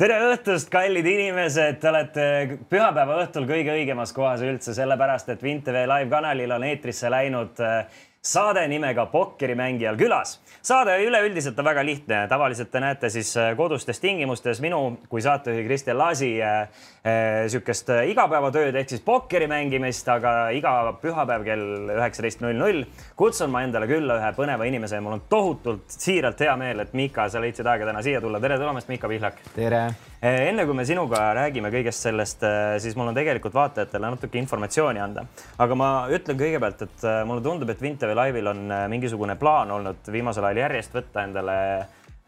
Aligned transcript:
tere 0.00 0.16
õhtust, 0.30 0.70
kallid 0.72 1.04
inimesed, 1.04 1.76
te 1.80 1.88
olete 1.90 2.26
pühapäeva 2.72 3.18
õhtul 3.20 3.44
kõige 3.48 3.74
õigemas 3.74 4.14
kohas 4.16 4.40
üldse, 4.40 4.72
sellepärast 4.72 5.28
et 5.34 5.42
Vintv 5.44 5.76
live 5.76 6.08
kanalil 6.12 6.54
on 6.56 6.64
eetrisse 6.64 7.10
läinud 7.12 7.60
äh, 7.60 7.98
saade 8.22 8.68
nimega 8.68 9.06
Pokkerimängijal 9.06 9.96
külas. 9.96 10.40
saade 10.62 10.98
üleüldiselt 11.04 11.58
on 11.58 11.64
väga 11.64 11.84
lihtne, 11.84 12.18
tavaliselt 12.28 12.70
te 12.70 12.80
näete 12.80 13.08
siis 13.08 13.32
äh, 13.36 13.54
kodustes 13.56 14.00
tingimustes 14.00 14.60
minu 14.60 14.98
kui 15.08 15.22
saatejuhi 15.24 15.64
Kristel 15.64 15.98
Laasi 15.98 16.34
niisugust 16.36 17.88
äh, 17.88 18.02
äh, 18.02 18.10
igapäevatööd 18.12 18.76
ehk 18.76 18.92
siis 18.92 19.00
pokkeri 19.00 19.48
mängimist, 19.48 20.08
aga 20.12 20.50
iga 20.52 20.74
pühapäev 21.00 21.48
kell 21.48 21.96
üheksateist 21.96 22.44
null 22.44 22.60
null 22.60 22.84
kutsun 23.16 23.50
ma 23.50 23.64
endale 23.64 23.88
külla 23.88 24.20
ühe 24.20 24.30
põneva 24.36 24.68
inimese 24.68 25.00
ja 25.00 25.06
mul 25.06 25.16
on 25.16 25.26
tohutult 25.28 25.88
siiralt 25.88 26.44
hea 26.44 26.56
meel, 26.60 26.84
et 26.84 26.92
Miika, 26.92 27.28
sa 27.32 27.40
leidsid 27.40 27.66
aega 27.66 27.88
täna 27.88 28.04
siia 28.04 28.20
tulla. 28.20 28.40
tere 28.40 28.60
tulemast, 28.60 28.92
Miika 28.92 29.08
Pihlak. 29.08 29.40
tere 29.56 29.86
enne 30.28 30.66
kui 30.68 30.76
me 30.76 30.84
sinuga 30.84 31.30
räägime 31.36 31.70
kõigest 31.72 32.04
sellest, 32.04 32.42
eh, 32.44 32.74
siis 32.82 32.96
mul 32.96 33.08
on 33.08 33.16
tegelikult 33.16 33.54
vaatajatele 33.56 34.10
natuke 34.12 34.38
informatsiooni 34.38 35.00
anda. 35.00 35.24
aga 35.58 35.74
ma 35.74 36.08
ütlen 36.12 36.36
kõigepealt, 36.36 36.82
et 36.82 37.04
eh, 37.04 37.22
mulle 37.24 37.40
tundub, 37.40 37.70
et 37.70 37.80
Vintv 37.80 38.12
Live'il 38.12 38.46
on 38.46 38.68
mingisugune 38.92 39.36
plaan 39.36 39.70
olnud 39.70 40.12
viimasel 40.12 40.44
ajal 40.44 40.64
järjest 40.66 40.92
võtta 40.92 41.24
endale 41.24 41.56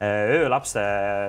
öölapse 0.02 0.82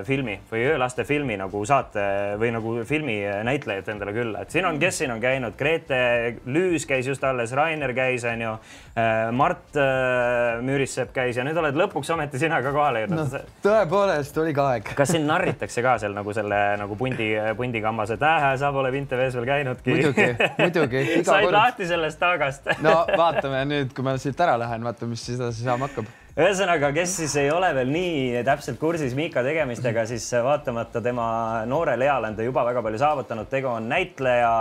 filmi 0.08 0.40
või 0.50 0.64
öölaste 0.72 1.04
filmi 1.06 1.38
nagu 1.38 1.62
saate 1.68 2.04
või 2.42 2.50
nagu 2.56 2.76
filmi 2.88 3.20
näitlejat 3.46 3.92
endale 3.94 4.14
külla, 4.16 4.44
et 4.44 4.54
siin 4.54 4.66
on, 4.66 4.80
kes 4.82 5.02
siin 5.04 5.14
on 5.14 5.22
käinud, 5.22 5.54
Grete 5.58 6.00
Lüüs 6.46 6.88
käis 6.90 7.08
just 7.08 7.24
alles, 7.24 7.54
Rainer 7.56 7.94
käis, 7.94 8.26
onju. 8.28 8.54
Äh, 8.98 9.32
Mart 9.34 9.78
äh, 9.80 10.62
Müürissepp 10.62 11.14
käis 11.16 11.38
ja 11.38 11.46
nüüd 11.46 11.58
oled 11.58 11.78
lõpuks 11.78 12.12
ometi 12.14 12.42
sina 12.42 12.60
ka 12.62 12.74
kohale 12.76 13.04
jõudnud 13.04 13.22
no,. 13.34 13.42
tõepoolest 13.66 14.38
oli 14.42 14.54
ka 14.54 14.68
aeg. 14.76 14.94
kas 14.98 15.14
sind 15.16 15.30
narritakse 15.30 15.82
ka 15.86 15.96
seal 16.02 16.14
nagu 16.14 16.36
selle 16.36 16.62
nagu 16.82 16.98
pundi, 17.00 17.32
pundikammas, 17.58 18.14
et 18.14 18.26
äh, 18.28 18.50
sa 18.62 18.74
pole 18.76 18.94
Vintv-s 18.94 19.38
veel 19.40 19.50
käinudki? 19.50 19.96
muidugi, 19.98 20.28
muidugi. 20.60 21.06
said 21.26 21.48
kord... 21.48 21.58
lahti 21.58 21.90
sellest 21.90 22.22
taagast 22.22 22.70
no 22.86 23.00
vaatame 23.18 23.64
nüüd, 23.70 23.96
kui 23.98 24.06
ma 24.06 24.18
siit 24.22 24.46
ära 24.46 24.60
lähen, 24.62 24.86
vaatame, 24.86 25.16
mis 25.16 25.26
edasi 25.34 25.66
saama 25.66 25.90
hakkab 25.90 26.23
ühesõnaga, 26.34 26.90
kes 26.96 27.14
siis 27.20 27.36
ei 27.38 27.52
ole 27.54 27.70
veel 27.78 27.92
nii 27.94 28.42
täpselt 28.46 28.80
kursis 28.82 29.14
Miika 29.18 29.44
tegemistega, 29.46 30.06
siis 30.10 30.26
vaatamata 30.46 31.02
tema 31.06 31.28
noorele 31.70 32.08
eale 32.10 32.32
on 32.32 32.38
ta 32.38 32.46
juba 32.46 32.64
väga 32.66 32.82
palju 32.86 33.02
saavutanud, 33.04 33.50
tegu 33.52 33.70
on 33.70 33.90
näitleja, 33.92 34.52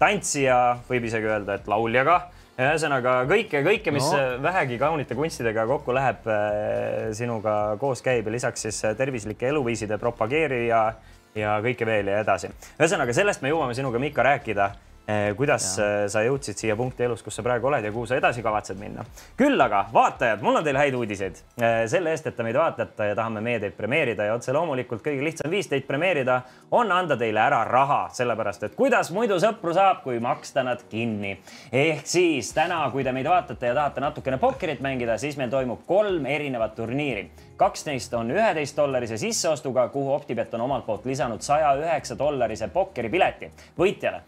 tantsija, 0.00 0.58
võib 0.88 1.08
isegi 1.08 1.30
öelda, 1.30 1.58
et 1.58 1.70
lauljaga. 1.70 2.20
ühesõnaga 2.54 3.16
kõike, 3.26 3.64
kõike, 3.66 3.90
mis 3.90 4.06
no. 4.12 4.20
vähegi 4.44 4.78
kaunite 4.78 5.16
kunstidega 5.18 5.64
kokku 5.66 5.94
läheb, 5.96 6.28
äh, 6.28 7.10
sinuga 7.16 7.76
koos 7.80 8.02
käib 8.04 8.28
ja 8.28 8.36
lisaks 8.36 8.68
siis 8.68 8.84
tervislike 8.96 9.48
eluviiside 9.48 9.98
propageerija 9.98 10.86
ja 11.34 11.58
kõike 11.64 11.86
veel 11.86 12.12
ja 12.12 12.20
edasi. 12.20 12.52
ühesõnaga, 12.78 13.16
sellest 13.16 13.42
me 13.42 13.50
jõuame 13.50 13.74
sinuga, 13.74 13.98
Miika, 13.98 14.22
rääkida 14.22 14.70
Eh, 14.70 14.93
kuidas 15.36 15.66
ja. 15.78 15.84
Eh, 15.84 16.08
sa 16.08 16.22
jõudsid 16.24 16.56
siia 16.56 16.76
punkti 16.76 17.04
elus, 17.04 17.22
kus 17.22 17.36
sa 17.36 17.42
praegu 17.44 17.68
oled 17.68 17.84
ja 17.84 17.92
kuhu 17.92 18.06
sa 18.08 18.16
edasi 18.16 18.42
kavatsed 18.42 18.78
minna. 18.80 19.04
küll 19.36 19.60
aga 19.60 19.84
vaatajad, 19.92 20.40
mul 20.42 20.56
on 20.56 20.64
teile 20.64 20.80
häid 20.80 20.94
uudiseid 20.96 21.40
eh, 21.60 21.84
selle 21.90 22.14
eest, 22.14 22.26
et 22.26 22.36
te 22.36 22.46
meid 22.46 22.56
vaatate 22.56 23.10
ja 23.10 23.16
tahame 23.18 23.42
meie 23.44 23.60
teid 23.60 23.76
premeerida 23.76 24.30
ja 24.30 24.34
otse 24.34 24.52
loomulikult 24.56 25.02
kõige 25.04 25.24
lihtsam 25.24 25.50
viis 25.52 25.68
teid 25.68 25.84
premeerida 25.86 26.40
on 26.72 26.92
anda 26.92 27.18
teile 27.20 27.42
ära 27.44 27.60
raha, 27.68 28.06
sellepärast 28.16 28.64
et 28.64 28.76
kuidas 28.78 29.10
muidu 29.12 29.36
sõpru 29.42 29.74
saab, 29.76 30.00
kui 30.06 30.20
maksta 30.24 30.64
nad 30.64 30.80
kinni. 30.88 31.36
ehk 31.72 32.06
siis 32.08 32.52
täna, 32.56 32.80
kui 32.92 33.04
te 33.04 33.12
meid 33.12 33.28
vaatate 33.28 33.66
ja 33.66 33.74
tahate 33.74 34.00
natukene 34.00 34.38
pokkerit 34.40 34.80
mängida, 34.80 35.18
siis 35.18 35.36
meil 35.36 35.50
toimub 35.52 35.84
kolm 35.86 36.24
erinevat 36.26 36.74
turniiri. 36.74 37.28
kaks 37.56 37.84
neist 37.86 38.14
on 38.14 38.30
üheteist 38.30 38.76
dollarise 38.76 39.18
sisseostuga, 39.20 39.88
kuhu 39.88 40.14
Optibet 40.14 40.54
on 40.54 40.64
omalt 40.64 40.86
poolt 40.86 41.04
lisanud 41.04 41.42
saja 41.42 41.74
üheksa 41.76 42.16
dollarise 42.18 42.68
pokkeripileti 42.72 43.50
võitjale 43.78 44.22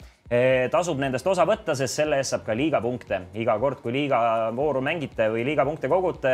tasub 0.70 0.98
nendest 0.98 1.26
osa 1.26 1.44
võtta, 1.46 1.76
sest 1.78 2.00
selle 2.00 2.18
eest 2.18 2.34
saab 2.34 2.46
ka 2.46 2.54
liigapunkte. 2.56 3.20
iga 3.34 3.58
kord, 3.58 3.80
kui 3.82 3.92
liigavooru 3.92 4.80
mängite 4.82 5.28
või 5.30 5.44
liigapunkte 5.46 5.88
kogute, 5.88 6.32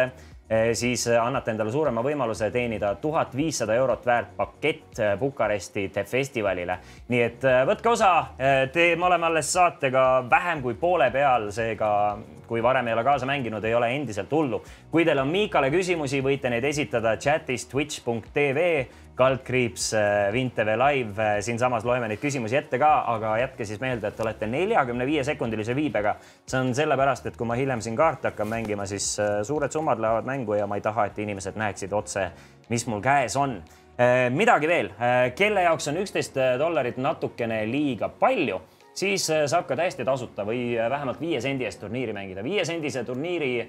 siis 0.77 1.07
annate 1.09 1.53
endale 1.53 1.73
suurema 1.73 2.03
võimaluse 2.05 2.51
teenida 2.53 2.95
tuhat 3.01 3.37
viissada 3.37 3.75
eurot 3.75 4.07
väärt 4.07 4.37
pakett 4.37 5.01
Bukaresti 5.19 5.91
festivalile. 6.05 6.79
nii 7.09 7.21
et 7.23 7.45
võtke 7.69 7.89
osa, 7.89 8.27
te, 8.73 8.97
me 8.97 9.07
oleme 9.07 9.27
alles 9.27 9.53
saatega 9.53 10.25
vähem 10.31 10.63
kui 10.63 10.75
poole 10.75 11.11
peal, 11.11 11.51
seega 11.53 12.19
kui 12.49 12.63
varem 12.63 12.89
ei 12.89 12.93
ole 12.93 13.05
kaasa 13.05 13.27
mänginud, 13.27 13.65
ei 13.65 13.75
ole 13.75 13.95
endiselt 13.95 14.33
hullu. 14.33 14.63
kui 14.91 15.05
teil 15.05 15.19
on 15.19 15.29
Miikale 15.29 15.71
küsimusi, 15.71 16.21
võite 16.25 16.51
neid 16.51 16.65
esitada 16.65 17.17
chatis 17.17 17.67
twitch.tv 17.67 18.67
kaldkriips 19.15 19.93
äh, 19.95 20.33
Vintv 20.33 20.73
live, 20.81 21.23
äh, 21.23 21.41
siinsamas 21.45 21.85
loeme 21.85 22.09
neid 22.09 22.21
küsimusi 22.23 22.57
ette 22.57 22.79
ka, 22.81 22.91
aga 23.13 23.35
jätke 23.43 23.67
siis 23.69 23.81
meelde, 23.83 24.09
et 24.09 24.21
olete 24.25 24.49
neljakümne 24.49 25.07
viie 25.09 25.25
sekundilise 25.25 25.77
viibega. 25.77 26.17
see 26.47 26.61
on 26.61 26.73
sellepärast, 26.75 27.27
et 27.29 27.37
kui 27.37 27.47
ma 27.47 27.57
hiljem 27.59 27.81
siin 27.85 27.97
kaarte 27.97 28.31
hakkan 28.31 28.49
mängima, 28.49 28.87
siis 28.89 29.15
äh, 29.21 29.43
suured 29.45 29.73
summad 29.73 30.01
lähevad 30.01 30.29
mängu 30.29 30.57
ja 30.57 30.67
ma 30.67 30.81
ei 30.81 30.85
taha, 30.85 31.07
et 31.07 31.19
inimesed 31.19 31.61
näeksid 31.61 31.93
otse, 31.93 32.31
mis 32.69 32.87
mul 32.87 33.05
käes 33.05 33.37
on. 33.37 33.63
midagi 34.33 34.67
veel, 34.67 34.89
kelle 35.37 35.63
jaoks 35.63 35.87
on 35.91 35.99
üksteist 36.01 36.39
dollarit 36.59 36.97
natukene 36.97 37.59
liiga 37.69 38.09
palju 38.09 38.57
siis 38.97 39.27
saab 39.29 39.67
ka 39.69 39.77
täiesti 39.77 40.05
tasuta 40.05 40.47
või 40.49 40.73
vähemalt 40.91 41.21
viie 41.21 41.41
sendi 41.45 41.69
eest 41.69 41.81
turniiri 41.81 42.13
mängida. 42.17 42.43
viiesendise 42.43 43.05
turniiri 43.05 43.69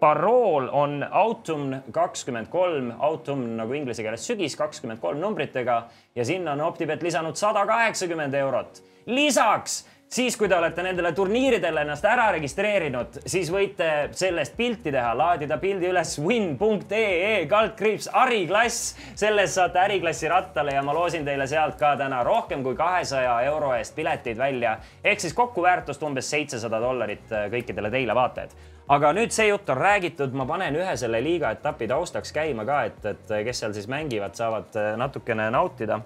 parool 0.00 0.68
on 0.72 1.06
autumn 1.10 1.78
kakskümmend 1.92 2.50
kolm, 2.52 2.92
autumn 2.98 3.56
nagu 3.60 3.72
inglise 3.76 4.04
keeles 4.04 4.26
sügis 4.26 4.56
kakskümmend 4.56 5.00
kolm 5.00 5.20
numbritega 5.22 5.80
ja 6.16 6.24
sinna 6.24 6.52
on 6.52 6.60
Optibet 6.60 7.02
lisanud 7.02 7.36
sada 7.36 7.66
kaheksakümmend 7.66 8.34
eurot. 8.34 8.82
lisaks 9.06 9.84
siis, 10.08 10.36
kui 10.36 10.48
te 10.48 10.56
olete 10.56 10.82
nendele 10.82 11.12
turniiridele 11.12 11.82
ennast 11.84 12.04
ära 12.06 12.28
registreerinud, 12.36 13.20
siis 13.26 13.50
võite 13.52 13.88
sellest 14.16 14.56
pilti 14.56 14.92
teha, 14.94 15.14
laadida 15.18 15.58
pildi 15.62 15.88
üles 15.90 16.14
win.ee 16.22 17.46
kaldkriips 17.50 18.10
äriklass. 18.24 18.94
selles 19.14 19.54
saate 19.54 19.78
äriklassi 19.78 20.28
rattale 20.28 20.76
ja 20.76 20.82
ma 20.82 20.94
loosin 20.94 21.24
teile 21.24 21.46
sealt 21.50 21.78
ka 21.80 21.94
täna 21.96 22.22
rohkem 22.24 22.62
kui 22.62 22.76
kahesaja 22.76 23.40
euro 23.48 23.74
eest 23.74 23.96
pileteid 23.96 24.38
välja 24.38 24.78
ehk 25.04 25.20
siis 25.20 25.34
kokku 25.34 25.62
väärtust 25.62 26.02
umbes 26.02 26.30
seitsesada 26.30 26.80
dollarit 26.80 27.34
kõikidele 27.50 27.90
teile 27.90 28.14
vaatajad 28.14 28.54
aga 28.92 29.12
nüüd 29.16 29.32
see 29.32 29.48
jutt 29.48 29.70
on 29.72 29.78
räägitud, 29.80 30.34
ma 30.36 30.46
panen 30.48 30.76
ühe 30.76 30.96
selle 31.00 31.20
liiga 31.24 31.52
etapi 31.56 31.88
taustaks 31.90 32.34
käima 32.36 32.66
ka, 32.68 32.82
et, 32.90 33.00
et 33.14 33.32
kes 33.46 33.64
seal 33.64 33.72
siis 33.76 33.88
mängivad, 33.90 34.36
saavad 34.36 34.76
äh, 34.80 34.92
natukene 35.00 35.48
nautida 35.54 36.00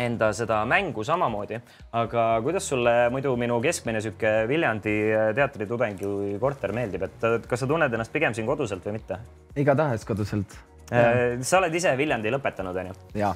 enda 0.00 0.30
seda 0.32 0.62
mängu 0.64 1.04
samamoodi. 1.04 1.60
aga 1.92 2.26
kuidas 2.42 2.68
sulle 2.68 3.10
muidu 3.12 3.34
minu 3.36 3.60
keskmine 3.60 4.00
sihuke 4.00 4.34
Viljandi 4.48 4.96
äh, 5.12 5.30
teatritudengi 5.36 6.36
korter 6.40 6.72
meeldib, 6.74 7.06
et 7.06 7.48
kas 7.48 7.62
sa 7.62 7.70
tunned 7.70 7.92
ennast 7.92 8.12
pigem 8.12 8.34
siin 8.34 8.48
koduselt 8.48 8.84
või 8.86 8.98
mitte? 8.98 9.20
igatahes 9.56 10.06
koduselt. 10.08 10.56
Äh, 10.92 11.38
sa 11.40 11.60
oled 11.60 11.74
ise 11.74 11.94
Viljandi 11.98 12.32
lõpetanud, 12.34 12.82
onju? 12.82 13.34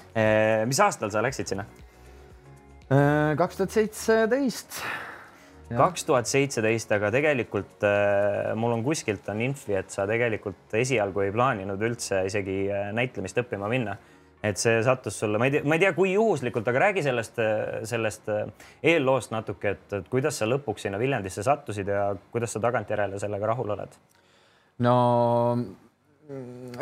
mis 0.66 0.80
aastal 0.82 1.12
sa 1.14 1.22
läksid 1.22 1.54
sinna? 1.54 1.68
kaks 3.36 3.58
tuhat 3.58 3.74
seitseteist 3.74 4.80
kaks 5.74 6.04
tuhat 6.06 6.28
seitseteist, 6.30 6.92
aga 6.94 7.10
tegelikult 7.14 7.86
äh, 7.86 8.52
mul 8.58 8.76
on 8.76 8.84
kuskilt 8.86 9.26
on 9.32 9.40
infi, 9.42 9.74
et 9.78 9.90
sa 9.90 10.06
tegelikult 10.08 10.76
esialgu 10.78 11.24
ei 11.24 11.32
plaaninud 11.34 11.82
üldse 11.88 12.22
isegi 12.28 12.66
äh, 12.70 12.90
näitlemist 12.96 13.42
õppima 13.42 13.70
minna. 13.72 13.96
et 14.46 14.60
see 14.60 14.76
sattus 14.84 15.16
sulle, 15.18 15.40
ma 15.40 15.48
ei 15.48 15.56
tea, 15.56 15.62
ma 15.66 15.74
ei 15.74 15.80
tea, 15.82 15.90
kui 15.96 16.12
juhuslikult, 16.12 16.68
aga 16.70 16.82
räägi 16.84 17.02
sellest, 17.02 17.40
äh, 17.42 17.80
sellest 17.88 18.28
eelloost 18.84 19.32
natuke, 19.34 19.72
et, 19.74 19.96
et 19.96 20.12
kuidas 20.12 20.38
sa 20.38 20.46
lõpuks 20.46 20.86
sinna 20.86 21.00
Viljandisse 21.02 21.42
sattusid 21.42 21.88
ja 21.90 22.12
kuidas 22.30 22.54
sa 22.54 22.62
tagantjärele 22.62 23.18
sellega 23.18 23.50
rahul 23.50 23.74
oled? 23.74 23.98
no 24.84 24.94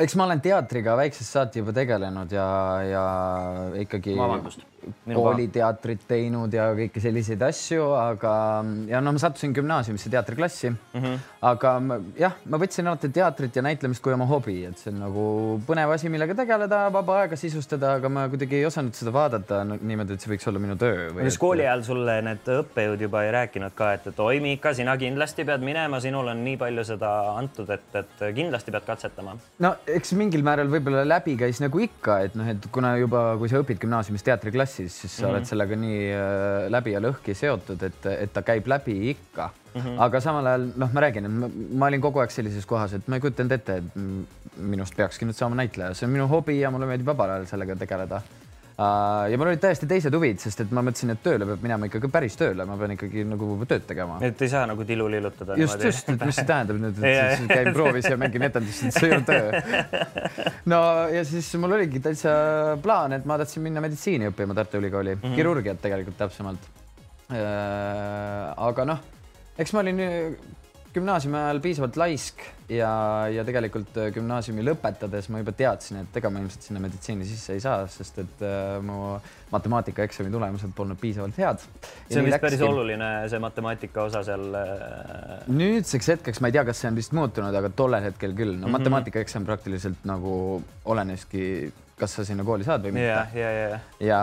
eks 0.03 0.17
ma 0.19 0.27
olen 0.27 0.41
teatriga 0.45 0.97
väiksest 0.99 1.37
saati 1.37 1.61
juba 1.63 1.73
tegelenud 1.77 2.33
ja, 2.33 2.47
ja 2.89 3.05
ikkagi 3.81 4.17
Vabandust. 4.19 4.65
Kooliteatrit 5.05 6.05
teinud 6.09 6.53
ja 6.55 6.69
kõiki 6.77 7.03
selliseid 7.03 7.43
asju, 7.45 7.87
aga 7.99 8.35
ja 8.89 9.01
no 9.05 9.13
ma 9.15 9.21
sattusin 9.21 9.55
gümnaasiumisse 9.57 10.11
teatriklassi 10.13 10.71
mm. 10.71 11.01
-hmm. 11.01 11.19
aga 11.51 11.73
ma, 11.81 11.99
jah, 12.19 12.37
ma 12.51 12.61
võtsin 12.61 12.89
alati 12.89 13.11
teatrit 13.15 13.57
ja 13.57 13.63
näitlemist 13.65 14.03
kui 14.03 14.15
oma 14.15 14.27
hobi, 14.29 14.57
et 14.69 14.79
see 14.81 14.93
on 14.93 15.01
nagu 15.05 15.27
põnev 15.67 15.95
asi, 15.95 16.11
millega 16.13 16.37
tegeleda, 16.39 16.85
vaba 16.93 17.21
aega 17.23 17.37
sisustada, 17.37 17.95
aga 17.99 18.09
ma 18.09 18.27
kuidagi 18.33 18.61
ei 18.61 18.67
osanud 18.69 18.95
seda 18.97 19.13
vaadata 19.15 19.63
no, 19.65 19.79
niimoodi, 19.81 20.17
et 20.17 20.25
see 20.25 20.33
võiks 20.33 20.49
olla 20.51 20.63
minu 20.63 20.77
töö. 20.81 21.11
kas 21.19 21.39
kooli 21.41 21.67
ajal 21.67 21.85
sulle 21.87 22.19
need 22.29 22.51
õppejõud 22.59 23.07
juba 23.07 23.25
ei 23.25 23.33
rääkinud 23.39 23.77
ka, 23.77 23.93
et, 23.99 24.09
et 24.13 24.21
oi, 24.21 24.41
Miika, 24.45 24.75
sina 24.75 24.97
kindlasti 25.01 25.47
pead 25.49 25.65
minema, 25.65 26.01
sinul 26.01 26.29
on 26.33 26.45
nii 26.45 26.59
palju 26.61 26.85
seda 26.85 27.13
antud, 27.35 27.71
et, 27.75 27.89
et 27.95 28.27
kindlasti 28.37 28.75
pead 28.75 28.89
katsetama? 28.89 29.37
no 29.65 29.75
eks 29.87 30.15
mingil 30.19 30.45
määral 30.47 30.71
võib-olla 30.73 31.05
läbi 31.07 31.37
käis 31.41 31.61
nagu 31.65 31.83
ikka, 31.85 32.21
et 32.29 32.39
noh, 32.39 32.49
et 32.51 32.71
kuna 32.75 32.95
juba, 33.01 33.27
kui 33.41 33.51
sa 33.53 33.63
õpid 33.63 33.81
gümnaasiumis 33.83 34.25
teatriklassis, 34.75 35.01
siis 35.01 35.17
sa 35.17 35.23
mm 35.23 35.27
-hmm. 35.27 35.35
oled 35.35 35.45
sellega 35.47 35.77
nii 35.77 36.13
äh, 36.13 36.71
läbi 36.71 36.93
ja 36.93 37.01
lõhki 37.01 37.35
seotud, 37.35 37.83
et, 37.83 38.07
et 38.07 38.33
ta 38.33 38.43
käib 38.43 38.67
läbi 38.67 39.11
ikka 39.11 39.51
mm. 39.75 39.81
-hmm. 39.81 39.97
aga 39.99 40.21
samal 40.21 40.47
ajal 40.47 40.69
noh, 40.77 40.93
ma 40.93 41.01
räägin, 41.01 41.25
et 41.25 41.31
ma, 41.31 41.51
ma 41.79 41.87
olin 41.87 42.01
kogu 42.01 42.21
aeg 42.21 42.31
sellises 42.31 42.67
kohas, 42.67 42.93
et 42.93 43.09
ma 43.09 43.17
ei 43.17 43.21
kujutanud 43.21 43.53
ette, 43.53 43.77
et 43.77 43.85
minust 44.59 44.97
peakski 44.97 45.25
nüüd 45.25 45.37
saama 45.37 45.57
näitleja, 45.57 45.95
see 45.95 46.07
on 46.07 46.13
minu 46.13 46.29
hobi 46.29 46.61
ja 46.61 46.71
mulle 46.71 46.87
meeldib 46.87 47.07
vabal 47.07 47.31
ajal 47.31 47.47
sellega 47.47 47.77
tegeleda 47.77 48.23
ja 48.75 49.39
mul 49.39 49.53
olid 49.53 49.61
täiesti 49.63 49.87
teised 49.87 50.15
huvid, 50.17 50.41
sest 50.43 50.65
et 50.65 50.73
ma 50.75 50.83
mõtlesin, 50.83 51.13
et 51.15 51.21
tööle 51.23 51.47
peab 51.47 51.61
minema 51.63 51.87
ikkagi 51.87 52.09
päris 52.11 52.35
tööle, 52.39 52.67
ma 52.67 52.75
pean 52.81 52.95
ikkagi 52.97 53.23
nagu 53.29 53.51
tööd 53.71 53.85
tegema. 53.87 54.17
et 54.27 54.41
ei 54.43 54.51
saa 54.51 54.65
nagu 54.67 54.87
tilu 54.89 55.07
lillutada. 55.13 55.59
just, 55.61 55.85
just, 55.87 56.11
et 56.11 56.25
mis 56.27 56.41
see 56.41 56.49
tähendab 56.49 56.81
nüüd, 56.83 56.99
et 56.99 57.45
käin 57.55 57.71
proovis 57.77 58.09
ja 58.11 58.19
mängin 58.19 58.47
etendust, 58.49 58.89
et 58.89 58.99
see 58.99 59.11
ei 59.11 59.15
ole 59.15 59.27
töö. 59.29 59.63
no 60.75 60.81
ja 61.15 61.23
siis 61.29 61.53
mul 61.63 61.77
oligi 61.79 62.03
täitsa 62.03 62.35
plaan, 62.83 63.15
et 63.19 63.29
ma 63.31 63.39
tahtsin 63.39 63.63
minna 63.63 63.85
meditsiini 63.85 64.33
õppima 64.33 64.59
Tartu 64.59 64.83
Ülikooli 64.83 65.15
mm, 65.15 65.23
-hmm. 65.23 65.39
kirurgiat 65.39 65.83
tegelikult 65.85 66.19
täpsemalt 66.25 66.69
uh,. 67.31 67.39
aga 68.71 68.91
noh, 68.91 69.07
eks 69.59 69.77
ma 69.77 69.87
olin 69.87 70.03
gümnaasiumi 70.95 71.39
ajal 71.45 71.63
piisavalt 71.63 72.03
laisk 72.03 72.43
ja, 72.69 72.91
ja 73.33 73.45
tegelikult 73.47 73.97
äh, 74.01 74.11
gümnaasiumi 74.15 74.65
lõpetades 74.65 75.29
ma 75.33 75.41
juba 75.43 75.55
teadsin, 75.57 76.01
et 76.05 76.19
ega 76.21 76.31
ma 76.33 76.43
ilmselt 76.43 76.67
sinna 76.69 76.83
meditsiini 76.83 77.27
sisse 77.29 77.57
ei 77.57 77.63
saa, 77.65 77.85
sest 77.91 78.21
et 78.25 78.45
äh, 78.45 78.79
mu 78.85 79.17
matemaatikaeksami 79.53 80.33
tulemused 80.33 80.73
polnud 80.77 80.99
piisavalt 81.01 81.39
head. 81.39 81.63
see 82.09 82.23
on 82.23 82.29
vist 82.29 82.43
päris 82.43 82.65
oluline, 82.65 83.11
see 83.31 83.43
matemaatika 83.43 84.09
osa 84.09 84.25
seal 84.27 84.59
äh.... 84.59 85.47
nüüdseks 85.53 86.13
hetkeks 86.15 86.43
ma 86.43 86.51
ei 86.51 86.59
tea, 86.59 86.67
kas 86.71 86.83
see 86.83 86.91
on 86.91 86.99
vist 86.99 87.15
muutunud, 87.17 87.55
aga 87.55 87.71
tollel 87.77 88.09
hetkel 88.09 88.37
küll, 88.37 88.55
no 88.57 88.65
mm 88.65 88.69
-hmm. 88.69 88.79
matemaatikaeksam 88.79 89.49
praktiliselt 89.49 90.07
nagu 90.09 90.63
oleneski 90.85 91.73
kas 91.99 92.15
sa 92.17 92.25
sinna 92.27 92.45
kooli 92.47 92.65
saad 92.67 92.83
või 92.83 92.95
mitte 92.97 93.07
yeah,. 93.07 93.35
Yeah, 93.37 93.57
yeah. 93.57 93.83
ja, 94.03 94.21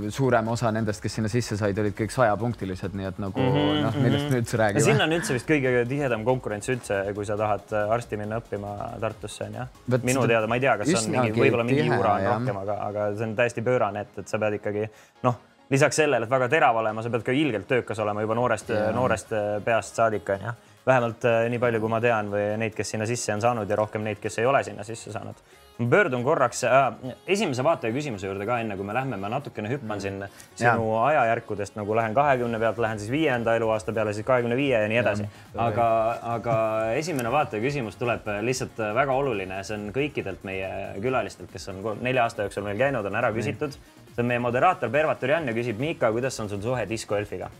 ja 0.00 0.10
suurem 0.12 0.48
osa 0.48 0.70
nendest, 0.72 1.02
kes 1.04 1.18
sinna 1.18 1.30
sisse 1.32 1.58
said, 1.60 1.78
olid 1.82 1.96
kõik 1.96 2.12
sajapunktilised, 2.14 2.94
nii 2.96 3.08
et 3.10 3.18
nagu 3.20 3.42
mm 3.42 3.56
-hmm, 3.56 3.80
noh, 3.84 3.98
millest 4.00 4.30
me 4.32 4.40
üldse 4.40 4.60
räägime. 4.60 4.84
sinna 4.84 5.04
on 5.04 5.16
üldse 5.18 5.36
vist 5.36 5.48
kõige 5.50 5.72
tihedam 5.88 6.24
konkurents 6.24 6.70
üldse, 6.72 7.02
kui 7.16 7.26
sa 7.28 7.36
tahad 7.36 7.72
äh, 7.72 7.92
arsti 7.98 8.20
minna 8.20 8.40
õppima 8.40 8.76
Tartusse 9.00 9.44
onju. 9.44 9.66
minu 9.96 10.22
seda... 10.22 10.28
teada, 10.32 10.46
ma 10.46 10.56
ei 10.56 10.64
tea, 10.64 10.78
kas 10.78 10.94
on 11.02 11.10
mingi, 11.16 11.40
võib-olla 11.40 11.66
mingi 11.68 11.84
juura 11.90 12.14
on 12.14 12.30
rohkem, 12.30 12.62
aga, 12.62 12.78
aga 12.88 13.10
see 13.16 13.28
on 13.28 13.36
täiesti 13.42 13.66
pöörane, 13.66 14.06
et, 14.06 14.18
et 14.24 14.32
sa 14.32 14.38
pead 14.38 14.56
ikkagi 14.60 14.88
noh, 15.28 15.36
lisaks 15.70 16.00
sellele, 16.00 16.24
et 16.24 16.32
väga 16.32 16.48
terav 16.48 16.80
olema, 16.80 17.02
sa 17.02 17.12
pead 17.12 17.26
ka 17.26 17.36
ilgelt 17.36 17.68
töökas 17.68 18.00
olema 18.00 18.24
juba 18.24 18.38
noorest, 18.40 18.72
noorest 18.94 19.36
äh, 19.36 19.52
peast 19.64 20.00
saadik 20.00 20.32
onju 20.38 20.56
vähemalt 20.86 21.24
äh, 21.24 21.44
nii 21.50 21.58
palju, 21.58 21.80
kui 21.82 21.90
ma 21.90 22.00
tean 22.00 22.30
või 22.30 22.48
neid, 22.56 22.74
kes 22.74 22.94
sinna 22.94 23.06
sisse 23.06 23.34
on 23.34 23.42
saanud 23.42 23.70
ja 23.70 23.76
rohkem 23.76 24.04
neid, 24.06 24.20
kes 24.22 24.38
ei 24.38 24.46
ole 24.46 24.62
sinna 24.64 24.84
sisse 24.86 25.12
saanud 25.12 25.44
ma 25.78 25.88
pöördun 25.90 26.24
korraks 26.24 26.64
äh, 26.64 26.92
esimese 27.26 27.64
vaataja 27.64 27.92
küsimuse 27.92 28.26
juurde 28.26 28.46
ka, 28.48 28.58
enne 28.62 28.76
kui 28.78 28.86
me 28.86 28.94
lähme, 28.96 29.18
ma 29.20 29.28
natukene 29.32 29.68
hüppan 29.70 30.00
siin 30.00 30.22
sinu 30.54 30.86
ja. 30.94 31.02
ajajärkudest 31.10 31.76
nagu 31.76 31.96
lähen 31.96 32.16
kahekümne 32.16 32.60
pealt, 32.62 32.80
lähen 32.82 33.00
siis 33.02 33.10
viienda 33.12 33.56
eluaasta 33.56 33.92
peale, 33.92 34.14
siis 34.16 34.26
kahekümne 34.26 34.56
viie 34.56 34.80
ja 34.80 34.88
nii 34.88 35.02
edasi. 35.02 35.28
aga, 35.66 35.88
aga 36.36 36.56
esimene 36.96 37.32
vaataja 37.32 37.62
küsimus 37.62 38.00
tuleb 38.00 38.28
lihtsalt 38.48 38.80
väga 38.96 39.20
oluline, 39.20 39.60
see 39.68 39.76
on 39.76 39.86
kõikidelt 39.96 40.48
meie 40.48 40.72
külalistelt, 41.04 41.52
kes 41.52 41.68
on 41.72 41.84
nelja 42.00 42.24
aasta 42.24 42.48
jooksul 42.48 42.64
meil 42.66 42.80
käinud, 42.80 43.04
on 43.04 43.20
ära 43.20 43.32
küsitud. 43.36 43.76
see 44.14 44.24
on 44.24 44.32
meie 44.32 44.40
moderaator 44.40 44.90
Pervat 44.90 45.20
Turjan 45.20 45.48
ja 45.48 45.56
küsib, 45.56 45.80
Miika, 45.80 46.12
kuidas 46.12 46.40
on 46.40 46.48
sul 46.48 46.62
suhe 46.64 46.88
discgolfiga? 46.88 47.50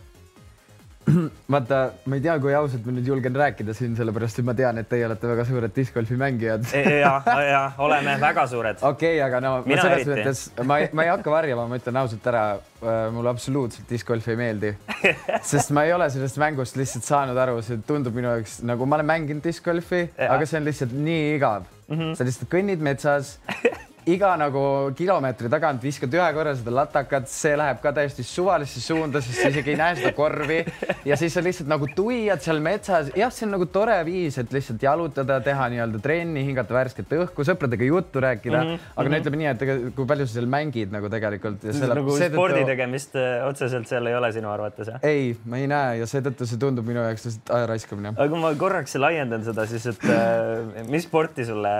vaata, 1.53 1.79
ma 2.09 2.17
ei 2.17 2.23
tea, 2.23 2.35
kui 2.43 2.53
ausalt 2.57 2.85
ma 2.87 2.93
nüüd 2.95 3.07
julgen 3.07 3.35
rääkida 3.37 3.73
siin, 3.75 3.93
sellepärast 3.97 4.41
et 4.41 4.47
ma 4.47 4.55
tean, 4.57 4.79
et 4.81 4.89
teie 4.91 5.05
olete 5.07 5.29
väga 5.29 5.45
suured 5.47 5.73
discgolfi 5.75 6.17
mängijad 6.19 6.67
ja, 6.75 7.13
ja 7.47 7.61
oleme 7.83 8.17
väga 8.21 8.47
suured. 8.51 8.81
okei 8.81 9.15
okay,, 9.15 9.21
aga 9.23 9.41
no 9.43 9.53
Mina 9.65 9.85
selles 9.85 10.03
eriti. 10.03 10.11
mõttes 10.13 10.67
ma 10.67 10.79
ei, 10.83 10.89
ma 10.91 11.07
ei 11.07 11.13
hakka 11.13 11.31
varjama, 11.31 11.67
ma 11.71 11.79
ütlen 11.79 12.01
ausalt 12.01 12.27
ära, 12.31 12.43
äh, 12.81 12.99
mulle 13.15 13.31
absoluutselt 13.31 13.87
discgolf 13.89 14.27
ei 14.33 14.39
meeldi, 14.39 14.73
sest 15.51 15.71
ma 15.75 15.87
ei 15.87 15.95
ole 15.95 16.09
sellest 16.13 16.41
mängust 16.43 16.79
lihtsalt 16.79 17.07
saanud 17.07 17.39
aru, 17.45 17.61
see 17.65 17.79
tundub 17.87 18.17
minu 18.17 18.33
jaoks 18.35 18.59
nagu 18.67 18.87
ma 18.89 18.99
olen 18.99 19.11
mänginud 19.13 19.45
discgolfi, 19.47 20.09
aga 20.27 20.43
see 20.45 20.59
on 20.59 20.67
lihtsalt 20.67 20.95
nii 21.07 21.35
igav 21.37 21.63
mm. 21.87 21.95
-hmm. 21.95 22.15
sa 22.19 22.27
lihtsalt 22.27 22.51
kõnnid 22.51 22.83
metsas 22.83 23.37
iga 24.07 24.31
nagu 24.39 24.61
kilomeetri 24.95 25.49
tagant 25.51 25.83
viskad 25.83 26.13
ühe 26.15 26.27
korra 26.35 26.53
seda 26.55 26.73
latakat, 26.75 27.27
see 27.31 27.55
läheb 27.59 27.81
ka 27.83 27.91
täiesti 27.95 28.23
suvalisse 28.25 28.81
suunda, 28.83 29.19
sest 29.23 29.41
sa 29.41 29.51
isegi 29.51 29.73
ei 29.73 29.79
näe 29.79 29.97
seda 29.99 30.13
korvi 30.15 30.59
ja 31.07 31.17
siis 31.19 31.35
sa 31.35 31.43
lihtsalt 31.43 31.69
nagu 31.71 31.89
tuiad 31.95 32.43
seal 32.43 32.61
metsas. 32.63 33.11
jah, 33.17 33.31
see 33.33 33.47
on 33.47 33.55
nagu 33.57 33.67
tore 33.71 33.97
viis, 34.07 34.37
et 34.39 34.53
lihtsalt 34.55 34.83
jalutada, 34.83 35.39
teha 35.43 35.67
nii-öelda 35.73 36.01
trenni, 36.03 36.45
hingata 36.47 36.77
värsket 36.77 37.11
õhku, 37.17 37.45
sõpradega 37.47 37.89
juttu 37.89 38.23
rääkida 38.23 38.61
mm. 38.61 38.69
-hmm. 38.71 38.93
aga 38.95 39.11
no 39.11 39.21
ütleme 39.23 39.41
nii, 39.41 39.49
et 39.51 39.93
kui 39.97 40.07
palju 40.13 40.27
sa 40.27 40.37
seal 40.37 40.49
mängid 40.55 40.95
nagu 40.95 41.11
tegelikult. 41.11 41.67
nagu 41.67 42.15
seetõttu... 42.15 42.37
spordi 42.37 42.63
tegemist 42.71 43.19
äh, 43.19 43.43
otseselt 43.47 43.91
seal 43.91 44.07
ei 44.07 44.15
ole 44.15 44.31
sinu 44.35 44.51
arvates 44.53 44.93
jah? 44.93 45.03
ei, 45.03 45.35
ma 45.45 45.59
ei 45.59 45.67
näe 45.67 45.99
ja 46.01 46.07
seetõttu 46.07 46.47
see 46.47 46.61
tundub 46.61 46.87
minu 46.87 47.03
jaoks 47.03 47.27
lihtsalt 47.27 47.53
aja 47.59 47.69
raiskamine. 47.73 48.15
aga 48.15 48.29
kui 48.31 48.39
ma 48.39 48.53
korraks 48.55 48.95
laiendan 48.95 49.43
seda, 49.43 49.67
siis 49.67 49.85
et 49.91 50.07
äh, 50.07 50.87
mis 50.87 51.07
sporti 51.09 51.45
sulle 51.47 51.75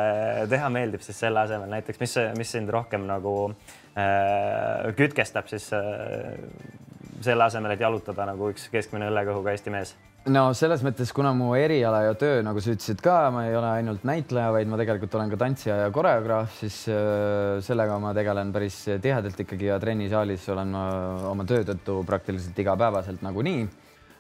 teha 0.50 0.70
meeldib 0.74 1.04
siis 1.06 1.20
selle 1.24 1.40
asemel 1.46 1.72
näiteks, 1.72 2.00
mis 2.04 2.17
mis 2.38 2.52
sind 2.56 2.72
rohkem 2.74 3.08
nagu 3.10 3.38
äh, 3.98 4.90
kütkestab 4.98 5.50
siis 5.52 5.70
äh, 5.76 6.36
selle 7.26 7.48
asemel, 7.48 7.74
et 7.74 7.82
jalutada 7.82 8.28
nagu 8.30 8.52
üks 8.54 8.68
keskmine 8.74 9.10
õllekõhuga 9.12 9.56
Eesti 9.56 9.74
mees? 9.74 9.96
no 10.28 10.50
selles 10.58 10.84
mõttes, 10.84 11.14
kuna 11.16 11.32
mu 11.38 11.54
eriala 11.56 12.04
ja 12.10 12.16
töö, 12.20 12.42
nagu 12.44 12.62
sa 12.64 12.74
ütlesid 12.76 13.02
ka, 13.04 13.16
ma 13.32 13.46
ei 13.48 13.56
ole 13.56 13.70
ainult 13.80 14.04
näitleja, 14.08 14.52
vaid 14.56 14.70
ma 14.70 14.80
tegelikult 14.80 15.16
olen 15.16 15.32
ka 15.32 15.40
tantsija 15.40 15.80
ja 15.86 15.90
koreograaf, 15.96 16.54
siis 16.60 16.84
äh, 16.92 17.58
sellega 17.66 17.98
ma 18.04 18.14
tegelen 18.18 18.54
päris 18.56 18.84
tihedalt 19.04 19.44
ikkagi 19.46 19.72
ja 19.72 19.80
trennisaalis 19.82 20.48
olen 20.54 20.74
ma 20.76 20.88
oma 21.32 21.48
töö 21.48 21.64
tõttu 21.68 22.02
praktiliselt 22.08 22.60
igapäevaselt 22.66 23.24
nagunii 23.26 23.68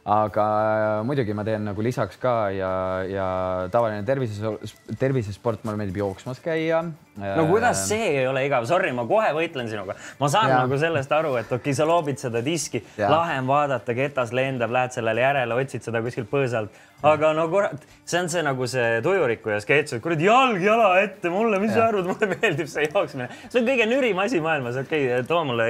aga 0.08 0.46
äh, 0.64 1.02
muidugi 1.04 1.34
ma 1.36 1.44
teen 1.44 1.66
nagu 1.68 1.84
lisaks 1.84 2.16
ka 2.22 2.36
ja, 2.56 2.72
ja 3.12 3.28
tavaline 3.74 4.06
tervises, 4.08 4.72
tervisesport, 5.00 5.66
mulle 5.68 5.82
meeldib 5.82 6.00
jooksmas 6.00 6.40
käia. 6.44 6.80
no 7.18 7.46
kuidas 7.50 7.82
äh, 7.82 7.88
see 7.90 8.10
ei 8.22 8.28
ole 8.30 8.46
igav, 8.48 8.64
sorry, 8.70 8.94
ma 8.96 9.04
kohe 9.10 9.34
võitlen 9.36 9.68
sinuga, 9.68 9.98
ma 10.22 10.30
saan 10.32 10.54
ja. 10.54 10.62
nagu 10.64 10.80
sellest 10.80 11.12
aru, 11.12 11.36
et 11.42 11.52
okei 11.52 11.60
okay,, 11.60 11.76
sa 11.76 11.88
loobid 11.90 12.22
seda 12.24 12.44
diski, 12.46 12.84
lahe 13.02 13.40
on 13.42 13.50
vaadata, 13.52 13.98
ketas 13.98 14.32
lendab, 14.38 14.72
lähed 14.72 14.96
sellele 14.96 15.26
järele, 15.26 15.60
otsid 15.60 15.90
seda 15.90 16.04
kuskilt 16.06 16.32
põõsalt 16.32 16.86
aga 17.06 17.30
no 17.38 17.46
kurat, 17.52 17.84
see 18.10 18.18
on 18.24 18.30
see 18.32 18.42
nagu 18.46 18.68
see 18.70 19.02
tujuriku 19.06 19.52
ja 19.54 19.60
sketš, 19.62 19.98
et 19.98 20.04
kurat 20.04 20.22
jalg 20.22 20.64
jala 20.64 20.88
ette 21.04 21.30
mulle, 21.30 21.60
mis 21.62 21.74
sa 21.76 21.86
arvad, 21.92 22.08
mulle 22.10 22.30
meeldib 22.34 22.70
see 22.72 22.88
jooksmine. 22.88 23.28
see 23.46 23.62
on 23.62 23.68
kõige 23.68 23.86
nürim 23.90 24.22
asi 24.24 24.42
maailmas, 24.42 24.80
okei 24.82 25.06
okay,, 25.12 25.26
too 25.30 25.44
mulle, 25.46 25.68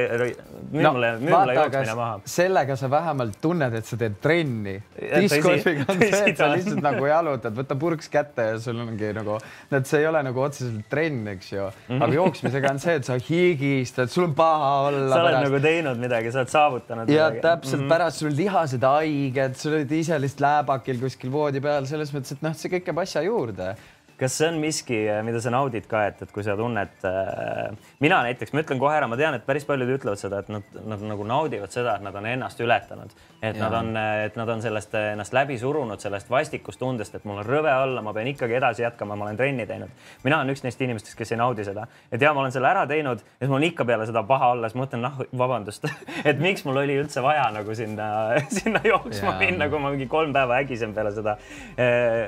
müü 0.71 0.85
no, 0.85 0.93
mulle, 0.95 1.11
müü 1.19 1.33
mulle 1.33 1.57
jooksmine 1.57 1.97
maha. 1.99 2.21
sellega 2.37 2.77
sa 2.79 2.91
vähemalt 2.91 3.41
tunned, 3.43 3.75
et 3.75 3.89
sa 3.89 3.99
teed 3.99 4.15
trenni. 4.27 4.75
diskgolfiga 4.97 5.87
on 5.91 6.01
see, 6.05 6.23
et 6.31 6.39
sa 6.39 6.49
lihtsalt 6.53 6.83
nagu 6.85 7.09
jalutad, 7.09 7.55
võta 7.57 7.77
purks 7.79 8.11
kätte 8.13 8.49
ja 8.51 8.57
sul 8.63 8.79
ongi 8.83 9.11
nagu, 9.17 9.37
et 9.71 9.89
see 9.89 10.01
ei 10.03 10.09
ole 10.09 10.23
nagu 10.27 10.43
otseselt 10.45 10.87
trenn, 10.91 11.27
eks 11.35 11.51
ju. 11.53 11.69
Mhm. 11.89 12.01
aga 12.01 12.19
jooksmisega 12.21 12.73
on 12.73 12.81
see, 12.83 12.97
et 13.01 13.07
sa 13.11 13.19
higistad, 13.29 14.13
sul 14.13 14.29
on 14.29 14.35
paha 14.37 14.73
olla. 14.87 15.11
sa 15.11 15.21
oled 15.21 15.33
pärast. 15.33 15.49
nagu 15.49 15.63
teinud 15.67 16.01
midagi, 16.01 16.33
sa 16.33 16.43
oled 16.43 16.55
saavutanud. 16.55 17.13
ja 17.13 17.29
midagi. 17.29 17.45
täpselt 17.45 17.81
mm, 17.81 17.85
-hmm. 17.85 17.95
pärast 17.95 18.25
sul 18.25 18.35
lihased 18.37 18.89
haiged, 18.91 19.59
sa 19.59 19.69
oled 19.73 19.91
ise 19.91 20.21
lihtsalt 20.21 20.45
lääbakil 20.47 20.99
kuskil 21.01 21.27
kuskil 21.27 21.33
voodi 21.33 21.61
peal 21.63 21.87
selles 21.87 22.13
mõttes, 22.13 22.35
et 22.35 22.43
noh, 22.45 22.55
see 22.55 22.71
kõik 22.71 22.87
käib 22.87 22.99
asja 23.03 23.23
juurde 23.25 23.75
kas 24.17 24.33
see 24.39 24.47
on 24.49 24.57
miski, 24.61 24.97
mida 25.25 25.39
sa 25.43 25.51
naudid 25.53 25.85
ka, 25.89 26.07
et, 26.09 26.21
et 26.25 26.31
kui 26.33 26.43
sa 26.45 26.55
tunned 26.57 27.05
äh,, 27.05 27.89
mina 28.01 28.21
näiteks, 28.25 28.53
ma 28.53 28.63
ütlen 28.63 28.79
kohe 28.81 28.95
ära, 28.97 29.09
ma 29.09 29.17
tean, 29.19 29.37
et 29.37 29.45
päris 29.45 29.65
paljud 29.67 29.91
ütlevad 29.93 30.17
seda, 30.19 30.41
et 30.41 30.49
nad, 30.49 30.77
nad 30.89 31.03
nagu 31.11 31.25
naudivad 31.27 31.73
seda, 31.73 31.97
et 31.97 32.05
nad 32.05 32.15
on 32.17 32.25
ennast 32.25 32.61
ületanud, 32.63 33.13
et 33.37 33.53
ja. 33.53 33.61
nad 33.61 33.75
on, 33.77 33.91
et 34.25 34.39
nad 34.39 34.49
on 34.49 34.63
sellest 34.63 34.95
ennast 34.97 35.35
läbi 35.37 35.59
surunud, 35.61 36.01
sellest 36.01 36.31
vastikustundest, 36.33 37.19
et 37.19 37.27
mul 37.29 37.43
on 37.43 37.47
rõve 37.47 37.73
olla, 37.73 38.01
ma 38.05 38.13
pean 38.17 38.29
ikkagi 38.31 38.57
edasi 38.57 38.85
jätkama, 38.87 39.15
ma 39.19 39.27
olen 39.27 39.37
trenni 39.37 39.67
teinud. 39.69 39.93
mina 40.25 40.41
olen 40.41 40.55
üks 40.55 40.65
neist 40.65 40.81
inimestest, 40.81 41.17
kes 41.19 41.35
ei 41.35 41.41
naudi 41.43 41.67
seda, 41.67 41.85
et 42.11 42.21
ja 42.21 42.33
ma 42.33 42.41
olen 42.41 42.55
selle 42.55 42.71
ära 42.71 42.87
teinud 42.89 43.21
ja 43.21 43.45
siis 43.45 43.53
mul 43.53 43.59
on 43.61 43.67
ikka 43.69 43.85
peale 43.85 44.09
seda 44.09 44.25
paha 44.25 44.49
olla, 44.55 44.71
siis 44.71 44.79
ma 44.79 44.85
mõtlen, 44.87 45.05
noh, 45.05 45.21
vabandust 45.37 45.85
et 46.29 46.41
miks 46.41 46.65
mul 46.65 46.81
oli 46.81 46.97
üldse 47.03 47.21
vaja 47.21 47.45
nagu 47.53 47.77
sinna, 47.77 48.09
sinna 48.57 48.81
jooksma 48.81 49.35
ja. 49.35 49.37
minna, 49.45 49.69
kui 49.69 49.85
ma 49.85 49.93
mingi 49.93 50.09
kolm 50.09 50.33
päeva 50.33 50.57
ägisen 50.57 50.97
peale 50.97 51.13
seda. 51.13 51.37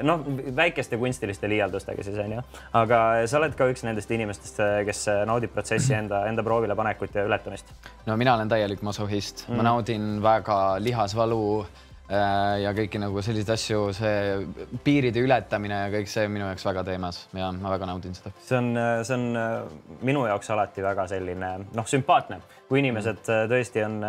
noh, 0.05 0.25
väikeste 0.55 1.01
kunstiliste 1.01 1.50
liialduste 1.50 1.78
väärtustega 1.79 2.03
siis 2.03 2.19
onju. 2.19 2.43
aga 2.74 3.01
sa 3.27 3.39
oled 3.39 3.55
ka 3.57 3.67
üks 3.71 3.83
nendest 3.88 4.12
inimestest, 4.12 4.62
kes 4.86 5.05
naudib 5.27 5.53
protsessi 5.53 5.95
enda, 5.98 6.25
enda 6.29 6.43
proovile 6.43 6.75
panekut 6.75 7.15
ja 7.15 7.25
ületamist. 7.27 7.65
no 8.05 8.17
mina 8.17 8.36
olen 8.36 8.50
täielik 8.50 8.81
masohhist 8.81 9.48
mm., 9.48 9.57
ma 9.57 9.63
naudin 9.63 10.21
väga 10.24 10.79
lihasvalu 10.83 11.41
äh, 12.12 12.59
ja 12.63 12.74
kõiki 12.75 13.01
nagu 13.01 13.21
selliseid 13.21 13.53
asju, 13.55 13.81
see 13.93 14.77
piiride 14.83 15.24
ületamine 15.24 15.83
ja 15.86 15.89
kõik 15.93 16.12
see 16.12 16.27
minu 16.27 16.48
jaoks 16.50 16.65
väga 16.65 16.86
teemas 16.91 17.25
ja 17.33 17.51
ma 17.55 17.74
väga 17.75 17.89
naudin 17.89 18.15
seda. 18.17 18.33
see 18.45 18.57
on, 18.59 18.71
see 19.03 19.17
on 19.17 20.00
minu 20.05 20.25
jaoks 20.27 20.50
alati 20.55 20.86
väga 20.86 21.07
selline 21.12 21.53
noh, 21.74 21.89
sümpaatne, 21.89 22.41
kui 22.69 22.83
inimesed 22.83 23.24
tõesti 23.25 23.86
on, 23.86 24.01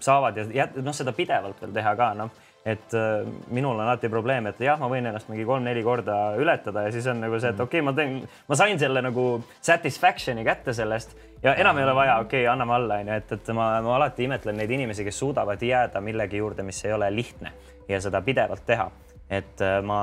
saavad 0.00 0.44
ja 0.54 0.68
noh, 0.76 0.96
seda 0.96 1.16
pidevalt 1.16 1.62
veel 1.64 1.78
teha 1.80 1.96
ka 1.98 2.12
noh 2.18 2.42
et 2.64 2.94
äh, 2.94 3.26
minul 3.52 3.76
on 3.76 3.84
alati 3.84 4.08
probleem, 4.08 4.46
et 4.48 4.60
jah, 4.64 4.78
ma 4.80 4.88
võin 4.88 5.04
ennast 5.04 5.28
mingi 5.28 5.44
kolm-neli 5.44 5.82
korda 5.84 6.16
ületada 6.40 6.86
ja 6.86 6.92
siis 6.94 7.06
on 7.12 7.20
nagu 7.20 7.36
see, 7.36 7.52
et 7.52 7.58
mhm. 7.58 7.68
okei 7.68 7.82
okay,, 7.82 7.84
ma 7.84 7.92
teen, 7.96 8.14
ma 8.48 8.56
sain 8.56 8.78
selle 8.80 9.02
nagu 9.04 9.24
satisfaction'i 9.60 10.46
kätte 10.46 10.72
sellest 10.76 11.12
ja 11.44 11.52
enam 11.60 11.78
ei 11.78 11.84
ole 11.84 11.96
vaja, 11.96 12.16
okei 12.24 12.46
okay,, 12.46 12.52
anname 12.52 12.76
alla, 12.78 13.00
onju, 13.04 13.18
et, 13.20 13.34
et 13.36 13.50
ma, 13.56 13.68
ma 13.84 13.98
alati 13.98 14.24
imetlen 14.24 14.56
neid 14.56 14.72
inimesi, 14.72 15.04
kes 15.04 15.18
suudavad 15.20 15.60
jääda 15.60 16.00
millegi 16.00 16.40
juurde, 16.40 16.64
mis 16.64 16.80
ei 16.86 16.94
ole 16.96 17.10
lihtne 17.12 17.52
ja 17.88 18.00
seda 18.00 18.22
pidevalt 18.24 18.64
teha. 18.66 18.88
et 19.28 19.60
äh, 19.60 19.82
ma 19.84 19.98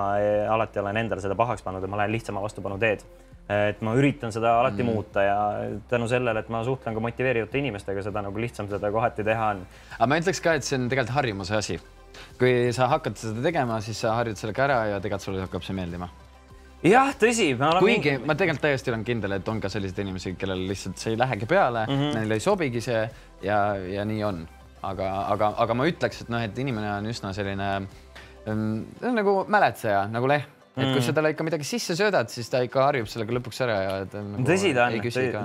alati 0.50 0.80
olen 0.80 0.98
endale 1.02 1.22
seda 1.22 1.36
pahaks 1.38 1.66
pannud, 1.66 1.84
et 1.84 1.90
ma 1.90 1.98
lähen 2.04 2.14
lihtsama 2.14 2.42
vastupanu 2.42 2.78
teed 2.82 3.02
et 3.52 3.82
ma 3.84 3.96
üritan 3.98 4.32
seda 4.32 4.54
alati 4.60 4.84
mm. 4.84 4.94
muuta 4.94 5.24
ja 5.26 5.38
tänu 5.90 6.08
sellele, 6.08 6.40
et 6.40 6.50
ma 6.54 6.62
suhtlen 6.64 6.94
ka 6.96 7.02
motiveerivate 7.04 7.58
inimestega, 7.60 8.04
seda 8.06 8.22
nagu 8.24 8.40
lihtsam 8.40 8.70
seda 8.70 8.92
kohati 8.94 9.26
teha 9.28 9.50
on. 9.56 9.66
aga 9.98 10.08
ma 10.08 10.22
ütleks 10.22 10.44
ka, 10.46 10.54
et 10.56 10.68
see 10.68 10.78
on 10.78 10.88
tegelikult 10.94 11.18
harjumuse 11.18 11.58
asi 11.58 11.80
kui 12.40 12.72
sa 12.76 12.90
hakkad 12.92 13.18
seda 13.20 13.44
tegema, 13.46 13.80
siis 13.84 14.02
sa 14.04 14.16
harjud 14.20 14.40
sellega 14.40 14.68
ära 14.68 14.78
ja 14.94 15.00
tegelikult 15.00 15.28
sulle 15.28 15.44
hakkab 15.46 15.66
see 15.66 15.78
meeldima. 15.78 16.10
jah, 16.84 17.12
tõsi. 17.22 17.52
kuigi 17.80 18.16
ma 18.26 18.36
tegelikult 18.38 18.66
täiesti 18.68 18.94
olen 18.94 19.04
kindel, 19.08 19.38
et 19.38 19.52
on 19.52 19.60
ka 19.62 19.70
selliseid 19.70 20.02
inimesi, 20.06 20.36
kellel 20.40 20.64
lihtsalt 20.70 21.02
see 21.02 21.14
ei 21.14 21.20
lähegi 21.20 21.50
peale 21.50 21.86
mm, 21.88 22.00
-hmm. 22.00 22.16
neile 22.20 22.40
ei 22.40 22.48
sobigi 22.48 22.82
see 22.82 23.04
ja, 23.42 23.60
ja 23.76 24.06
nii 24.06 24.24
on. 24.24 24.48
aga, 24.82 25.12
aga, 25.30 25.54
aga 25.58 25.74
ma 25.78 25.86
ütleks, 25.86 26.24
et 26.24 26.30
noh, 26.34 26.42
et 26.42 26.58
inimene 26.58 26.90
on 26.96 27.06
üsna 27.06 27.34
selline 27.38 27.68
ähm, 28.48 28.88
nagu 29.02 29.44
mäletseja 29.48 30.08
nagu 30.10 30.28
lehm 30.28 30.58
et 30.72 30.88
kui 30.88 31.02
mm. 31.02 31.04
sa 31.04 31.14
talle 31.16 31.34
ikka 31.34 31.44
midagi 31.44 31.68
sisse 31.68 31.96
söödad, 32.00 32.30
siis 32.32 32.48
ta 32.50 32.62
ikka 32.64 32.86
harjub 32.88 33.10
sellega 33.12 33.36
lõpuks 33.36 33.58
ära 33.66 33.78
ja 33.84 33.96
ta 34.08 34.22
nagu 34.24 34.46
tõsi 34.48 34.72
ta 34.76 34.86
on, 34.88 34.96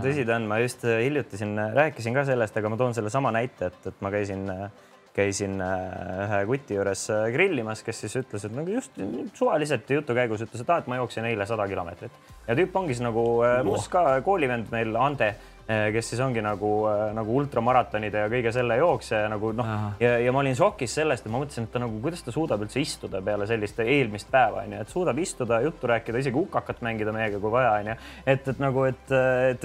tõsi 0.04 0.26
ta 0.26 0.36
on, 0.38 0.46
ma 0.46 0.60
just 0.62 0.86
hiljuti 0.86 1.40
siin 1.40 1.56
rääkisin 1.74 2.14
ka 2.14 2.22
sellest, 2.28 2.58
aga 2.60 2.70
ma 2.70 2.78
toon 2.78 2.94
sellesama 2.94 3.32
näite, 3.34 3.72
et, 3.72 3.88
et 3.90 4.04
ma 4.06 4.12
käisin 4.14 4.44
äh, 4.52 4.68
käisin 5.16 5.60
äh, 5.64 6.26
ühe 6.26 6.40
kuti 6.50 6.76
juures 6.76 7.06
äh, 7.12 7.26
grillimas, 7.32 7.82
kes 7.86 8.04
siis 8.04 8.16
ütles, 8.20 8.44
et 8.46 8.54
nagu 8.56 8.72
just 8.74 9.00
suvaliselt 9.38 9.90
jutu 9.90 10.16
käigus 10.16 10.44
ütles, 10.44 10.62
et 10.62 10.72
aa, 10.72 10.82
et 10.82 10.90
ma 10.92 11.00
jooksin 11.00 11.28
eile 11.28 11.46
sada 11.48 11.66
kilomeetrit. 11.70 12.24
Ja 12.46 12.56
tüüp 12.58 12.76
ongi 12.76 12.94
siis 12.94 13.04
nagu 13.06 13.26
äh, 13.46 13.60
must 13.66 13.90
ka 13.92 14.20
koolivend 14.26 14.72
meil, 14.74 14.94
Ande 15.00 15.32
kes 15.66 16.12
siis 16.12 16.20
ongi 16.22 16.42
nagu, 16.44 16.70
eh, 16.86 17.08
nagu 17.16 17.32
ultramaratonide 17.40 18.20
ja 18.22 18.30
kõige 18.30 18.52
selle 18.54 18.76
jooksja 18.78 19.24
ja 19.24 19.30
nagu 19.32 19.50
noh, 19.56 19.70
ja, 20.00 20.12
ja 20.22 20.34
ma 20.34 20.42
olin 20.44 20.54
šokis 20.54 20.92
sellest, 21.00 21.26
et 21.26 21.32
ma 21.32 21.40
mõtlesin, 21.42 21.66
et 21.66 21.72
ta 21.74 21.82
nagu, 21.82 21.96
kuidas 22.04 22.22
ta 22.22 22.34
suudab 22.34 22.62
üldse 22.62 22.78
istuda 22.78 23.18
peale 23.24 23.48
sellist 23.50 23.80
eelmist 23.82 24.30
päeva 24.30 24.62
onju, 24.62 24.82
et 24.84 24.92
suudab 24.94 25.18
istuda, 25.18 25.58
juttu 25.64 25.90
rääkida, 25.90 26.20
isegi 26.22 26.38
hukakat 26.38 26.84
mängida 26.86 27.14
meiega, 27.16 27.40
kui 27.42 27.50
vaja 27.50 27.72
onju. 27.80 27.96
et, 28.26 28.46
et 28.52 28.62
nagu, 28.62 28.84
et 28.86 29.10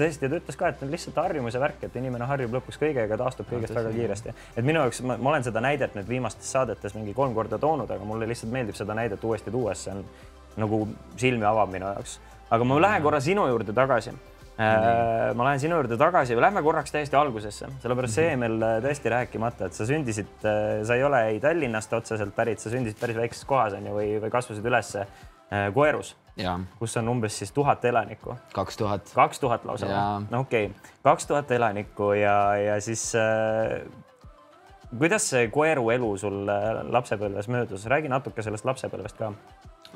tõesti, 0.00 0.26
ta 0.26 0.40
ütles 0.40 0.58
ka, 0.58 0.72
et 0.72 0.82
on 0.82 0.90
lihtsalt 0.90 1.22
harjumuse 1.22 1.62
värk, 1.62 1.86
et 1.86 2.00
inimene 2.02 2.26
harjub 2.32 2.58
lõpuks 2.58 2.82
kõigega, 2.82 3.20
taastub 3.20 3.46
kõigest 3.52 3.78
väga 3.78 3.94
kiiresti. 3.94 4.34
et 4.56 4.66
minu 4.66 4.82
jaoks, 4.82 5.04
ma 5.06 5.22
olen 5.22 5.46
seda 5.46 5.62
näidet 5.62 5.94
nüüd 5.94 6.10
viimastes 6.10 6.50
saadetes 6.50 6.98
mingi 6.98 7.14
kolm 7.14 7.34
korda 7.38 7.62
toonud, 7.62 7.90
aga 7.90 8.10
mulle 8.10 8.26
lihtsalt 8.26 8.50
meeldib 8.50 8.78
seda 8.78 8.98
näidet 8.98 9.22
uuesti 9.22 9.54
tuua, 9.54 9.78
see 9.78 9.94
on 9.94 10.04
nagu 10.58 10.82
silmi 11.16 11.46
avab 11.46 11.70
minu 11.70 11.86
jaoks. 11.94 12.18
aga 12.50 12.66
ma 12.66 12.82
lähen 12.82 13.06
korra 13.06 13.22
sinu 13.22 13.46
juurde 13.48 13.72
tagasi 13.72 14.18
Äh, 14.60 15.30
ma 15.32 15.46
lähen 15.46 15.60
sinu 15.62 15.78
juurde 15.78 15.96
tagasi 15.96 16.36
või 16.36 16.42
lähme 16.44 16.60
korraks 16.64 16.92
täiesti 16.92 17.16
algusesse, 17.16 17.70
sellepärast 17.80 18.18
see 18.18 18.26
jäi 18.26 18.34
meil 18.36 18.58
äh, 18.60 18.74
tõesti 18.84 19.08
rääkimata, 19.08 19.70
et 19.70 19.78
sa 19.78 19.86
sündisid, 19.88 20.28
äh, 20.44 20.82
sa 20.84 20.98
ei 20.98 21.04
ole 21.06 21.22
ei 21.30 21.38
Tallinnast 21.40 21.94
otseselt 21.96 22.34
pärit, 22.36 22.60
sa 22.60 22.72
sündisid 22.72 23.00
päris 23.00 23.16
väikses 23.16 23.48
kohas 23.48 23.78
on 23.78 23.88
ju, 23.88 23.94
või, 23.96 24.10
või 24.20 24.32
kasvasid 24.34 24.68
üles 24.68 24.96
Koerus, 25.76 26.14
kus 26.78 26.94
on 26.96 27.10
umbes 27.12 27.34
siis 27.36 27.50
tuhat 27.52 27.82
elanikku. 27.84 28.38
kaks 28.56 28.78
tuhat. 28.80 29.10
kaks 29.12 29.40
tuhat 29.40 29.66
lausa, 29.68 29.88
no 30.32 30.44
okei 30.44 30.70
okay., 30.70 30.94
kaks 31.04 31.28
tuhat 31.28 31.50
elanikku 31.52 32.12
ja, 32.16 32.36
ja 32.56 32.78
siis 32.80 33.10
äh, 33.16 33.80
kuidas 34.92 35.32
see 35.32 35.48
koeru 35.52 35.90
elu 35.96 36.14
sul 36.20 36.40
lapsepõlves 36.92 37.48
möödus, 37.52 37.88
räägi 37.88 38.12
natuke 38.12 38.44
sellest 38.44 38.68
lapsepõlvest 38.68 39.20
ka. 39.20 39.32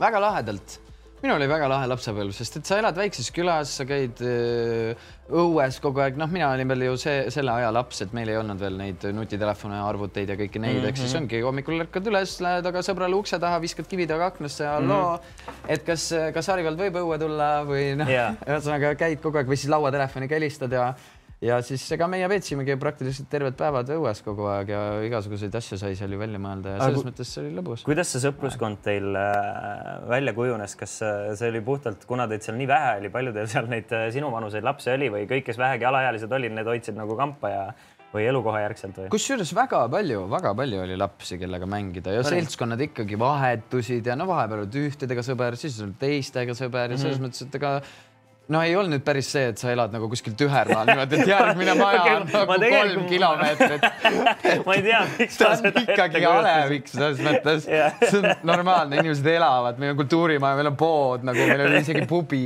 väga 0.00 0.20
lahedalt 0.20 0.80
minul 1.22 1.38
oli 1.38 1.48
väga 1.48 1.68
lahe 1.70 1.88
lapsepõlv, 1.88 2.34
sest 2.36 2.58
et 2.60 2.68
sa 2.68 2.78
elad 2.80 2.96
väikses 2.98 3.30
külas, 3.34 3.72
sa 3.78 3.86
käid 3.88 4.20
äh, 4.24 5.08
õues 5.32 5.78
kogu 5.82 6.02
aeg, 6.04 6.18
noh, 6.20 6.28
mina 6.30 6.50
olin 6.52 6.68
veel 6.70 6.84
ju 6.86 6.98
see, 7.00 7.24
selle 7.34 7.54
aja 7.56 7.72
laps, 7.74 8.02
et 8.04 8.12
meil 8.16 8.30
ei 8.30 8.38
olnud 8.38 8.60
veel 8.60 8.76
neid 8.78 9.06
nutitelefone, 9.16 9.78
arvuteid 9.88 10.30
ja 10.32 10.36
kõiki 10.38 10.60
neid 10.62 10.76
mm, 10.76 10.82
-hmm. 10.82 10.92
ehk 10.92 11.00
siis 11.00 11.16
ongi 11.18 11.40
hommikul 11.42 11.86
ärkad 11.86 12.12
üles, 12.12 12.36
lähed 12.44 12.68
aga 12.70 12.84
sõbrale 12.84 13.16
ukse 13.18 13.40
taha, 13.42 13.60
viskad 13.64 13.88
kivi 13.90 14.06
taga 14.06 14.28
aknasse, 14.32 14.66
halloo 14.68 15.16
mm, 15.16 15.34
-hmm. 15.48 15.72
et 15.74 15.86
kas, 15.88 16.08
kas 16.34 16.52
Harivald 16.52 16.80
võib 16.84 17.00
õue 17.02 17.18
tulla 17.22 17.50
või 17.64 17.94
noh 17.96 18.12
yeah., 18.12 18.36
ühesõnaga 18.46 18.94
käid 19.00 19.22
kogu 19.24 19.40
aeg 19.40 19.48
või 19.48 19.60
siis 19.60 19.72
lauatelefoniga 19.72 20.36
helistad 20.36 20.72
ja 20.72 20.92
ja 21.44 21.58
siis 21.64 21.84
ega 21.92 22.06
meie 22.08 22.28
veetsimegi 22.30 22.76
praktiliselt 22.80 23.28
terved 23.32 23.56
päevad 23.58 23.90
õues 23.92 24.22
kogu 24.24 24.46
aeg 24.48 24.70
ja 24.72 24.82
igasuguseid 25.04 25.54
asju 25.58 25.78
sai 25.80 25.96
seal 25.98 26.14
ju 26.14 26.20
välja 26.20 26.40
mõelda 26.40 26.76
ja 26.76 26.78
selles 26.80 27.02
Aga, 27.02 27.10
mõttes 27.10 27.32
see 27.34 27.42
oli 27.42 27.52
lõbus. 27.58 27.84
kuidas 27.86 28.12
see 28.12 28.22
sõpruskond 28.24 28.80
teil 28.84 29.10
äh, 29.20 29.90
välja 30.08 30.32
kujunes, 30.36 30.76
kas 30.80 30.96
äh, 31.04 31.34
see 31.36 31.50
oli 31.52 31.60
puhtalt, 31.66 32.06
kuna 32.08 32.28
teid 32.30 32.46
seal 32.46 32.56
nii 32.56 32.70
vähe 32.70 32.94
oli, 33.02 33.12
palju 33.12 33.34
teil 33.36 33.50
seal 33.52 33.68
neid 33.72 33.92
äh, 33.92 34.08
sinuvanuseid 34.16 34.64
lapsi 34.64 34.94
oli 34.94 35.12
või 35.12 35.28
kõik, 35.28 35.50
kes 35.50 35.60
vähegi 35.60 35.88
alaealised 35.88 36.32
olid, 36.32 36.56
need 36.56 36.72
hoidsid 36.72 36.96
nagu 36.96 37.18
kampa 37.20 37.52
ja 37.52 37.66
või 38.16 38.26
elukoha 38.30 38.62
järgselt 38.64 38.96
või? 39.00 39.10
kusjuures 39.12 39.52
väga 39.56 39.82
palju, 39.92 40.24
väga 40.32 40.52
palju 40.56 40.82
oli 40.86 40.96
lapsi, 40.98 41.38
kellega 41.40 41.68
mängida 41.68 42.14
ja 42.14 42.22
Oli. 42.22 42.32
seltskonnad 42.38 42.82
ikkagi 42.88 43.18
vahetusid 43.20 44.08
ja 44.08 44.16
no 44.18 44.28
vahepeal 44.30 44.64
olid 44.64 44.78
ühtedega 44.86 45.24
sõber, 45.26 45.58
siis 45.60 45.78
olid 45.84 45.98
teistega 46.00 46.56
sõber 46.56 46.94
ja 46.94 47.00
selles 47.00 47.18
mm 47.18 47.26
-hmm. 47.26 47.28
mõttes, 47.28 47.46
et 47.46 47.58
ega 47.60 47.72
no 48.52 48.60
ei 48.62 48.76
olnud 48.78 48.94
nüüd 48.94 49.04
päris 49.06 49.28
see, 49.34 49.48
et 49.50 49.58
sa 49.58 49.72
elad 49.72 49.94
nagu 49.94 50.06
kuskil 50.10 50.36
tühermaal 50.38 50.86
niimoodi, 50.86 51.18
et 51.18 51.30
järgmine 51.30 51.74
maja 51.78 52.02
okay, 52.02 52.14
on 52.18 52.28
nagu 52.30 52.58
tegelikult... 52.62 52.92
kolm 52.92 53.08
kilomeetrit 53.10 53.86
ma 54.68 54.76
ei 54.76 54.84
tea, 54.86 55.00
miks 55.16 55.40
ta 55.40 55.50
on 55.54 55.80
ikkagi 55.82 56.22
alevik 56.30 56.90
selles 56.92 57.22
mõttes 57.26 57.66
yeah. 57.72 57.98
see 58.04 58.20
on 58.20 58.46
normaalne, 58.46 59.00
inimesed 59.02 59.26
elavad, 59.32 59.80
meil 59.82 59.94
on 59.94 60.00
kultuurimaja, 60.02 60.60
meil 60.60 60.70
on 60.70 60.78
pood 60.78 61.26
nagu, 61.26 61.48
meil 61.50 61.66
on 61.66 61.76
isegi 61.80 62.06
pubi. 62.10 62.44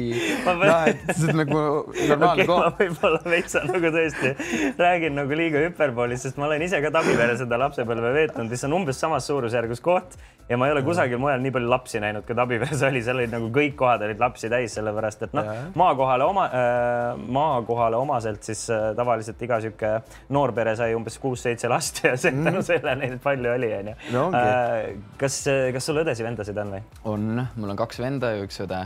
noh, 0.49 0.75
et 0.88 1.04
see 1.12 1.28
on 1.35 1.42
nagu 1.42 1.61
normaalne 1.61 2.47
okay, 2.47 2.49
koht. 2.49 2.64
ma 2.64 2.73
võib-olla 2.80 3.23
veitsa 3.37 3.64
nagu 3.69 3.95
tõesti 3.99 4.35
räägin 4.80 5.19
nagu 5.21 5.40
liiga 5.42 5.64
hüperboolist, 5.66 6.28
sest 6.28 6.40
ma 6.40 6.49
olen 6.49 6.64
ise 6.64 6.80
ka 6.80 6.95
Tabiveere 6.97 7.37
seda 7.40 7.61
lapsepõlve 7.61 8.14
veetnud, 8.16 8.49
mis 8.49 8.69
on 8.69 8.80
umbes 8.80 9.00
samas 9.04 9.28
suurusjärgus 9.28 9.85
koht 9.85 10.16
ja 10.50 10.57
ma 10.59 10.66
ei 10.66 10.73
ole 10.75 10.83
kusagil 10.83 11.21
mujal 11.23 11.40
nii 11.45 11.52
palju 11.54 11.71
lapsi 11.71 12.00
näinud, 12.02 12.25
kui 12.26 12.35
Tabiveres 12.35 12.83
oli, 12.88 13.02
seal 13.07 13.21
olid 13.21 13.35
nagu 13.37 13.50
kõik 13.54 13.76
kohad 13.78 14.02
olid 14.07 14.21
lapsi 14.23 14.50
täis, 14.50 14.75
sellepärast 14.75 15.28
et 15.28 15.37
noh, 15.37 15.50
maakohale 15.90 16.25
oma 16.25 16.47
äh,, 16.47 17.18
maakohale 17.38 17.97
omaselt 17.97 18.47
siis 18.47 18.66
äh, 18.70 18.90
tavaliselt 18.97 19.42
iga 19.42 19.61
sihuke 19.62 19.92
noorpere 20.35 20.76
sai 20.78 20.94
umbes 20.94 21.18
kuus-seitse 21.23 21.70
last 21.70 22.02
ja 22.04 22.16
see, 22.16 22.32
tänu 22.32 22.59
mm. 22.59 22.66
sellele 22.66 22.97
neid 23.02 23.18
palju 23.23 23.54
oli, 23.54 23.73
onju. 23.80 23.97
Äh, 24.40 24.76
kas, 25.20 25.42
kas 25.75 25.90
sul 25.90 26.02
õdesid-vendasid 26.04 26.61
on 26.62 26.76
või? 26.76 26.85
on, 27.14 27.30
mul 27.56 27.75
on 27.75 27.80
kaks 27.80 28.02
venda 28.02 28.35
ja 28.37 28.44
üks 28.47 28.62
õde 28.64 28.85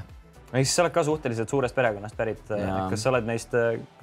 ehk 0.54 0.62
siis 0.62 0.76
sa 0.76 0.84
oled 0.84 0.94
ka 0.94 1.04
suhteliselt 1.04 1.50
suurest 1.50 1.75
perekonnast 1.75 2.16
pärit. 2.16 2.42
kas 2.46 3.02
sa 3.02 3.11
oled 3.11 3.26
neist 3.26 3.54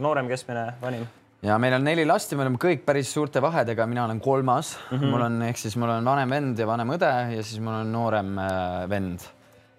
noorem, 0.03 0.29
keskmine, 0.31 0.65
vanim? 0.81 1.05
ja 1.45 1.57
meil 1.61 1.77
on 1.77 1.85
neli 1.87 2.05
last 2.05 2.31
ja 2.31 2.39
me 2.39 2.45
oleme 2.45 2.61
kõik 2.61 2.83
päris 2.85 3.11
suurte 3.13 3.41
vahedega, 3.43 3.87
mina 3.89 4.05
olen 4.05 4.19
kolmas 4.21 4.75
mm, 4.77 4.97
-hmm. 4.97 5.13
mul 5.13 5.27
on 5.27 5.43
ehk 5.47 5.61
siis 5.61 5.77
mul 5.79 5.93
on 5.97 6.05
vanem 6.05 6.37
vend 6.37 6.59
ja 6.59 6.67
vanem 6.67 6.97
õde 6.97 7.13
ja 7.35 7.43
siis 7.43 7.61
mul 7.63 7.81
on 7.81 7.91
noorem 7.91 8.35
vend. 8.89 9.29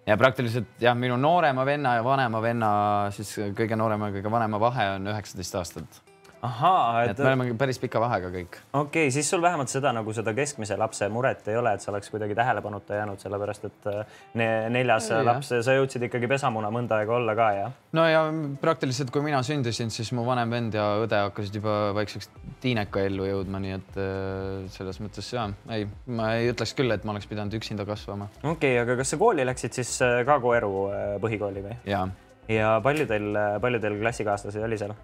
Ja 0.06 0.16
praktiliselt 0.18 0.80
jah, 0.82 0.96
minu 0.98 1.16
noorema 1.20 1.66
venna 1.66 1.96
ja 1.98 2.04
vanema 2.04 2.42
venna, 2.42 2.70
siis 3.14 3.34
kõige 3.56 3.78
noorema 3.78 4.10
ja 4.10 4.18
kõige 4.18 4.32
vanema 4.32 4.60
vahe 4.60 4.88
on 4.96 5.12
üheksateist 5.14 5.60
aastat 5.60 6.02
ahaa, 6.42 7.04
et. 7.04 7.12
et 7.12 7.20
me 7.22 7.30
oleme 7.30 7.54
päris 7.58 7.78
pika 7.78 8.00
vahega 8.02 8.30
kõik. 8.32 8.56
okei 8.72 9.06
okay,, 9.06 9.10
siis 9.14 9.28
sul 9.30 9.42
vähemalt 9.42 9.70
seda 9.70 9.92
nagu 9.94 10.12
seda 10.16 10.34
keskmise 10.34 10.76
lapse 10.80 11.06
muret 11.12 11.46
ei 11.52 11.58
ole, 11.58 11.74
et 11.76 11.84
sa 11.84 11.92
oleks 11.92 12.10
kuidagi 12.10 12.34
tähelepanuta 12.38 12.98
jäänud, 12.98 13.22
sellepärast 13.22 13.68
et 13.68 13.86
äh, 13.92 14.16
ne, 14.40 14.48
neljas 14.74 15.10
ja, 15.12 15.20
laps, 15.26 15.52
sa 15.62 15.76
jõudsid 15.76 16.08
ikkagi 16.08 16.30
pesamuna 16.30 16.72
mõnda 16.74 16.98
aega 16.98 17.14
olla 17.14 17.36
ka, 17.38 17.48
jah? 17.58 17.76
no 17.94 18.06
ja 18.10 18.24
praktiliselt, 18.62 19.12
kui 19.14 19.22
mina 19.26 19.42
sündisin, 19.46 19.92
siis 19.94 20.10
mu 20.16 20.26
vanem 20.26 20.50
vend 20.56 20.78
ja 20.78 20.88
õde 21.04 21.22
hakkasid 21.28 21.60
juba 21.60 21.76
vaikseks 22.00 22.30
tiineka 22.64 23.06
ellu 23.06 23.30
jõudma, 23.30 23.62
nii 23.62 23.78
et 23.78 24.02
äh, 24.02 24.66
selles 24.74 24.98
mõttes 25.04 25.30
ja 25.30 25.46
ei, 25.70 25.86
ma 26.10 26.34
ei 26.40 26.50
ütleks 26.50 26.74
küll, 26.78 26.90
et 26.94 27.06
ma 27.06 27.14
oleks 27.14 27.30
pidanud 27.30 27.54
üksinda 27.60 27.86
kasvama. 27.86 28.30
okei 28.42 28.74
okay,, 28.74 28.82
aga 28.82 28.98
kas 28.98 29.14
sa 29.14 29.22
kooli 29.22 29.46
läksid 29.46 29.78
siis 29.78 29.94
äh, 30.02 30.20
ka 30.26 30.40
Koeru 30.42 30.74
põhikooli 31.22 31.66
või? 31.70 31.80
ja. 31.86 32.04
ja 32.50 32.76
palju 32.82 33.06
teil, 33.06 33.30
palju 33.62 33.86
teil 33.86 34.00
klassikaaslasi 34.02 34.66
oli 34.66 34.82
seal? 34.82 34.98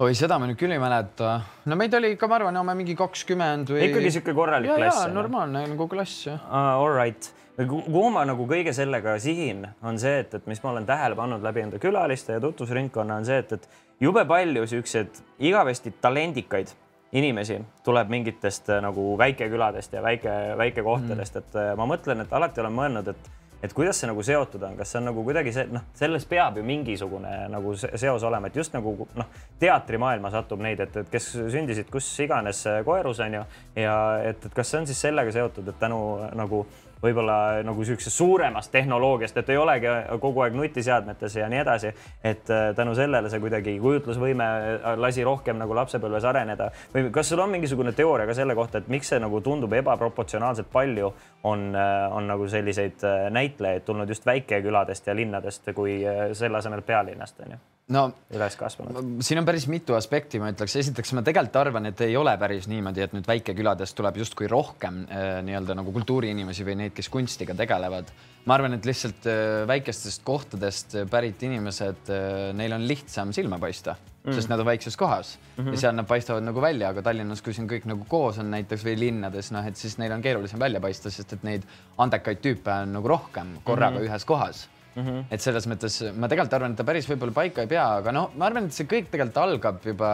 Oi, 0.00 0.14
seda 0.16 0.38
ma 0.40 0.48
nüüd 0.48 0.58
küll 0.60 0.72
ei 0.72 0.80
mäleta. 0.80 1.34
no 1.68 1.76
meid 1.76 1.94
oli 1.98 2.14
ikka, 2.14 2.28
ma 2.30 2.38
arvan, 2.38 2.56
no 2.56 2.64
mingi 2.76 2.96
kakskümmend 2.98 3.74
või. 3.74 3.84
ikkagi 3.90 4.14
sihuke 4.16 4.34
korralik 4.36 4.72
ja, 4.72 4.78
klass. 4.80 5.04
normaalne 5.12 5.66
nagu 5.74 5.88
klass 5.90 6.26
jah 6.30 6.40
uh,. 6.48 6.80
All 6.80 6.96
right 6.96 7.34
kuhu 7.68 8.06
ma 8.14 8.22
nagu 8.24 8.46
kõige 8.48 8.72
sellega 8.72 9.18
sihin, 9.20 9.66
on 9.84 9.98
see, 10.00 10.22
et, 10.22 10.32
et 10.38 10.46
mis 10.48 10.62
ma 10.64 10.70
olen 10.70 10.86
tähele 10.88 11.18
pannud 11.18 11.42
läbi 11.44 11.60
enda 11.66 11.80
külaliste 11.82 12.32
ja 12.32 12.40
tutvusringkonna, 12.40 13.18
on 13.20 13.26
see, 13.28 13.36
et, 13.42 13.52
et 13.52 14.06
jube 14.06 14.22
palju 14.24 14.62
siukseid 14.70 15.20
igavesti 15.50 15.92
talendikaid 16.00 16.72
inimesi 17.12 17.58
tuleb 17.84 18.08
mingitest 18.08 18.70
nagu 18.80 19.12
väikeküladest 19.20 19.92
ja 19.98 20.00
väike, 20.02 20.38
väikekohtadest 20.62 21.36
mm., 21.36 21.44
et 21.44 21.76
ma 21.76 21.88
mõtlen, 21.90 22.24
et 22.24 22.32
alati 22.32 22.64
olen 22.64 22.76
mõelnud, 22.78 23.12
et 23.12 23.30
et 23.62 23.72
kuidas 23.76 24.00
see 24.00 24.08
nagu 24.08 24.22
seotud 24.24 24.62
on, 24.66 24.76
kas 24.78 24.92
see 24.92 25.00
on 25.00 25.08
nagu 25.10 25.24
kuidagi 25.24 25.52
see, 25.54 25.66
noh, 25.74 25.86
selles 25.98 26.26
peab 26.28 26.58
ju 26.60 26.64
mingisugune 26.66 27.32
nagu 27.52 27.74
seos 27.76 28.24
olema, 28.26 28.48
et 28.48 28.56
just 28.56 28.74
nagu 28.76 28.94
noh, 29.18 29.40
teatrimaailma 29.60 30.32
satub 30.32 30.62
neid, 30.64 30.80
et, 30.80 31.00
et 31.02 31.10
kes 31.12 31.32
sündisid 31.52 31.90
kus 31.92 32.08
iganes 32.24 32.62
koerus 32.86 33.20
on 33.24 33.40
ju 33.40 33.42
ja 33.82 33.96
et, 34.24 34.46
et 34.46 34.54
kas 34.56 34.72
see 34.72 34.82
on 34.82 34.88
siis 34.88 35.02
sellega 35.08 35.34
seotud, 35.34 35.68
et 35.68 35.82
tänu 35.82 36.00
nagu 36.38 36.64
võib-olla 37.02 37.62
nagu 37.66 37.80
niisugusest 37.80 38.16
suuremast 38.16 38.72
tehnoloogiast, 38.72 39.36
et 39.40 39.50
ei 39.52 39.58
olegi 39.60 39.92
kogu 40.20 40.44
aeg 40.44 40.56
nutiseadmetes 40.56 41.36
ja 41.36 41.48
nii 41.48 41.62
edasi. 41.62 41.92
et 42.24 42.50
äh, 42.50 42.74
tänu 42.76 42.94
sellele 42.94 43.30
see 43.30 43.40
kuidagi 43.40 43.78
kujutlusvõime 43.80 44.44
äh, 44.44 44.98
lasi 45.00 45.24
rohkem 45.24 45.58
nagu 45.58 45.74
lapsepõlves 45.74 46.24
areneda 46.24 46.70
või 46.94 47.10
kas 47.10 47.28
sul 47.28 47.40
on 47.40 47.50
mingisugune 47.50 47.92
teooria 47.92 48.26
ka 48.26 48.34
selle 48.34 48.54
kohta, 48.54 48.78
et 48.78 48.88
miks 48.88 49.08
see 49.12 49.20
nagu 49.20 49.40
tundub 49.40 49.72
ebaproportsionaalselt 49.72 50.70
palju 50.72 51.12
on, 51.44 51.70
äh, 51.74 52.06
on 52.12 52.28
nagu 52.30 52.48
selliseid 52.48 53.04
näitlejaid 53.30 53.84
tulnud 53.84 54.08
just 54.08 54.26
väikeküladest 54.26 55.06
ja 55.06 55.16
linnadest 55.16 55.72
kui 55.74 56.00
selle 56.32 56.58
asemel 56.58 56.82
pealinnast 56.82 57.40
on 57.40 57.56
ju? 57.56 57.60
No 57.94 58.04
üles 58.34 58.56
kasvanud? 58.58 59.12
siin 59.24 59.40
on 59.40 59.46
päris 59.48 59.66
mitu 59.70 59.96
aspekti, 59.98 60.40
ma 60.42 60.50
ütleks, 60.52 60.76
esiteks 60.80 61.14
ma 61.16 61.24
tegelikult 61.26 61.58
arvan, 61.60 61.90
et 61.90 62.02
ei 62.06 62.16
ole 62.18 62.34
päris 62.40 62.68
niimoodi, 62.70 63.04
et 63.04 63.14
nüüd 63.16 63.28
väikeküladest 63.28 63.96
tuleb 63.98 64.20
justkui 64.22 64.48
rohkem 64.50 65.02
äh, 65.06 65.40
nii-öelda 65.46 65.76
nagu 65.78 65.94
kultuuriinimesi 65.94 66.66
või 66.66 66.78
neid, 66.84 66.94
kes 66.96 67.10
kunstiga 67.12 67.56
tegelevad. 67.58 68.12
ma 68.46 68.56
arvan, 68.56 68.78
et 68.78 68.86
lihtsalt 68.88 69.26
äh, 69.28 69.66
väikestest 69.68 70.24
kohtadest 70.24 70.96
pärit 71.10 71.42
inimesed 71.46 72.08
äh,, 72.14 72.54
neil 72.56 72.78
on 72.78 72.86
lihtsam 72.88 73.34
silma 73.36 73.58
paista 73.60 73.96
mm., 73.98 74.32
sest 74.36 74.52
nad 74.52 74.62
on 74.62 74.70
väikses 74.70 74.96
kohas 74.96 75.36
mm 75.36 75.64
-hmm. 75.64 75.74
ja 75.74 75.84
seal 75.84 75.94
nad 75.94 76.06
paistavad 76.06 76.46
nagu 76.46 76.60
välja, 76.60 76.88
aga 76.88 77.02
Tallinnas, 77.02 77.42
kui 77.42 77.54
siin 77.54 77.68
kõik 77.68 77.86
nagu 77.90 78.06
koos 78.08 78.38
on 78.38 78.50
näiteks 78.50 78.84
või 78.86 78.98
linnades, 78.98 79.50
noh, 79.52 79.66
et 79.66 79.76
siis 79.76 79.98
neil 79.98 80.12
on 80.12 80.22
keerulisem 80.22 80.58
välja 80.60 80.80
paista, 80.80 81.10
sest 81.10 81.32
et 81.32 81.42
neid 81.42 81.66
andekaid 81.98 82.40
tüüpe 82.40 82.82
on 82.82 82.92
nagu 82.92 83.08
rohkem 83.08 83.58
korraga 83.64 83.98
mm 83.98 84.04
-hmm. 84.04 84.10
ühes 84.10 84.24
kohas 84.24 84.68
Mm 85.00 85.06
-hmm. 85.08 85.24
et 85.30 85.40
selles 85.40 85.66
mõttes 85.66 85.98
ma 86.14 86.28
tegelikult 86.28 86.54
arvan, 86.54 86.72
et 86.72 86.76
ta 86.76 86.84
päris 86.84 87.08
võib-olla 87.08 87.32
paika 87.32 87.62
ei 87.62 87.70
pea, 87.70 87.86
aga 88.00 88.12
noh, 88.12 88.30
ma 88.36 88.46
arvan, 88.46 88.66
et 88.66 88.76
see 88.76 88.84
kõik 88.86 89.10
tegelikult 89.10 89.36
algab 89.44 89.84
juba, 89.84 90.10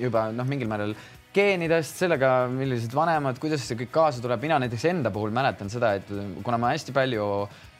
juba 0.00 0.30
noh, 0.32 0.46
mingil 0.48 0.68
määral 0.68 0.94
geenidest, 1.34 1.98
sellega, 2.02 2.48
millised 2.50 2.94
vanemad, 2.94 3.38
kuidas 3.38 3.62
see 3.66 3.78
kõik 3.78 3.92
kaasa 3.94 4.22
tuleb. 4.22 4.42
mina 4.42 4.58
näiteks 4.58 4.84
enda 4.90 5.10
puhul 5.10 5.30
mäletan 5.30 5.70
seda, 5.70 5.94
et 5.94 6.08
kuna 6.42 6.58
ma 6.58 6.72
hästi 6.72 6.92
palju 6.92 7.26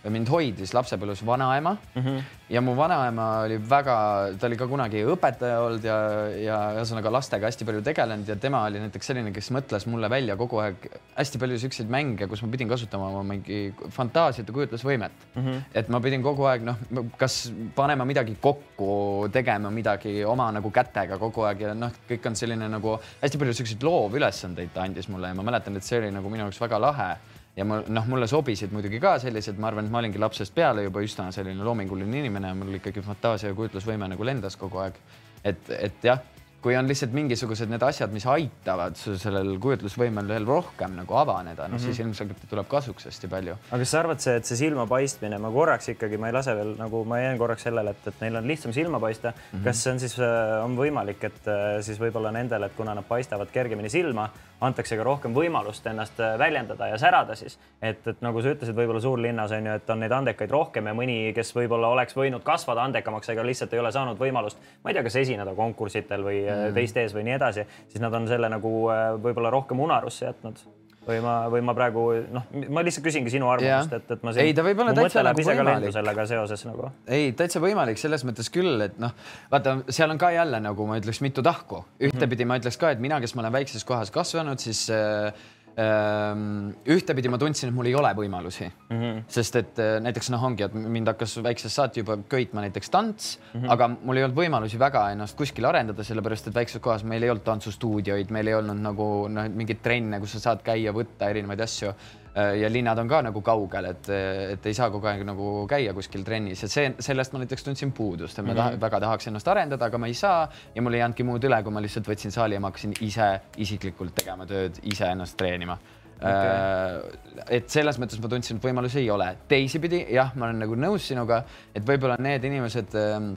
mind 0.09 0.31
hoidis 0.33 0.73
lapsepõlves 0.73 1.21
vanaema 1.27 1.75
mm. 1.77 2.03
-hmm. 2.03 2.21
ja 2.49 2.61
mu 2.65 2.73
vanaema 2.77 3.27
oli 3.45 3.59
väga, 3.71 3.97
ta 4.41 4.47
oli 4.47 4.57
ka 4.57 4.67
kunagi 4.67 5.03
õpetaja 5.05 5.59
olnud 5.61 5.85
ja, 5.85 5.97
ja 6.41 6.59
ühesõnaga 6.79 7.13
lastega 7.13 7.47
hästi 7.51 7.67
palju 7.69 7.83
tegelenud 7.85 8.29
ja 8.29 8.37
tema 8.37 8.63
oli 8.65 8.81
näiteks 8.81 9.11
selline, 9.13 9.33
kes 9.33 9.51
mõtles 9.53 9.85
mulle 9.87 10.09
välja 10.11 10.37
kogu 10.41 10.61
aeg 10.65 10.87
hästi 11.19 11.39
palju 11.39 11.59
siukseid 11.59 11.93
mänge, 11.93 12.29
kus 12.31 12.43
ma 12.43 12.49
pidin 12.49 12.69
kasutama 12.69 13.11
oma 13.13 13.23
mingi 13.35 13.75
fantaasiat 13.93 14.49
ja 14.49 14.55
kujutlusvõimet 14.55 15.13
mm. 15.35 15.43
-hmm. 15.43 15.61
et 15.75 15.89
ma 15.89 16.01
pidin 16.01 16.23
kogu 16.23 16.49
aeg 16.49 16.65
noh, 16.65 16.81
kas 17.19 17.53
panema 17.77 18.05
midagi 18.05 18.37
kokku, 18.41 19.29
tegema 19.33 19.71
midagi 19.71 20.25
oma 20.25 20.49
nagu 20.53 20.71
kätega 20.71 21.19
kogu 21.19 21.45
aeg 21.45 21.61
ja 21.61 21.75
noh, 21.75 21.93
kõik 22.09 22.27
on 22.27 22.37
selline 22.37 22.69
nagu 22.69 22.97
hästi 23.21 23.39
palju 23.39 23.59
siukseid 23.61 23.85
loovülesandeid 23.85 24.73
ta 24.73 24.89
andis 24.89 25.09
mulle 25.09 25.29
ja 25.29 25.35
ma 25.35 25.43
mäletan, 25.43 25.77
et 25.77 25.85
see 25.85 26.01
oli 26.01 26.11
nagu 26.11 26.33
minu 26.33 26.49
jaoks 26.49 26.61
väga 26.61 26.81
lahe 26.81 27.11
ja 27.57 27.65
ma 27.67 27.81
noh, 27.87 28.07
mulle 28.09 28.27
sobisid 28.31 28.73
muidugi 28.73 29.01
ka 29.03 29.17
sellised, 29.23 29.59
ma 29.59 29.71
arvan, 29.71 29.89
et 29.89 29.93
ma 29.93 30.03
olingi 30.03 30.21
lapsest 30.23 30.55
peale 30.55 30.85
juba 30.87 31.03
üsna 31.05 31.31
selline 31.35 31.65
loominguline 31.67 32.23
inimene, 32.23 32.53
mul 32.59 32.79
ikkagi 32.79 33.03
fantaasia 33.05 33.51
ja 33.51 33.59
kujutlusvõime 33.59 34.09
nagu 34.13 34.27
lendas 34.27 34.57
kogu 34.61 34.83
aeg. 34.85 35.01
et, 35.45 35.71
et 35.71 36.05
jah 36.05 36.21
kui 36.63 36.77
on 36.77 36.89
lihtsalt 36.89 37.15
mingisugused 37.17 37.71
need 37.73 37.83
asjad, 37.85 38.13
mis 38.13 38.27
aitavad 38.29 38.97
sul 39.01 39.17
sellel 39.21 39.55
kujutlusvõimel 39.63 40.29
veel 40.29 40.49
rohkem 40.49 40.93
nagu 40.99 41.17
avaneda, 41.17 41.69
noh 41.69 41.77
mm 41.77 41.77
-hmm. 41.77 41.85
siis 41.87 42.01
ilmselgelt 42.05 42.45
tuleb 42.51 42.69
kasuks 42.69 43.07
hästi 43.09 43.29
palju. 43.29 43.57
aga 43.71 43.79
kas 43.79 43.91
sa 43.91 44.01
arvad, 44.01 44.21
see, 44.21 44.37
et 44.37 44.45
see 44.45 44.57
silmapaistmine, 44.57 45.39
ma 45.39 45.51
korraks 45.51 45.89
ikkagi, 45.95 46.19
ma 46.19 46.29
ei 46.29 46.33
lase 46.37 46.55
veel 46.57 46.75
nagu, 46.79 47.05
ma 47.05 47.19
jään 47.19 47.39
korraks 47.39 47.63
sellele, 47.63 47.91
et, 47.91 48.07
et 48.07 48.21
neil 48.21 48.37
on 48.37 48.49
lihtsam 48.49 48.73
silma 48.73 49.01
paista 49.01 49.31
mm. 49.31 49.59
-hmm. 49.59 49.65
kas 49.65 49.83
see 49.83 49.93
on 49.93 50.01
siis, 50.01 50.19
äh, 50.19 50.65
on 50.65 50.77
võimalik, 50.77 51.25
et 51.25 51.49
äh, 51.49 51.81
siis 51.81 52.01
võib-olla 52.01 52.33
nendele, 52.33 52.67
et 52.67 52.77
kuna 52.77 52.95
nad 52.95 53.05
paistavad 53.05 53.49
kergemini 53.53 53.89
silma, 53.89 54.29
antakse 54.61 54.97
ka 54.97 55.03
rohkem 55.03 55.35
võimalust 55.35 55.87
ennast 55.87 56.21
äh, 56.21 56.39
väljendada 56.39 56.87
ja 56.87 56.99
särada 56.99 57.35
siis. 57.35 57.59
et, 57.83 58.07
et 58.07 58.21
nagu 58.21 58.43
sa 58.43 58.53
ütlesid, 58.53 58.77
võib-olla 58.77 59.01
suurlinnas 59.01 59.53
on 59.53 59.67
ju, 59.67 59.73
et 59.73 59.91
on 59.91 60.01
neid 60.01 60.13
andekaid 60.13 60.51
rohkem 60.51 60.87
ja 60.87 60.95
mõni, 60.95 61.33
kes 61.35 61.55
võib-olla 61.57 61.89
oleks 61.89 62.17
võinud 62.17 62.43
kasvada 62.43 62.85
andekamaks, 62.85 63.29
aga 63.31 63.47
lihtsalt 63.47 63.73
ei 63.73 63.81
ole 63.81 63.93
saanud 63.93 64.19
võimalust, 64.19 64.59
ma 64.85 64.91
ei 64.91 64.95
tea, 64.95 65.03
kas 65.03 65.17
esineda 65.17 65.55
konkursitel 65.55 66.25
või 66.25 66.50
mm. 66.51 66.75
teiste 66.75 67.07
ees 67.07 67.17
või 67.17 67.25
nii 67.29 67.39
edasi, 67.39 67.67
siis 67.89 68.03
nad 68.03 68.15
on 68.15 68.29
selle 68.31 68.53
nagu 68.53 68.75
äh, 68.93 69.07
võib-olla 69.23 69.53
rohkem 69.55 69.81
unarusse 69.87 70.27
jätnud 70.27 70.61
või 71.07 71.21
ma, 71.25 71.35
või 71.53 71.63
ma 71.65 71.75
praegu 71.77 72.03
noh, 72.33 72.49
ma 72.73 72.83
lihtsalt 72.85 73.05
küsingi 73.07 73.33
sinu 73.33 73.49
arvamust, 73.51 73.95
et, 73.97 74.11
et 74.17 74.25
ma 74.27 74.35
siin. 74.35 74.49
ei, 74.49 74.57
ta 74.57 74.65
võib 74.67 74.83
olla 74.85 74.95
täitsa 74.97 75.25
nagu 75.25 75.45
võimalik. 75.47 75.95
sellega 75.95 76.27
seoses 76.29 76.65
nagu. 76.69 76.91
ei, 77.09 77.31
täitsa 77.37 77.63
võimalik 77.63 78.01
selles 78.01 78.25
mõttes 78.29 78.51
küll, 78.53 78.85
et 78.85 78.99
noh, 79.03 79.15
vaata, 79.53 79.79
seal 79.89 80.13
on 80.13 80.21
ka 80.21 80.33
jälle 80.35 80.61
nagu 80.63 80.89
ma 80.89 80.99
ütleks 81.01 81.23
mitu 81.25 81.45
tahku. 81.47 81.85
ühtepidi 81.99 82.45
mm 82.45 82.51
-hmm. 82.51 82.53
ma 82.53 82.61
ütleks 82.61 82.79
ka, 82.81 82.93
et 82.93 83.01
mina, 83.01 83.21
kes 83.21 83.35
ma 83.35 83.47
olen 83.47 83.57
väikses 83.61 83.85
kohas 83.89 84.13
kasvanud, 84.13 84.61
siis 84.61 84.89
äh, 84.91 85.33
ühtepidi 85.81 87.31
ma 87.33 87.39
tundsin, 87.41 87.71
et 87.71 87.75
mul 87.75 87.89
ei 87.89 87.95
ole 87.97 88.11
võimalusi 88.17 88.67
mm, 88.67 88.97
-hmm. 88.97 89.21
sest 89.31 89.57
et 89.61 89.79
äh, 89.81 89.97
näiteks 90.03 90.31
noh, 90.35 90.43
ongi, 90.45 90.65
et 90.67 90.75
mind 90.75 91.09
hakkas 91.13 91.37
väiksest 91.43 91.79
saati 91.79 92.03
juba 92.03 92.19
köitma 92.29 92.65
näiteks 92.65 92.91
tants 92.91 93.39
mm, 93.39 93.61
-hmm. 93.61 93.73
aga 93.73 93.89
mul 93.89 94.17
ei 94.17 94.25
olnud 94.27 94.37
võimalusi 94.37 94.79
väga 94.79 95.11
ennast 95.15 95.37
kuskil 95.39 95.65
arendada, 95.65 96.05
sellepärast 96.05 96.49
et 96.49 96.55
väikses 96.55 96.83
kohas 96.83 97.05
meil 97.05 97.23
ei 97.23 97.31
olnud 97.31 97.45
tantsustuudioid, 97.45 98.31
meil 98.31 98.47
ei 98.47 98.55
olnud 98.55 98.83
nagu 98.83 99.29
noh, 99.29 99.49
mingeid 99.49 99.83
trenne, 99.83 100.21
kus 100.21 100.37
sa 100.37 100.41
saad 100.51 100.65
käia, 100.67 100.93
võtta 100.93 101.31
erinevaid 101.31 101.61
asju 101.61 101.95
ja 102.35 102.69
linnad 102.71 102.99
on 103.03 103.09
ka 103.11 103.23
nagu 103.27 103.43
kaugel, 103.43 103.91
et, 103.91 104.09
et 104.55 104.67
ei 104.71 104.75
saa 104.77 104.91
kogu 104.91 105.09
aeg 105.11 105.25
nagu 105.27 105.67
käia 105.71 105.95
kuskil 105.97 106.23
trennis 106.27 106.63
ja 106.63 106.69
see, 106.71 106.93
sellest 107.03 107.35
ma 107.35 107.41
näiteks 107.43 107.67
tundsin 107.67 107.91
puudust, 107.93 108.39
et 108.39 108.45
ma 108.45 108.53
mm 108.53 108.59
-hmm. 108.59 108.63
taha, 108.63 108.81
väga 108.81 109.01
tahaks 109.07 109.27
ennast 109.27 109.49
arendada, 109.49 109.85
aga 109.91 109.99
ma 109.99 110.07
ei 110.07 110.15
saa 110.15 110.49
ja 110.75 110.83
mul 110.83 110.95
ei 110.95 111.01
jäänudki 111.01 111.27
muud 111.27 111.45
üle, 111.45 111.63
kui 111.63 111.73
ma 111.73 111.83
lihtsalt 111.83 112.07
võtsin 112.07 112.31
saali 112.31 112.55
ja 112.55 112.61
ma 112.61 112.71
hakkasin 112.71 112.95
ise 113.01 113.41
isiklikult 113.57 114.15
tegema 114.15 114.47
tööd, 114.47 114.79
ise 114.83 115.11
ennast 115.11 115.37
treenima 115.37 115.79
okay.. 116.21 116.49
Äh, 116.49 117.57
et 117.59 117.71
selles 117.73 117.99
mõttes 117.99 118.21
ma 118.23 118.29
tundsin, 118.29 118.59
et 118.59 118.65
võimalusi 118.65 119.01
ei 119.03 119.11
ole. 119.11 119.37
teisipidi 119.49 120.07
jah, 120.15 120.35
ma 120.37 120.49
olen 120.49 120.65
nagu 120.67 120.77
nõus 120.77 121.09
sinuga, 121.11 121.43
et 121.75 121.87
võib-olla 121.87 122.19
need 122.21 122.45
inimesed 122.45 122.97
ähm, 123.01 123.33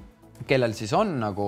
kellel 0.47 0.73
siis 0.75 0.91
on 0.97 1.15
nagu 1.21 1.47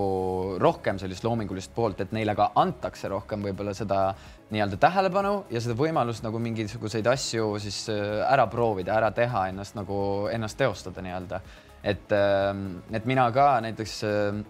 rohkem 0.61 0.99
sellist 1.01 1.25
loomingulist 1.25 1.73
poolt, 1.75 2.01
et 2.05 2.13
neile 2.15 2.35
ka 2.37 2.51
antakse 2.61 3.09
rohkem 3.11 3.43
võib-olla 3.49 3.73
seda 3.75 4.07
nii-öelda 4.53 4.77
tähelepanu 4.81 5.33
ja 5.49 5.61
seda 5.63 5.75
võimalust 5.77 6.25
nagu 6.25 6.39
mingisuguseid 6.41 7.07
asju 7.09 7.55
siis 7.61 7.85
äh, 7.89 8.21
ära 8.27 8.45
proovida, 8.51 8.93
ära 8.99 9.11
teha, 9.15 9.47
ennast 9.51 9.77
nagu 9.77 9.97
ennast 10.31 10.59
teostada 10.59 11.03
nii-öelda. 11.05 11.41
et, 11.85 12.11
ähm, 12.11 12.81
et 12.91 13.05
mina 13.05 13.27
ka 13.31 13.59
näiteks 13.61 14.03
öö, 14.03 14.43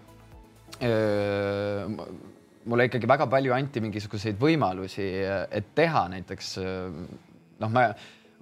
äh, 0.80 0.88
äh, 0.88 2.06
mulle 2.66 2.84
ikkagi 2.88 3.08
väga 3.08 3.26
palju 3.26 3.52
anti 3.54 3.80
mingisuguseid 3.80 4.38
võimalusi, 4.40 5.04
et 5.50 5.66
teha 5.74 6.08
näiteks 6.08 6.56
noh, 7.60 7.70
ma 7.70 7.84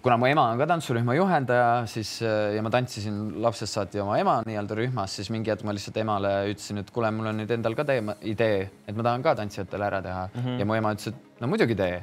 kuna 0.05 0.17
mu 0.21 0.27
ema 0.29 0.43
on 0.53 0.59
ka 0.61 0.67
tantsurühma 0.69 1.15
juhendaja, 1.17 1.69
siis 1.89 2.19
ja 2.21 2.63
ma 2.65 2.71
tantsisin 2.73 3.39
lapsest 3.41 3.79
saati 3.79 4.03
oma 4.03 4.19
ema 4.21 4.35
nii-öelda 4.45 4.77
rühmas, 4.77 5.15
siis 5.17 5.31
mingi 5.33 5.53
hetk 5.53 5.65
ma 5.65 5.73
lihtsalt 5.73 5.97
emale 6.03 6.33
ütlesin, 6.51 6.83
et 6.83 6.91
kuule, 6.93 7.09
mul 7.17 7.31
on 7.31 7.41
nüüd 7.41 7.55
endal 7.57 7.77
ka 7.79 7.87
teema, 7.89 8.19
idee, 8.21 8.67
et 8.85 8.99
ma 8.99 9.07
tahan 9.07 9.25
ka 9.25 9.33
tantsijatele 9.39 9.87
ära 9.89 10.03
teha 10.05 10.27
mm 10.27 10.43
-hmm. 10.43 10.59
ja 10.61 10.67
mu 10.69 10.77
ema 10.77 10.93
ütles, 10.93 11.09
et 11.09 11.41
no 11.41 11.49
muidugi 11.49 11.77
tee. 11.81 12.03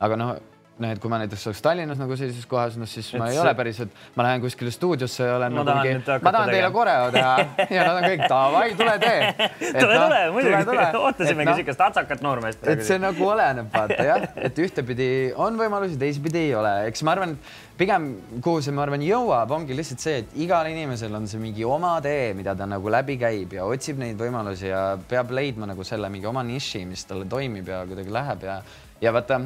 aga 0.00 0.16
noh, 0.16 0.32
noh, 0.80 0.92
et 0.92 1.00
kui 1.02 1.10
ma 1.12 1.18
näiteks 1.20 1.44
oleks 1.48 1.62
Tallinnas 1.64 1.98
nagu 2.00 2.16
sellises 2.18 2.46
kohas, 2.48 2.76
noh 2.80 2.88
siis 2.88 3.10
et 3.12 3.20
ma 3.20 3.28
ei 3.28 3.36
see... 3.36 3.42
ole 3.44 3.52
päris, 3.58 3.80
et 3.84 4.04
ma 4.16 4.26
lähen 4.26 4.42
kuskile 4.44 4.72
stuudiosse 4.72 5.26
ja 5.28 5.36
olen 5.36 5.56
ma 5.56 5.64
nagu 5.68 5.84
mingi, 5.84 6.16
ma 6.24 6.32
tahan 6.34 6.52
teile 6.54 6.70
koreo 6.74 7.10
teha. 7.14 7.34
Ja 7.72 7.84
nad 7.86 7.98
on 8.00 8.06
kõik 8.06 8.22
davai, 8.28 8.64
tule 8.76 8.94
tee. 9.00 9.48
tule, 9.60 9.96
tule, 9.96 10.20
muidugi, 10.34 10.76
ootasimegi 11.06 11.48
no, 11.48 11.56
siukest 11.60 11.84
atsakat 11.86 12.24
noormeest. 12.24 12.64
et 12.68 12.84
see 12.86 12.98
nagu 13.00 13.28
oleneb, 13.28 13.68
vaata 13.72 14.06
jah, 14.06 14.26
et 14.48 14.62
ühtepidi 14.64 15.08
on 15.40 15.56
võimalusi, 15.60 15.98
teisipidi 16.00 16.46
ei 16.48 16.54
ole, 16.58 16.72
eks 16.90 17.04
ma 17.06 17.14
arvan, 17.16 17.34
pigem 17.78 18.08
kuhu 18.44 18.62
see, 18.64 18.74
ma 18.76 18.84
arvan, 18.86 19.04
jõuab, 19.06 19.54
ongi 19.56 19.76
lihtsalt 19.76 20.04
see, 20.04 20.22
et 20.24 20.36
igal 20.44 20.68
inimesel 20.72 21.14
on 21.16 21.28
see 21.30 21.40
mingi 21.42 21.66
oma 21.68 21.94
tee, 22.04 22.32
mida 22.38 22.56
ta 22.58 22.68
nagu 22.68 22.92
läbi 22.92 23.18
käib 23.20 23.56
ja 23.56 23.66
otsib 23.68 24.00
neid 24.02 24.20
võimalusi 24.20 24.68
ja 24.70 24.84
peab 25.08 25.32
leidma 25.36 25.68
nagu 25.70 25.86
selle 25.86 26.10
mingi 26.12 26.28
oma 26.28 26.44
niši, 26.46 26.84
mis 26.88 27.04
talle 27.08 27.28
toimib 27.30 27.68
ja 27.72 27.82
kuidagi 27.88 28.12
läheb 28.12 28.48
ja, 28.48 28.60
ja 29.02 29.14
vaata 29.14 29.44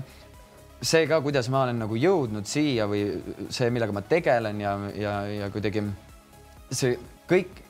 see 0.83 1.07
ka, 1.09 1.21
kuidas 1.25 1.49
ma 1.53 1.65
olen 1.65 1.79
nagu 1.81 1.97
jõudnud 1.97 2.49
siia 2.49 2.87
või 2.91 3.05
see, 3.49 3.71
millega 3.73 3.95
ma 3.97 4.03
tegelen 4.05 4.61
ja, 4.61 4.75
ja, 4.97 5.15
ja 5.31 5.49
kuidagi 5.55 5.85
see 6.71 6.99
kõik 7.29 7.63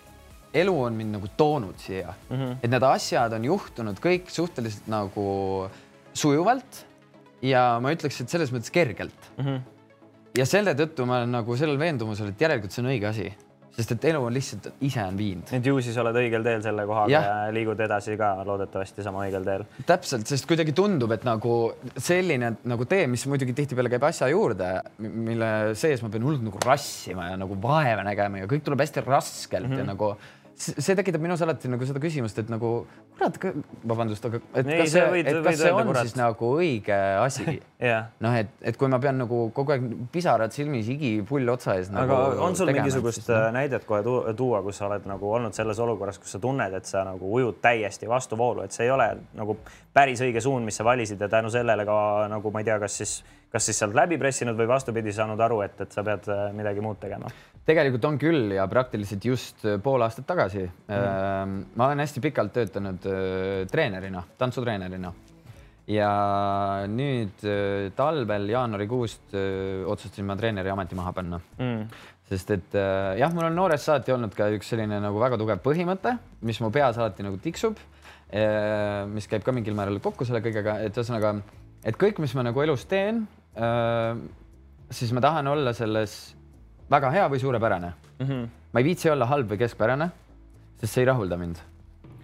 elu 0.57 0.75
on 0.89 0.97
mind 0.97 1.17
nagu 1.19 1.31
toonud 1.39 1.79
siia 1.81 2.11
mm, 2.11 2.37
-hmm. 2.37 2.59
et 2.63 2.73
need 2.73 2.87
asjad 2.89 3.37
on 3.37 3.47
juhtunud 3.47 4.03
kõik 4.03 4.31
suhteliselt 4.33 4.89
nagu 4.91 5.27
sujuvalt 6.17 6.85
ja 7.45 7.79
ma 7.83 7.93
ütleks, 7.95 8.21
et 8.23 8.33
selles 8.33 8.53
mõttes 8.55 8.73
kergelt 8.73 9.31
mm. 9.37 9.45
-hmm. 9.45 9.61
ja 10.41 10.47
selle 10.47 10.75
tõttu 10.75 11.07
ma 11.07 11.21
olen 11.21 11.37
nagu 11.39 11.57
sellel 11.57 11.79
veendumusel, 11.79 12.33
et 12.33 12.41
järelikult 12.41 12.73
see 12.73 12.83
on 12.85 12.91
õige 12.91 13.11
asi 13.11 13.31
sest 13.77 13.93
et 13.93 14.07
elu 14.11 14.21
on 14.25 14.33
lihtsalt 14.33 14.69
ise 14.87 15.03
on 15.05 15.19
viinud. 15.19 15.51
et 15.53 15.67
ju 15.69 15.81
siis 15.85 15.97
oled 16.01 16.17
õigel 16.17 16.45
teel 16.47 16.63
selle 16.65 16.87
kohaga 16.89 17.13
ja. 17.13 17.21
ja 17.27 17.55
liigud 17.55 17.81
edasi 17.87 18.17
ka 18.21 18.33
loodetavasti 18.49 19.05
sama 19.05 19.27
õigel 19.27 19.45
teel. 19.47 19.67
täpselt, 19.89 20.27
sest 20.31 20.49
kuidagi 20.49 20.75
tundub, 20.77 21.13
et 21.17 21.27
nagu 21.29 21.57
selline 21.97 22.55
nagu 22.65 22.89
tee, 22.89 23.05
mis 23.11 23.27
muidugi 23.31 23.57
tihtipeale 23.57 23.93
käib 23.93 24.09
asja 24.09 24.31
juurde, 24.33 24.71
mille 24.99 25.53
sees 25.79 26.03
ma 26.05 26.13
pean 26.13 26.25
hullult 26.27 26.47
nagu 26.47 26.63
rassima 26.65 27.31
ja 27.33 27.39
nagu 27.41 27.59
vaeva 27.63 28.07
nägema 28.07 28.43
ja 28.43 28.51
kõik 28.51 28.65
tuleb 28.67 28.85
hästi 28.85 29.05
raskelt 29.07 29.69
mm 29.69 29.73
-hmm. 29.73 29.85
ja 29.85 29.93
nagu 29.93 30.17
see 30.57 30.97
tekitab 30.97 31.21
minus 31.21 31.43
alati 31.45 31.69
nagu 31.69 31.87
seda 31.89 32.01
küsimust, 32.01 32.39
et 32.41 32.49
nagu 32.53 32.71
kurat, 33.17 33.37
vabandust, 33.87 34.25
aga 34.29 34.41
et 34.55 34.69
Ei, 34.69 34.79
kas 34.81 34.95
see, 34.95 35.05
võid, 35.13 35.29
et 35.29 35.39
kas 35.45 35.59
see 35.61 35.73
on 35.75 35.91
kurat. 35.91 36.09
siis 36.09 36.17
nagu 36.17 36.51
õige 36.57 36.97
asi 37.21 37.45
yeah.? 37.83 38.09
noh, 38.25 38.37
et, 38.41 38.53
et 38.65 38.79
kui 38.81 38.89
ma 38.93 39.01
pean 39.03 39.21
nagu 39.21 39.41
kogu 39.57 39.75
aeg 39.75 39.85
pisarad 40.13 40.55
silmis, 40.57 40.89
higipull 40.89 41.53
otsa 41.53 41.77
ees 41.81 41.91
nagu. 41.93 42.09
aga 42.09 42.47
on 42.47 42.57
sul 42.57 42.71
tegema, 42.71 42.87
mingisugust 42.87 43.21
siis, 43.23 43.33
no? 43.35 43.43
näidet 43.57 43.85
kohe 43.89 44.01
tuua, 44.07 44.63
kus 44.65 44.81
sa 44.81 44.89
oled 44.89 45.09
nagu 45.09 45.33
olnud 45.39 45.57
selles 45.57 45.81
olukorras, 45.85 46.21
kus 46.23 46.37
sa 46.37 46.41
tunned, 46.43 46.79
et 46.81 46.89
sa 46.89 47.05
nagu 47.09 47.33
ujud 47.41 47.61
täiesti 47.65 48.09
vastuvoolu, 48.11 48.65
et 48.65 48.77
see 48.77 48.89
ei 48.89 48.95
ole 48.95 49.11
nagu 49.37 49.59
päris 49.97 50.25
õige 50.25 50.41
suund, 50.45 50.65
mis 50.65 50.81
sa 50.81 50.87
valisid 50.89 51.21
ja 51.21 51.29
tänu 51.33 51.53
sellele 51.53 51.85
ka 51.89 51.99
nagu 52.33 52.55
ma 52.55 52.65
ei 52.65 52.71
tea, 52.71 52.81
kas 52.81 52.97
siis, 53.03 53.19
kas 53.53 53.69
siis 53.69 53.85
sealt 53.85 53.97
läbi 53.97 54.17
pressinud 54.21 54.57
või 54.57 54.73
vastupidi 54.73 55.13
saanud 55.13 55.41
aru, 55.41 55.61
et, 55.69 55.85
et 55.85 55.93
sa 55.93 56.05
pead 56.07 56.33
äh, 56.33 56.49
midagi 56.57 56.85
muud 56.85 57.01
tegema 57.03 57.29
tegelikult 57.67 58.07
on 58.07 58.19
küll 58.21 58.55
ja 58.55 58.67
praktiliselt 58.71 59.25
just 59.27 59.65
äh, 59.67 59.79
pool 59.83 60.05
aastat 60.07 60.27
tagasi 60.29 60.65
mm.. 60.65 61.55
ma 61.75 61.89
olen 61.89 62.03
hästi 62.05 62.23
pikalt 62.25 62.55
töötanud 62.55 63.07
äh, 63.11 63.63
treenerina, 63.71 64.23
tantsutreenerina 64.39 65.13
ja 65.91 66.11
nüüd 66.91 67.43
äh, 67.47 67.89
talvel 67.99 68.49
jaanuarikuust 68.53 69.35
otsustasin 69.37 70.29
ma 70.29 70.39
treeneri 70.39 70.73
ameti 70.73 70.99
maha 70.99 71.15
panna 71.17 71.41
mm. 71.59 71.83
sest 72.31 72.55
et 72.55 72.79
jah, 73.19 73.35
mul 73.35 73.49
on 73.49 73.59
noorest 73.59 73.91
saati 73.91 74.15
olnud 74.15 74.35
ka 74.39 74.49
üks 74.55 74.71
selline 74.73 75.03
nagu 75.03 75.21
väga 75.23 75.39
tugev 75.41 75.63
põhimõte, 75.67 76.17
mis 76.47 76.63
mu 76.63 76.71
peas 76.75 76.99
alati 76.99 77.27
nagu 77.27 77.39
tiksub. 77.43 77.79
mis 79.15 79.29
käib 79.31 79.45
ka 79.47 79.53
mingil 79.55 79.77
määral 79.79 80.01
kokku 80.03 80.27
selle 80.27 80.41
kõigega, 80.43 80.81
et 80.83 80.97
ühesõnaga, 80.99 81.37
et 81.87 81.95
kõik, 81.95 82.19
mis 82.19 82.35
ma 82.35 82.43
nagu 82.43 82.63
elus 82.65 82.83
teen, 82.91 83.21
siis 84.91 85.15
ma 85.15 85.23
tahan 85.23 85.47
olla 85.47 85.71
selles 85.79 86.17
väga 86.91 87.11
hea 87.15 87.29
või 87.31 87.41
suurepärane 87.43 87.93
mm. 87.93 88.27
-hmm. 88.27 88.51
ma 88.73 88.81
ei 88.81 88.85
viitsi 88.91 89.11
olla 89.11 89.27
halb 89.27 89.51
või 89.51 89.59
keskpärane, 89.63 90.11
sest 90.81 90.93
see 90.93 91.03
ei 91.05 91.11
rahulda 91.11 91.39
mind 91.41 91.63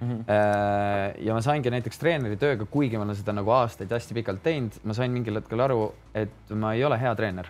mm. 0.01 0.11
-hmm. 0.11 1.25
ja 1.27 1.35
ma 1.35 1.41
saingi 1.41 1.71
näiteks 1.71 1.99
treeneri 1.99 2.37
tööga, 2.37 2.67
kuigi 2.67 2.99
ma 2.99 3.07
olen 3.07 3.19
seda 3.19 3.35
nagu 3.37 3.51
aastaid 3.51 3.91
hästi 3.93 4.15
pikalt 4.15 4.43
teinud, 4.43 4.79
ma 4.85 4.95
sain 4.95 5.13
mingil 5.13 5.41
hetkel 5.41 5.61
aru, 5.61 5.93
et 6.15 6.55
ma 6.55 6.75
ei 6.75 6.85
ole 6.85 6.99
hea 7.01 7.15
treener. 7.15 7.49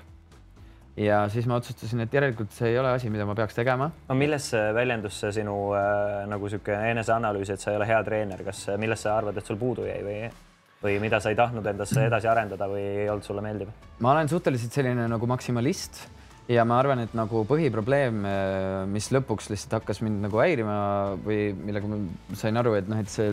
ja 0.97 1.29
siis 1.33 1.47
ma 1.47 1.57
otsustasin, 1.57 2.01
et 2.01 2.15
järelikult 2.15 2.53
see 2.53 2.69
ei 2.69 2.79
ole 2.79 2.93
asi, 2.93 3.11
mida 3.11 3.27
ma 3.27 3.35
peaks 3.35 3.55
tegema. 3.55 3.91
aga 4.09 4.19
milles 4.19 4.53
väljendus 4.75 5.21
see 5.21 5.33
sinu 5.41 5.59
äh, 5.77 6.25
nagu 6.29 6.49
niisugune 6.49 6.91
eneseanalüüs, 6.91 7.51
et 7.51 7.61
sa 7.61 7.71
ei 7.71 7.77
ole 7.77 7.87
hea 7.87 8.03
treener, 8.05 8.45
kas, 8.45 8.67
milles 8.79 9.03
sa 9.03 9.17
arvad, 9.17 9.37
et 9.37 9.47
sul 9.47 9.61
puudu 9.61 9.87
jäi 9.89 10.01
või? 10.05 10.25
või 10.83 10.97
mida 10.99 11.21
sa 11.23 11.31
ei 11.31 11.37
tahtnud 11.39 11.67
endasse 11.67 12.01
edasi 12.09 12.27
arendada 12.27 12.67
või 12.67 12.83
ei 12.83 13.09
olnud 13.11 13.25
sulle 13.25 13.45
meeldiv? 13.45 13.71
ma 14.01 14.17
olen 14.17 14.29
suhteliselt 14.29 14.73
selline 14.73 15.07
nagu 15.09 15.27
maksimalist 15.31 16.03
ja 16.53 16.65
ma 16.69 16.79
arvan, 16.83 17.03
et 17.05 17.15
nagu 17.17 17.45
põhiprobleem, 17.49 18.23
äh, 18.29 18.79
mis 18.91 19.11
lõpuks 19.15 19.51
lihtsalt 19.53 19.81
hakkas 19.81 20.03
mind 20.05 20.27
nagu 20.27 20.41
häirima 20.43 20.79
või 21.25 21.53
millega 21.59 21.91
ma 21.91 22.01
sain 22.39 22.61
aru, 22.61 22.77
et 22.79 22.91
noh, 22.91 23.01
et 23.03 23.13
see 23.13 23.33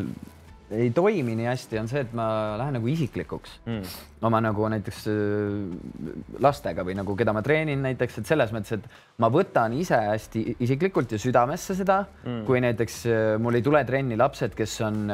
ei 0.70 0.92
toimi 0.94 1.34
nii 1.38 1.48
hästi, 1.50 1.80
on 1.82 1.88
see, 1.90 2.04
et 2.06 2.12
ma 2.18 2.28
lähen 2.60 2.76
nagu 2.78 2.90
isiklikuks 2.92 3.56
mm. 3.66 3.94
oma 4.30 4.42
nagu 4.46 4.68
näiteks 4.70 5.06
äh, 5.10 6.12
lastega 6.46 6.86
või 6.86 6.98
nagu 7.00 7.16
keda 7.18 7.34
ma 7.36 7.44
treenin 7.46 7.82
näiteks, 7.88 8.22
et 8.22 8.30
selles 8.30 8.54
mõttes, 8.56 8.78
et 8.78 9.09
ma 9.20 9.30
võtan 9.34 9.76
ise 9.78 10.00
hästi 10.10 10.44
isiklikult 10.66 11.12
ja 11.16 11.20
südamesse 11.22 11.76
seda 11.78 12.00
mm., 12.06 12.42
kui 12.48 12.62
näiteks 12.64 12.98
äh, 13.10 13.34
mul 13.42 13.60
ei 13.60 13.66
tule 13.66 13.84
trenni 13.88 14.18
lapsed, 14.20 14.56
kes 14.58 14.78
on 14.88 15.06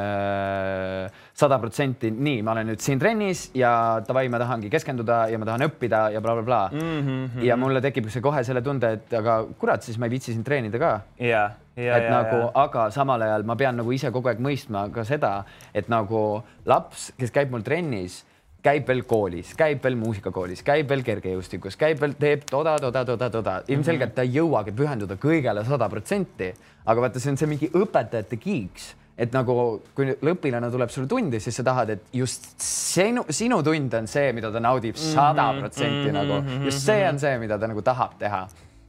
sada 1.36 1.58
protsenti 1.62 2.10
nii, 2.10 2.40
ma 2.46 2.54
olen 2.54 2.72
nüüd 2.72 2.82
siin 2.84 3.00
trennis 3.02 3.48
ja 3.56 4.00
davai, 4.06 4.26
ma 4.32 4.40
tahangi 4.42 4.70
keskenduda 4.72 5.26
ja 5.32 5.40
ma 5.40 5.48
tahan 5.48 5.66
õppida 5.68 6.06
ja 6.14 6.22
blablabla 6.24 6.62
bla, 6.70 6.78
bla. 6.78 6.86
mm. 6.86 7.06
-hmm. 7.06 7.44
ja 7.46 7.56
mulle 7.60 7.82
tekib 7.84 8.10
see 8.12 8.24
kohe 8.24 8.44
selle 8.44 8.62
tunde, 8.62 8.92
et 8.98 9.14
aga 9.20 9.42
kurat, 9.58 9.82
siis 9.82 9.98
ma 9.98 10.06
ei 10.06 10.16
viitsi 10.16 10.32
siin 10.32 10.44
treenida 10.44 10.78
ka 10.82 10.98
yeah 11.20 11.66
Ja, 11.76 11.98
et 11.98 12.06
ja, 12.08 12.12
nagu, 12.22 12.38
aga 12.56 12.86
samal 12.88 13.20
ajal 13.20 13.42
ma 13.44 13.52
pean 13.60 13.76
nagu 13.76 13.92
ise 13.92 14.08
kogu 14.12 14.30
aeg 14.30 14.38
mõistma 14.40 14.86
ka 14.94 15.02
seda, 15.04 15.32
et 15.76 15.90
nagu 15.92 16.40
laps, 16.64 17.10
kes 17.20 17.34
käib 17.34 17.52
mul 17.52 17.64
trennis, 17.66 18.22
käib 18.66 18.90
veel 18.90 19.04
koolis, 19.06 19.54
käib 19.58 19.84
veel 19.84 19.96
muusikakoolis, 20.00 20.64
käib 20.66 20.90
veel 20.90 21.06
kergejõustikus, 21.06 21.78
käib 21.78 22.02
veel, 22.02 22.16
teeb 22.18 22.44
toda, 22.50 22.76
toda, 22.82 23.04
toda, 23.06 23.30
toda. 23.30 23.56
ilmselgelt 23.70 24.16
ta 24.16 24.26
ei 24.26 24.36
jõuagi 24.40 24.74
pühenduda 24.76 25.18
kõigele 25.22 25.64
sada 25.66 25.88
protsenti, 25.92 26.52
aga 26.84 27.06
vaata, 27.06 27.22
see 27.22 27.34
on 27.34 27.40
see 27.40 27.50
mingi 27.54 27.70
õpetajate 27.74 28.38
kiiks 28.42 28.94
et 29.16 29.32
nagu 29.32 29.54
kui 29.96 30.12
õpilane 30.12 30.68
tuleb 30.72 30.92
sulle 30.92 31.08
tundi, 31.08 31.40
siis 31.40 31.56
sa 31.56 31.64
tahad, 31.64 31.94
et 31.94 32.14
just 32.16 32.50
sinu, 32.60 33.24
sinu 33.32 33.62
tund 33.64 33.96
on 33.96 34.08
see, 34.10 34.28
mida 34.36 34.50
ta 34.52 34.60
naudib 34.60 34.98
sada 35.00 35.48
mhm, 35.48 35.64
protsenti 35.64 36.10
mhm, 36.10 36.16
nagu, 36.18 36.40
mhm, 36.42 36.66
just 36.68 36.84
see 36.84 37.04
on 37.08 37.20
see, 37.22 37.38
mida 37.40 37.56
ta 37.58 37.70
nagu 37.70 37.84
tahab 37.84 38.18
teha. 38.20 38.44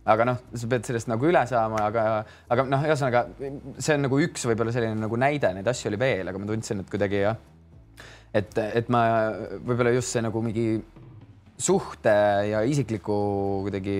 Aga 0.07 0.23
noh, 0.23 0.37
sa 0.55 0.67
pead 0.71 0.87
sellest 0.87 1.09
nagu 1.11 1.27
üle 1.27 1.41
saama, 1.47 1.81
aga, 1.83 2.03
aga 2.51 2.63
noh, 2.71 2.83
ühesõnaga 2.87 3.25
see 3.39 3.95
on 3.95 4.05
nagu 4.07 4.19
üks 4.23 4.45
võib-olla 4.47 4.71
selline 4.75 4.99
nagu 4.99 5.19
näide, 5.19 5.51
neid 5.55 5.67
asju 5.67 5.91
oli 5.91 5.99
veel, 5.99 6.27
aga 6.31 6.39
ma 6.39 6.47
tundsin, 6.47 6.83
et 6.83 6.91
kuidagi 6.91 7.23
jah, 7.25 7.39
et, 8.33 8.57
et 8.57 8.89
ma 8.89 9.01
võib-olla 9.63 9.93
just 9.95 10.13
see 10.13 10.23
nagu 10.25 10.41
mingi 10.43 10.67
suhte 11.57 12.11
ja 12.51 12.59
isikliku 12.69 13.15
kuidagi 13.65 13.93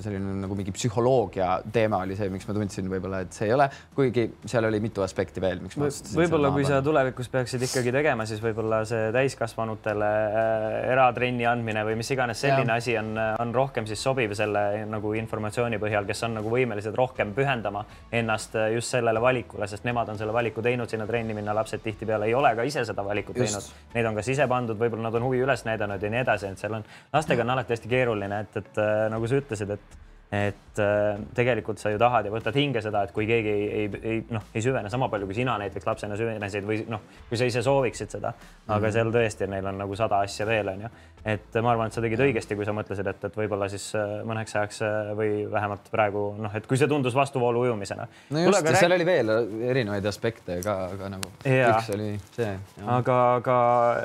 selline 0.00 0.38
nagu 0.40 0.56
mingi 0.56 0.72
psühholoogia 0.72 1.58
teema 1.72 1.98
oli 2.00 2.16
see, 2.16 2.30
miks 2.32 2.46
ma 2.48 2.54
tundsin 2.56 2.88
võib-olla, 2.88 3.20
et 3.26 3.36
see 3.36 3.50
ei 3.50 3.52
ole, 3.52 3.66
kuigi 3.96 4.24
seal 4.48 4.64
oli 4.64 4.80
mitu 4.80 5.04
aspekti 5.04 5.42
veel, 5.44 5.60
miks 5.60 5.76
ma 5.76 5.90
otsustasin. 5.90 6.16
võib-olla 6.22 6.52
kui 6.54 6.64
sa 6.64 6.78
tulevikus 6.84 7.28
peaksid 7.32 7.66
ikkagi 7.68 7.92
tegema, 7.92 8.24
siis 8.28 8.40
võib-olla 8.40 8.80
see 8.88 9.10
täiskasvanutele 9.12 10.08
äh, 10.08 10.78
eratrenni 10.94 11.44
andmine 11.50 11.82
või 11.84 11.98
mis 12.00 12.08
iganes 12.16 12.40
selline 12.40 12.72
ja. 12.72 12.80
asi 12.80 12.96
on, 12.96 13.12
on 13.20 13.52
rohkem 13.54 13.84
siis 13.90 14.00
sobiv 14.00 14.32
selle 14.38 14.64
nagu 14.88 15.12
informatsiooni 15.20 15.82
põhjal, 15.82 16.08
kes 16.08 16.24
on 16.24 16.38
nagu 16.40 16.52
võimelised 16.56 16.96
rohkem 16.96 17.36
pühendama 17.36 17.84
ennast 18.16 18.56
just 18.72 18.96
sellele 18.96 19.20
valikule, 19.20 19.68
sest 19.68 19.84
nemad 19.84 20.08
on 20.08 20.22
selle 20.22 20.32
valiku 20.32 20.64
teinud 20.64 20.88
sinna 20.88 21.04
trenni 21.10 21.36
minna, 21.36 21.52
lapsed 21.60 21.84
tihtipeale 21.84 22.32
ei 22.32 22.34
ole 22.34 22.56
ka 22.56 22.64
ise 22.64 22.88
seda 22.88 23.04
valikut 23.04 23.36
just. 23.36 23.60
teinud. 23.60 23.92
Neid 23.94 24.08
on 24.08 24.18
kas 24.22 24.32
ise 24.32 24.48
pandud, 24.48 24.80
võib-olla 24.80 25.10
nad 25.10 25.20
on 25.20 25.28
huvi 25.28 25.44
üles 25.44 25.68
näidanud 25.68 26.00
ja 26.00 26.16
nii 26.16 26.24
edasi, 26.24 26.48
et 26.48 26.64
seal 26.64 26.80
on 26.80 26.88
lastega 27.12 27.42
on 27.42 27.54
alati 27.56 27.76
hästi 27.76 27.88
keeruline, 27.88 28.40
et, 28.46 28.56
et 28.62 28.82
äh, 28.82 29.04
nagu 29.12 29.30
sa 29.30 29.40
ütlesid, 29.40 29.76
et 29.76 30.00
et 30.34 30.78
äh, 30.78 31.18
tegelikult 31.36 31.78
sa 31.78 31.92
ju 31.92 31.98
tahad 32.00 32.26
ja 32.26 32.32
võtad 32.32 32.56
hinge 32.58 32.80
seda, 32.82 33.04
et 33.04 33.12
kui 33.14 33.26
keegi 33.28 33.50
ei, 33.50 33.66
ei, 33.78 33.88
ei 34.10 34.20
noh, 34.34 34.42
ei 34.54 34.62
süvene 34.64 34.90
sama 34.90 35.08
palju 35.12 35.28
kui 35.28 35.36
sina 35.36 35.56
näiteks 35.60 35.86
lapsena 35.86 36.16
süvenesid 36.18 36.66
või 36.66 36.80
noh, 36.90 37.02
kui 37.28 37.38
sa 37.38 37.46
ise 37.48 37.62
sooviksid 37.62 38.16
seda, 38.16 38.32
aga 38.32 38.78
mm 38.78 38.84
-hmm. 38.84 38.94
seal 38.96 39.12
tõesti 39.14 39.48
neil 39.50 39.68
on 39.70 39.78
nagu 39.84 39.96
sada 39.96 40.22
asja 40.24 40.46
veel 40.46 40.72
onju. 40.74 40.90
et 41.24 41.54
ma 41.62 41.70
arvan, 41.70 41.86
et 41.86 41.92
sa 41.92 42.00
tegid 42.00 42.20
õigesti, 42.20 42.56
kui 42.56 42.64
sa 42.64 42.72
mõtlesid, 42.72 43.06
et, 43.08 43.24
et 43.24 43.36
võib-olla 43.36 43.68
siis 43.68 43.94
äh, 43.94 44.16
mõneks 44.24 44.56
ajaks 44.56 44.80
või 45.16 45.50
vähemalt 45.50 45.90
praegu 45.90 46.24
noh, 46.38 46.56
et 46.56 46.66
kui 46.66 46.76
see 46.76 46.88
tundus 46.88 47.14
vastuvoolu 47.14 47.60
ujumisena. 47.60 48.08
no 48.30 48.44
just, 48.44 48.68
seal 48.78 48.92
oli 48.92 49.06
veel 49.06 49.30
erinevaid 49.62 50.06
aspekte 50.06 50.60
ka, 50.64 50.78
aga 50.92 51.08
nagu 51.08 51.32
ja. 51.44 51.76
üks 51.76 51.94
oli 51.94 52.18
see. 52.32 52.58
aga, 52.86 53.34
aga 53.34 53.58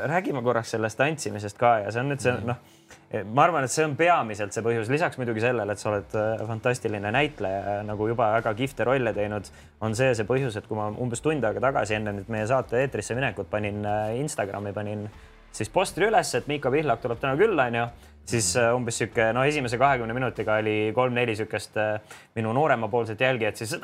räägime 0.04 0.44
korraks 0.44 0.72
sellest 0.72 0.98
tantsimisest 0.98 1.58
ka 1.58 1.80
ja 1.80 1.92
see 1.92 2.02
on 2.02 2.14
nüüd 2.14 2.22
see 2.22 2.36
noh 2.44 2.78
ma 3.34 3.46
arvan, 3.48 3.66
et 3.66 3.74
see 3.74 3.86
on 3.88 3.96
peamiselt 3.98 4.54
see 4.54 4.64
põhjus, 4.66 4.90
lisaks 4.94 5.18
muidugi 5.18 5.42
sellele, 5.42 5.74
et 5.74 5.82
sa 5.82 5.90
oled 5.92 6.16
äh, 6.18 6.44
fantastiline 6.50 7.12
näitleja, 7.16 7.80
nagu 7.88 8.10
juba 8.10 8.32
väga 8.36 8.54
kihvte 8.58 8.86
rolle 8.88 9.14
teinud, 9.18 9.50
on 9.86 9.98
see 9.98 10.12
see 10.18 10.28
põhjus, 10.30 10.60
et 10.60 10.68
kui 10.70 10.78
ma 10.78 10.90
umbes 10.94 11.24
tund 11.26 11.46
aega 11.46 11.64
tagasi 11.70 11.98
enne 11.98 12.14
nüüd 12.20 12.30
meie 12.34 12.46
saate 12.50 12.84
eetrisse 12.84 13.18
minekut 13.18 13.50
panin 13.50 13.82
äh, 13.86 14.14
Instagrami, 14.22 14.74
panin 14.76 15.08
siis 15.52 15.70
postri 15.70 16.08
üles, 16.08 16.36
et 16.36 16.48
Miika 16.48 16.72
Pihlak 16.72 17.02
tuleb 17.02 17.20
täna 17.22 17.36
külla, 17.40 17.70
onju 17.72 17.88
siis 18.30 18.50
äh, 18.58 18.70
umbes 18.76 18.98
sihuke, 19.00 19.30
no 19.34 19.44
esimese 19.48 19.78
kahekümne 19.82 20.14
minutiga 20.14 20.60
oli 20.62 20.92
kolm-neli 20.96 21.36
siukest 21.38 21.78
äh, 21.82 22.18
minu 22.38 22.54
nooremapoolset 22.54 23.22
jälgijat, 23.22 23.60
siis 23.60 23.76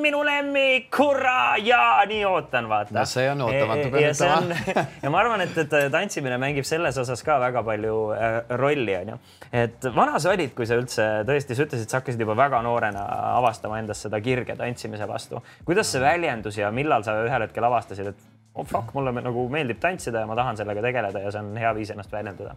minu 0.00 0.22
lemmik, 0.26 0.88
hurraa 0.98 1.56
ja 1.62 2.02
nii 2.08 2.24
ootan, 2.28 2.68
vaata. 2.68 2.96
no 2.98 3.04
see 3.08 3.26
on 3.30 3.44
ootamatu, 3.46 3.90
peab 3.94 4.10
ütlema. 4.10 4.86
ja 5.02 5.12
ma 5.14 5.22
arvan, 5.22 5.44
et, 5.46 5.58
et 5.64 5.76
tantsimine 5.94 6.38
mängib 6.42 6.66
selles 6.68 6.98
osas 7.00 7.22
ka 7.26 7.38
väga 7.42 7.64
palju 7.66 7.96
äh, 8.16 8.38
rolli, 8.60 8.96
onju. 9.00 9.18
et 9.64 9.90
vana 9.96 10.20
sa 10.22 10.34
olid, 10.34 10.54
kui 10.58 10.68
sa 10.68 10.78
üldse 10.80 11.08
tõesti, 11.28 11.56
sa 11.56 11.68
ütlesid, 11.68 11.90
sa 11.90 12.00
hakkasid 12.00 12.26
juba 12.26 12.38
väga 12.38 12.62
noorena 12.66 13.06
avastama 13.34 13.80
endas 13.82 14.02
seda 14.06 14.20
kirge 14.24 14.58
tantsimise 14.58 15.08
vastu. 15.10 15.42
kuidas 15.64 15.92
see 15.92 16.02
väljendus 16.02 16.58
ja 16.58 16.72
millal 16.74 17.06
sa 17.06 17.20
ühel 17.22 17.46
hetkel 17.46 17.70
avastasid, 17.70 18.14
et 18.14 18.30
oh 18.54 18.64
fuck, 18.64 18.94
mulle 18.94 19.12
nagu 19.20 19.48
meeldib 19.52 19.80
tantsida 19.82 20.22
ja 20.22 20.30
ma 20.30 20.36
tahan 20.38 20.60
sellega 20.60 20.84
tegeleda 20.84 21.24
ja 21.24 21.32
see 21.34 21.42
on 21.42 21.56
hea 21.58 21.74
viis 21.76 21.90
ennast 21.94 22.12
väljendada? 22.12 22.56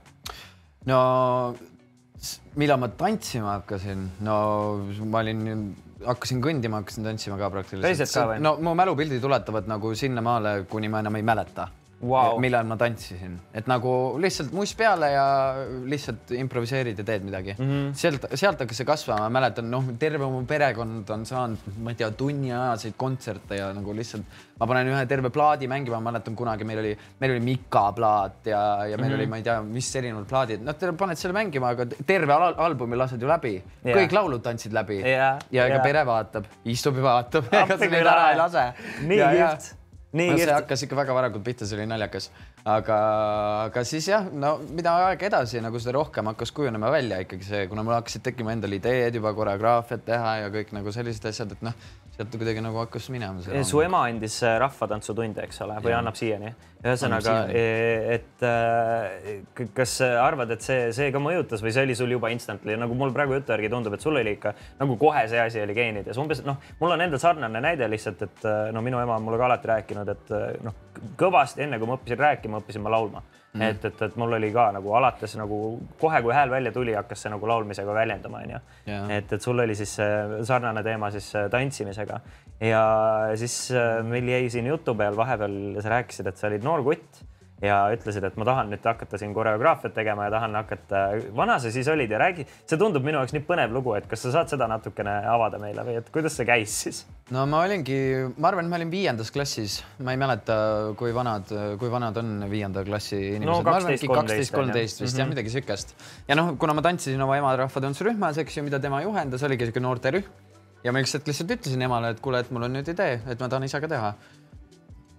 no 0.91 0.99
millal 2.57 2.79
ma 2.81 2.89
tantsima 2.89 3.57
hakkasin, 3.59 4.05
no 4.25 4.37
ma 5.05 5.21
olin, 5.21 5.41
hakkasin 6.05 6.41
kõndima, 6.41 6.81
hakkasin 6.81 7.05
tantsima 7.05 7.37
ka 7.37 7.49
praktiliselt. 7.53 8.39
no 8.41 8.57
mu 8.61 8.73
mälupildid 8.77 9.23
ulatavad 9.23 9.69
nagu 9.69 9.93
sinnamaale, 9.95 10.63
kuni 10.69 10.89
ma 10.89 11.03
enam 11.05 11.19
ei 11.19 11.25
mäleta 11.25 11.67
wow. 12.01 12.37
millal 12.41 12.65
ma 12.67 12.77
tantsisin, 12.77 13.37
et 13.57 13.67
nagu 13.69 13.91
lihtsalt 14.21 14.51
muss 14.55 14.73
peale 14.77 15.09
ja 15.13 15.25
lihtsalt 15.89 16.33
improviseerid 16.37 16.99
ja 17.01 17.05
teed 17.07 17.25
midagi 17.25 17.55
mm. 17.57 17.69
-hmm. 17.69 17.93
sealt, 17.97 18.27
sealt 18.33 18.61
hakkas 18.61 18.77
see 18.81 18.87
kasvama, 18.87 19.25
ma 19.25 19.39
mäletan, 19.39 19.69
noh, 19.71 19.85
terve 19.99 20.29
mu 20.29 20.43
perekond 20.45 21.09
on 21.09 21.25
saanud, 21.25 21.71
ma 21.81 21.93
ei 21.93 22.01
tea, 22.01 22.11
tunniajaseid 22.11 22.97
kontserte 22.97 23.57
ja 23.57 23.71
nagu 23.73 23.95
lihtsalt 23.97 24.45
ma 24.59 24.67
panen 24.67 24.91
ühe 24.93 25.05
terve 25.09 25.31
plaadi 25.33 25.69
mängima, 25.69 25.99
ma 25.99 26.11
mäletan 26.11 26.35
kunagi 26.35 26.67
meil 26.67 26.83
oli, 26.83 26.93
meil 27.19 27.35
oli 27.35 27.43
Mika 27.45 27.91
plaat 27.97 28.45
ja, 28.45 28.61
ja 28.85 28.97
meil 28.97 29.09
mm 29.09 29.15
-hmm. 29.15 29.19
oli, 29.19 29.27
ma 29.27 29.37
ei 29.37 29.43
tea, 29.43 29.61
mis 29.61 29.95
erinevad 29.95 30.29
plaadid, 30.29 30.61
noh, 30.61 30.97
paned 30.97 31.17
selle 31.17 31.33
mängima, 31.33 31.73
aga 31.73 31.85
terve 32.05 32.33
al 32.33 32.53
albumi 32.67 32.95
lased 32.95 33.21
ju 33.21 33.27
läbi 33.27 33.55
yeah., 33.57 33.97
kõik 33.97 34.13
laulud 34.13 34.41
tantsid 34.41 34.73
läbi 34.73 35.01
yeah. 35.01 35.39
ja 35.51 35.65
ega 35.65 35.81
yeah. 35.81 35.83
pere 35.83 36.05
vaatab, 36.05 36.45
istub 36.65 36.97
ja 36.97 37.09
vaatab, 37.09 37.49
ega 37.51 37.77
sa 37.77 37.85
neid 37.85 38.05
ära 38.05 38.31
ei 38.31 38.37
lase. 38.37 38.65
nii 39.01 39.21
kihvt 39.25 39.76
nii 40.15 40.29
no, 40.31 40.37
see 40.39 40.53
hakkas 40.53 40.83
ikka 40.85 40.95
väga 40.95 41.15
varakult 41.17 41.43
pihta, 41.43 41.67
see 41.67 41.75
oli 41.75 41.87
naljakas, 41.89 42.29
aga, 42.63 42.97
aga 43.67 43.83
siis 43.87 44.07
jah, 44.07 44.29
no 44.31 44.53
mida 44.71 44.93
aeg 45.07 45.25
edasi 45.27 45.59
nagu 45.63 45.81
seda 45.83 45.97
rohkem 45.97 46.31
hakkas 46.31 46.53
kujunema 46.55 46.91
välja 46.93 47.19
ikkagi 47.25 47.47
see, 47.47 47.65
kuna 47.71 47.83
mul 47.83 47.97
hakkasid 47.97 48.23
tekkima 48.29 48.55
endal 48.55 48.77
ideed 48.77 49.19
juba 49.19 49.33
koreograafiat 49.35 50.05
teha 50.07 50.35
ja 50.45 50.53
kõik 50.53 50.71
nagu 50.77 50.93
sellised 50.95 51.27
asjad, 51.27 51.57
et 51.57 51.65
noh, 51.67 51.75
sealt 52.17 52.33
kuidagi 52.33 52.61
nagu 52.65 52.79
hakkas 52.81 53.09
minema. 53.13 53.63
su 53.65 53.81
ema 53.83 54.01
andis 54.09 54.39
äh, 54.45 54.57
rahvatantsutunde, 54.61 55.43
eks 55.45 55.61
ole, 55.65 55.77
või 55.83 55.93
ja. 55.93 56.01
annab 56.01 56.17
siiani? 56.17 56.55
ühesõnaga, 56.77 57.33
e, 57.57 57.61
et 58.13 58.43
äh, 58.45 59.69
kas 59.75 59.95
arvad, 60.05 60.51
et 60.53 60.61
see, 60.61 60.91
see 60.93 61.09
ka 61.13 61.19
mõjutas 61.21 61.63
või 61.65 61.73
see 61.73 61.87
oli 61.87 61.95
sul 61.97 62.13
juba 62.13 62.29
instantly, 62.33 62.75
nagu 62.77 62.95
mul 62.97 63.13
praegu 63.15 63.33
jutu 63.33 63.53
järgi 63.53 63.71
tundub, 63.73 63.95
et 63.97 64.05
sul 64.05 64.17
oli 64.19 64.35
ikka 64.37 64.53
nagu 64.79 64.97
kohe 65.01 65.23
see 65.29 65.41
asi 65.41 65.61
oli 65.63 65.75
geenides, 65.77 66.19
umbes 66.21 66.43
noh, 66.45 66.61
mul 66.79 66.93
on 66.93 67.05
endal 67.05 67.21
sarnane 67.21 67.61
näide 67.65 67.89
lihtsalt, 67.89 68.21
et 68.29 68.45
äh, 68.45 68.69
no 68.73 68.85
minu 68.85 69.01
ema 69.01 69.17
on 69.17 69.25
mulle 69.25 69.41
ka 69.41 69.49
alati 69.49 69.73
rääkinud, 69.73 70.13
et 70.13 70.35
noh, 70.65 70.77
kõvasti 71.19 71.65
enne 71.65 71.79
kui 71.79 71.89
ma 71.89 71.97
õppisin 71.97 72.19
rääkima, 72.21 72.61
õppisin 72.61 72.83
ma 72.83 72.93
laulma 72.93 73.21
mm. 73.53 73.61
et, 73.69 73.85
et, 73.89 74.01
et 74.07 74.17
mul 74.19 74.37
oli 74.37 74.49
ka 74.55 74.69
nagu 74.75 74.93
alates 74.99 75.35
nagu 75.39 75.61
kohe, 76.01 76.21
kui 76.25 76.35
hääl 76.35 76.51
välja 76.53 76.73
tuli, 76.75 76.95
hakkas 76.97 77.25
see 77.25 77.33
nagu 77.33 77.49
laulmisega 77.49 77.95
väljendama, 77.95 78.43
onju. 78.47 78.61
et, 79.17 79.33
et 79.37 79.41
sul 79.41 79.63
oli 79.63 79.75
siis 79.77 79.95
sarnane 80.49 80.83
teema 80.85 81.11
siis 81.13 81.31
tantsimisega 81.53 82.19
ja 82.63 82.83
siis 83.37 83.57
äh, 83.71 84.03
meil 84.07 84.29
jäi 84.31 84.49
siin 84.53 84.69
jutu 84.69 84.95
peal 84.97 85.17
vahepeal, 85.17 85.57
sa 85.81 85.97
rääkisid, 85.97 86.29
et 86.29 86.39
sa 86.39 86.49
olid 86.51 86.65
noor 86.65 86.85
kutt 86.85 87.23
ja 87.61 87.77
ütlesid, 87.93 88.25
et 88.27 88.35
ma 88.37 88.45
tahan 88.45 88.69
nüüd 88.71 88.83
hakata 88.85 89.17
siin 89.17 89.33
koreograafiat 89.33 89.95
tegema 89.95 90.27
ja 90.27 90.33
tahan 90.35 90.55
hakata. 90.59 91.03
vana 91.35 91.57
sa 91.59 91.71
siis 91.73 91.87
olid 91.89 92.11
ja 92.11 92.19
räägi, 92.21 92.45
see 92.69 92.77
tundub 92.77 93.05
minu 93.05 93.17
jaoks 93.17 93.33
nii 93.33 93.45
põnev 93.47 93.73
lugu, 93.73 93.95
et 93.97 94.07
kas 94.09 94.25
sa 94.27 94.33
saad 94.35 94.53
seda 94.53 94.67
natukene 94.69 95.15
avada 95.31 95.59
meile 95.61 95.85
või 95.87 95.97
et 96.01 96.11
kuidas 96.13 96.37
see 96.37 96.45
käis 96.45 96.75
siis? 96.85 97.03
no 97.33 97.45
ma 97.49 97.63
olingi, 97.65 97.97
ma 98.37 98.51
arvan, 98.51 98.67
et 98.67 98.73
ma 98.73 98.79
olin 98.79 98.93
viiendas 98.93 99.33
klassis, 99.33 99.79
ma 100.05 100.13
ei 100.13 100.21
mäleta, 100.21 100.57
kui 100.99 101.13
vanad, 101.15 101.53
kui 101.81 101.91
vanad 101.93 102.21
on 102.21 102.45
viienda 102.51 102.85
klassi 102.87 103.17
inimesed 103.39 103.65
no,. 103.65 103.77
kaksteist, 104.13 104.53
kolmteist 104.53 105.01
vist 105.01 105.01
mm 105.01 105.07
-hmm. 105.07 105.19
jah, 105.19 105.25
mhm. 105.25 105.35
midagi 105.35 105.49
siukest. 105.49 105.95
ja 106.27 106.35
noh, 106.35 106.53
kuna 106.57 106.73
ma 106.73 106.81
tantsisin 106.81 107.21
oma 107.21 107.37
ema 107.37 107.55
rahvatantsurühmas, 107.55 108.37
eks 108.37 108.57
ju, 108.57 108.63
mida 108.63 108.79
tema 108.79 109.01
juhendas, 109.01 109.43
oligi 109.43 109.65
siuke 109.65 109.79
noorterühm 109.79 110.45
ja 110.83 110.93
ma 110.93 111.01
ükskord 111.01 111.27
lihtsalt 111.27 111.51
ütlesin 111.51 111.81
emale, 111.81 112.13
et 112.13 112.19
kuule, 112.23 112.39
et 112.39 112.51
mul 112.51 112.67
on 112.67 112.77
nüüd 112.77 112.89
idee, 112.93 113.19
et 113.27 113.39
ma 113.39 113.49
tahan 113.49 113.65
ise 113.67 113.81
ka 113.81 113.89
teha 113.91 114.13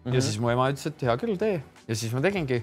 mm. 0.04 0.10
-hmm. 0.10 0.14
ja 0.14 0.20
siis 0.20 0.38
mu 0.40 0.50
ema 0.50 0.68
ütles, 0.72 0.86
et 0.86 1.02
hea 1.02 1.16
küll, 1.16 1.36
tee 1.40 1.62
ja 1.88 1.96
siis 1.96 2.12
ma 2.12 2.20
tegingi. 2.24 2.62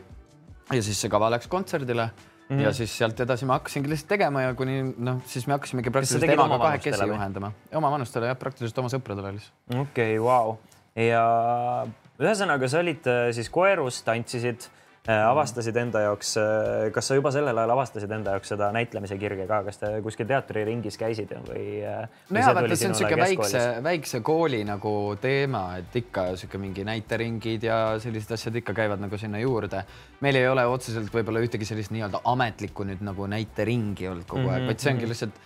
ja 0.73 0.81
siis 0.81 1.01
see 1.01 1.09
kava 1.09 1.29
läks 1.33 1.47
kontserdile 1.47 2.09
mm 2.49 2.57
-hmm. 2.57 2.61
ja 2.61 2.73
siis 2.73 2.97
sealt 2.97 3.19
edasi 3.19 3.45
ma 3.45 3.59
hakkasingi 3.59 3.89
lihtsalt 3.89 4.09
tegema 4.09 4.41
ja 4.41 4.53
kuni 4.53 4.93
noh, 4.97 5.21
siis 5.25 5.47
me 5.47 5.53
hakkasimegi 5.53 5.89
praktiliselt 5.89 6.31
emaga 6.31 6.57
kahekesi 6.57 7.07
juhendama. 7.07 7.51
oma 7.73 7.91
vanustele 7.91 8.27
jah, 8.27 8.37
praktiliselt 8.37 8.77
oma 8.77 8.89
sõpradele 8.89 9.33
lihtsalt. 9.33 9.79
okei 9.81 10.19
okay,, 10.19 10.23
vau. 10.23 10.57
ja 10.95 11.87
ühesõnaga, 12.19 12.67
sa 12.67 12.79
olid 12.79 13.07
äh, 13.07 13.29
siis 13.35 13.49
koerus, 13.49 14.01
tantsisid 14.03 14.69
avastasid 15.13 15.75
enda 15.77 16.01
jaoks, 16.07 16.31
äh, 16.41 16.87
kas 16.93 17.09
sa 17.09 17.17
juba 17.17 17.31
sellel 17.33 17.57
ajal 17.61 17.73
avastasid 17.75 18.11
enda 18.17 18.33
jaoks 18.35 18.53
seda 18.55 18.71
näitlemise 18.73 19.17
kirge 19.21 19.45
ka, 19.49 19.61
kas 19.67 19.77
te 19.81 19.91
kuskil 20.05 20.27
teatriringis 20.29 20.97
käisid 20.97 21.33
või? 21.45 21.65
Äh, 21.85 22.07
nojah, 22.33 22.53
vaata, 22.57 22.77
see 22.79 22.89
on 22.89 22.95
niisugune 22.95 23.21
väikse, 23.21 23.63
väikse 23.85 24.21
kooli 24.25 24.63
nagu 24.67 24.93
teema, 25.21 25.65
et 25.81 25.99
ikka 26.01 26.29
niisugune 26.31 26.65
mingi 26.65 26.87
näiteringid 26.87 27.67
ja 27.69 27.79
sellised 28.01 28.33
asjad 28.37 28.61
ikka 28.61 28.73
käivad 28.77 29.03
nagu 29.03 29.19
sinna 29.21 29.41
juurde. 29.43 29.83
meil 30.25 30.39
ei 30.39 30.47
ole 30.49 30.65
otseselt 30.65 31.11
võib-olla 31.13 31.43
ühtegi 31.45 31.67
sellist 31.69 31.93
nii-öelda 31.93 32.23
ametlikku 32.31 32.87
nüüd 32.87 33.03
nagu 33.05 33.27
näiteringi 33.29 34.09
olnud 34.09 34.25
kogu 34.25 34.47
aeg 34.47 34.49
mm, 34.49 34.63
-hmm. 34.63 34.73
vaid 34.73 34.79
see 34.79 34.93
ongi 34.93 35.05
mhm. 35.05 35.13
lihtsalt 35.13 35.43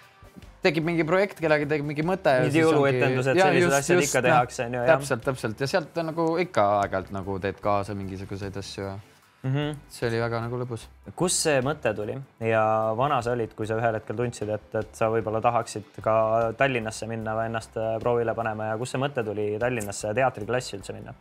tekib 0.64 0.88
mingi 0.88 1.04
projekt, 1.08 1.40
kellelgi 1.40 1.68
tekib 1.68 1.88
mingi 1.88 2.04
mõte. 2.04 2.34
mingid 2.44 2.62
jõuluetendused, 2.62 3.36
sellised 3.36 3.64
just, 3.64 3.78
asjad 3.78 4.00
just, 4.00 4.10
ikka 4.10 4.22
tehakse, 4.24 4.66
on 4.66 4.74
ju. 4.76 4.88
täpselt, 4.88 5.24
täpselt 5.24 5.62
ja 5.64 5.68
sealt 5.68 6.02
on 6.02 6.12
nagu 6.12 6.26
ikka 6.44 6.66
aeg-ajalt 6.80 7.14
nagu 7.16 7.40
teed 7.44 7.64
kaasa 7.64 7.96
mingisuguseid 7.96 8.60
asju 8.60 8.84
ja 8.88 8.98
mm. 9.44 9.56
-hmm. 9.56 9.76
see 9.90 10.08
oli 10.10 10.22
väga 10.22 10.42
nagu 10.42 10.60
lõbus. 10.62 10.86
kust 11.16 11.44
see 11.46 11.62
mõte 11.66 11.94
tuli 11.96 12.18
ja 12.50 12.64
vana 12.98 13.22
sa 13.22 13.32
olid, 13.32 13.56
kui 13.56 13.68
sa 13.68 13.78
ühel 13.80 14.00
hetkel 14.00 14.16
tundsid, 14.16 14.50
et, 14.50 14.70
et 14.76 14.96
sa 14.96 15.10
võib-olla 15.10 15.42
tahaksid 15.42 16.00
ka 16.04 16.54
Tallinnasse 16.58 17.08
minna 17.08 17.36
või 17.36 17.50
ennast 17.52 17.78
äh, 17.78 17.98
proovile 18.00 18.36
panema 18.36 18.72
ja 18.72 18.78
kust 18.78 18.96
see 18.96 19.02
mõte 19.02 19.24
tuli 19.26 19.52
Tallinnasse 19.60 20.14
teatriklassi 20.14 20.78
üldse 20.78 20.94
minna? 20.94 21.14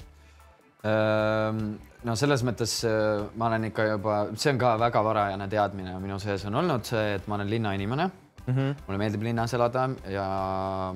Ehm, 0.86 1.74
no 2.04 2.14
selles 2.16 2.44
mõttes 2.46 2.80
äh, 2.86 3.26
ma 3.36 3.50
olen 3.50 3.70
ikka 3.70 3.88
juba, 3.92 4.18
see 4.34 4.52
on 4.54 4.58
ka 4.58 4.76
väga 4.78 5.04
varajane 5.04 5.48
teadmine 5.48 5.98
minu 5.98 6.18
sees 6.22 6.44
on 6.46 6.54
olnud 6.54 6.86
see, 6.86 7.14
et 7.18 7.26
ma 7.28 7.38
olen 7.38 7.50
linnainimene 7.50 8.10
mm. 8.46 8.54
-hmm. 8.54 8.74
mulle 8.86 8.98
meeldib 8.98 9.22
linnas 9.22 9.54
elada 9.54 9.88
ja 10.08 10.26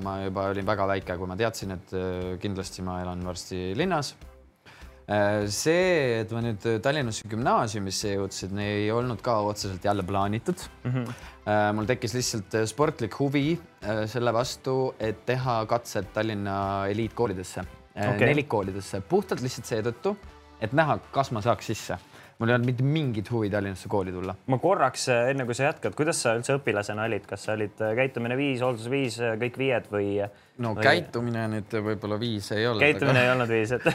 ma 0.03 0.21
juba 0.25 0.49
olin 0.51 0.67
väga 0.67 0.87
väike, 0.87 1.17
kui 1.17 1.27
ma 1.27 1.37
teadsin, 1.37 1.71
et 1.71 1.95
äh, 1.95 2.39
kindlasti 2.39 2.83
ma 2.83 3.01
elan 3.03 3.25
varsti 3.27 3.73
linnas 3.77 4.15
see, 5.51 6.21
et 6.21 6.33
ma 6.33 6.43
nüüd 6.45 6.65
Tallinnasse 6.83 7.29
gümnaasiumisse 7.29 8.15
jõudsin, 8.15 8.59
ei 8.63 8.91
olnud 8.95 9.23
ka 9.25 9.41
otseselt 9.49 9.85
jälle 9.85 10.05
plaanitud 10.07 10.63
mm. 10.85 10.93
-hmm. 10.93 11.73
mul 11.75 11.89
tekkis 11.91 12.15
lihtsalt 12.15 12.55
äh, 12.55 12.67
sportlik 12.71 13.19
huvi 13.19 13.59
selle 14.07 14.33
vastu, 14.33 14.95
et 15.01 15.25
teha 15.27 15.65
katsed 15.67 16.13
Tallinna 16.15 16.87
eliitkoolidesse 16.87 17.65
okay., 17.97 18.27
nelikkoolidesse, 18.27 19.01
puhtalt 19.01 19.43
lihtsalt 19.43 19.67
seetõttu, 19.67 20.17
et 20.61 20.73
näha, 20.73 20.99
kas 21.13 21.33
ma 21.35 21.43
saaks 21.43 21.67
sisse 21.73 21.99
mul 22.39 22.51
ei 22.51 22.57
olnud 22.57 22.71
mitte 22.71 22.87
mingit 22.87 23.31
huvi 23.33 23.51
Tallinnasse 23.53 23.91
kooli 23.93 24.15
tulla. 24.15 24.35
ma 24.47 24.59
korraks, 24.63 25.09
enne 25.33 25.47
kui 25.49 25.57
sa 25.59 25.69
jätkad, 25.71 25.97
kuidas 25.99 26.23
sa 26.25 26.35
üldse 26.39 26.57
õpilasena 26.59 27.07
olid, 27.09 27.27
kas 27.29 27.47
sa 27.49 27.57
olid 27.57 27.83
käitumine 27.99 28.37
viis, 28.39 28.63
hooldus 28.65 28.89
viis, 28.93 29.19
kõik 29.43 29.59
viied 29.61 29.89
või? 29.93 30.11
no 30.63 30.75
või... 30.77 30.85
käitumine 30.89 31.47
nüüd 31.57 31.79
võib-olla 31.89 32.19
viis 32.21 32.51
ei 32.57 32.67
olnud. 32.67 32.85
käitumine 32.85 33.19
aga... 33.19 33.25
ei 33.25 33.33
olnud 33.37 33.55
viis, 33.57 33.73
et 33.79 33.89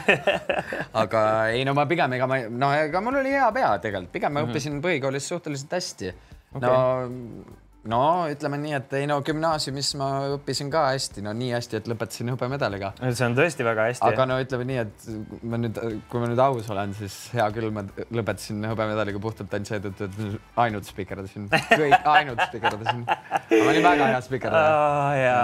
aga 1.04 1.22
ei, 1.52 1.62
no 1.68 1.76
ma 1.78 1.86
pigem, 1.90 2.18
ega 2.18 2.28
ma, 2.30 2.42
no 2.50 2.72
ega 2.74 3.04
mul 3.04 3.20
oli 3.22 3.36
hea 3.36 3.48
pea 3.54 3.72
tegelikult, 3.84 4.12
pigem 4.14 4.32
ma 4.32 4.40
mm 4.40 4.44
-hmm. 4.44 4.52
õppisin 4.56 4.82
põhikoolis 4.84 5.32
suhteliselt 5.34 5.78
hästi 5.78 6.12
okay.. 6.12 6.68
no 6.68 7.58
no 7.86 8.26
ütleme 8.30 8.58
nii, 8.60 8.72
et 8.78 8.94
ei 8.98 9.06
no 9.08 9.18
gümnaasiumis 9.24 9.92
ma 10.00 10.08
õppisin 10.34 10.70
ka 10.72 10.88
hästi, 10.90 11.22
no 11.24 11.32
nii 11.36 11.52
hästi, 11.54 11.78
et 11.78 11.88
lõpetasin 11.90 12.32
hõbemedaliga. 12.32 12.90
see 13.06 13.26
on 13.26 13.36
tõesti 13.38 13.66
väga 13.66 13.86
hästi. 13.88 14.06
aga 14.08 14.26
no 14.26 14.38
ütleme 14.42 14.66
nii, 14.68 14.78
et 14.82 15.06
ma 15.46 15.60
nüüd, 15.62 15.78
kui 16.10 16.22
ma 16.22 16.30
nüüd 16.30 16.42
aus 16.42 16.70
olen, 16.74 16.94
siis 16.98 17.16
hea 17.36 17.46
küll, 17.54 17.70
ma 17.74 17.84
lõpetasin 17.86 18.66
hõbemedaliga 18.68 19.22
puhtalt 19.22 19.54
ainult 19.54 19.70
seetõttu, 19.70 20.08
et 20.08 20.58
ainult 20.64 20.90
spikerdasin, 20.90 21.46
kõik 21.70 22.10
ainult 22.16 22.42
spikerdasin. 22.48 23.04
ma 23.06 23.70
olin 23.72 23.86
väga 23.86 24.10
hea 24.12 24.20
spikerdaja 24.26 24.74
oh,. 24.74 25.12
ja 25.22 25.38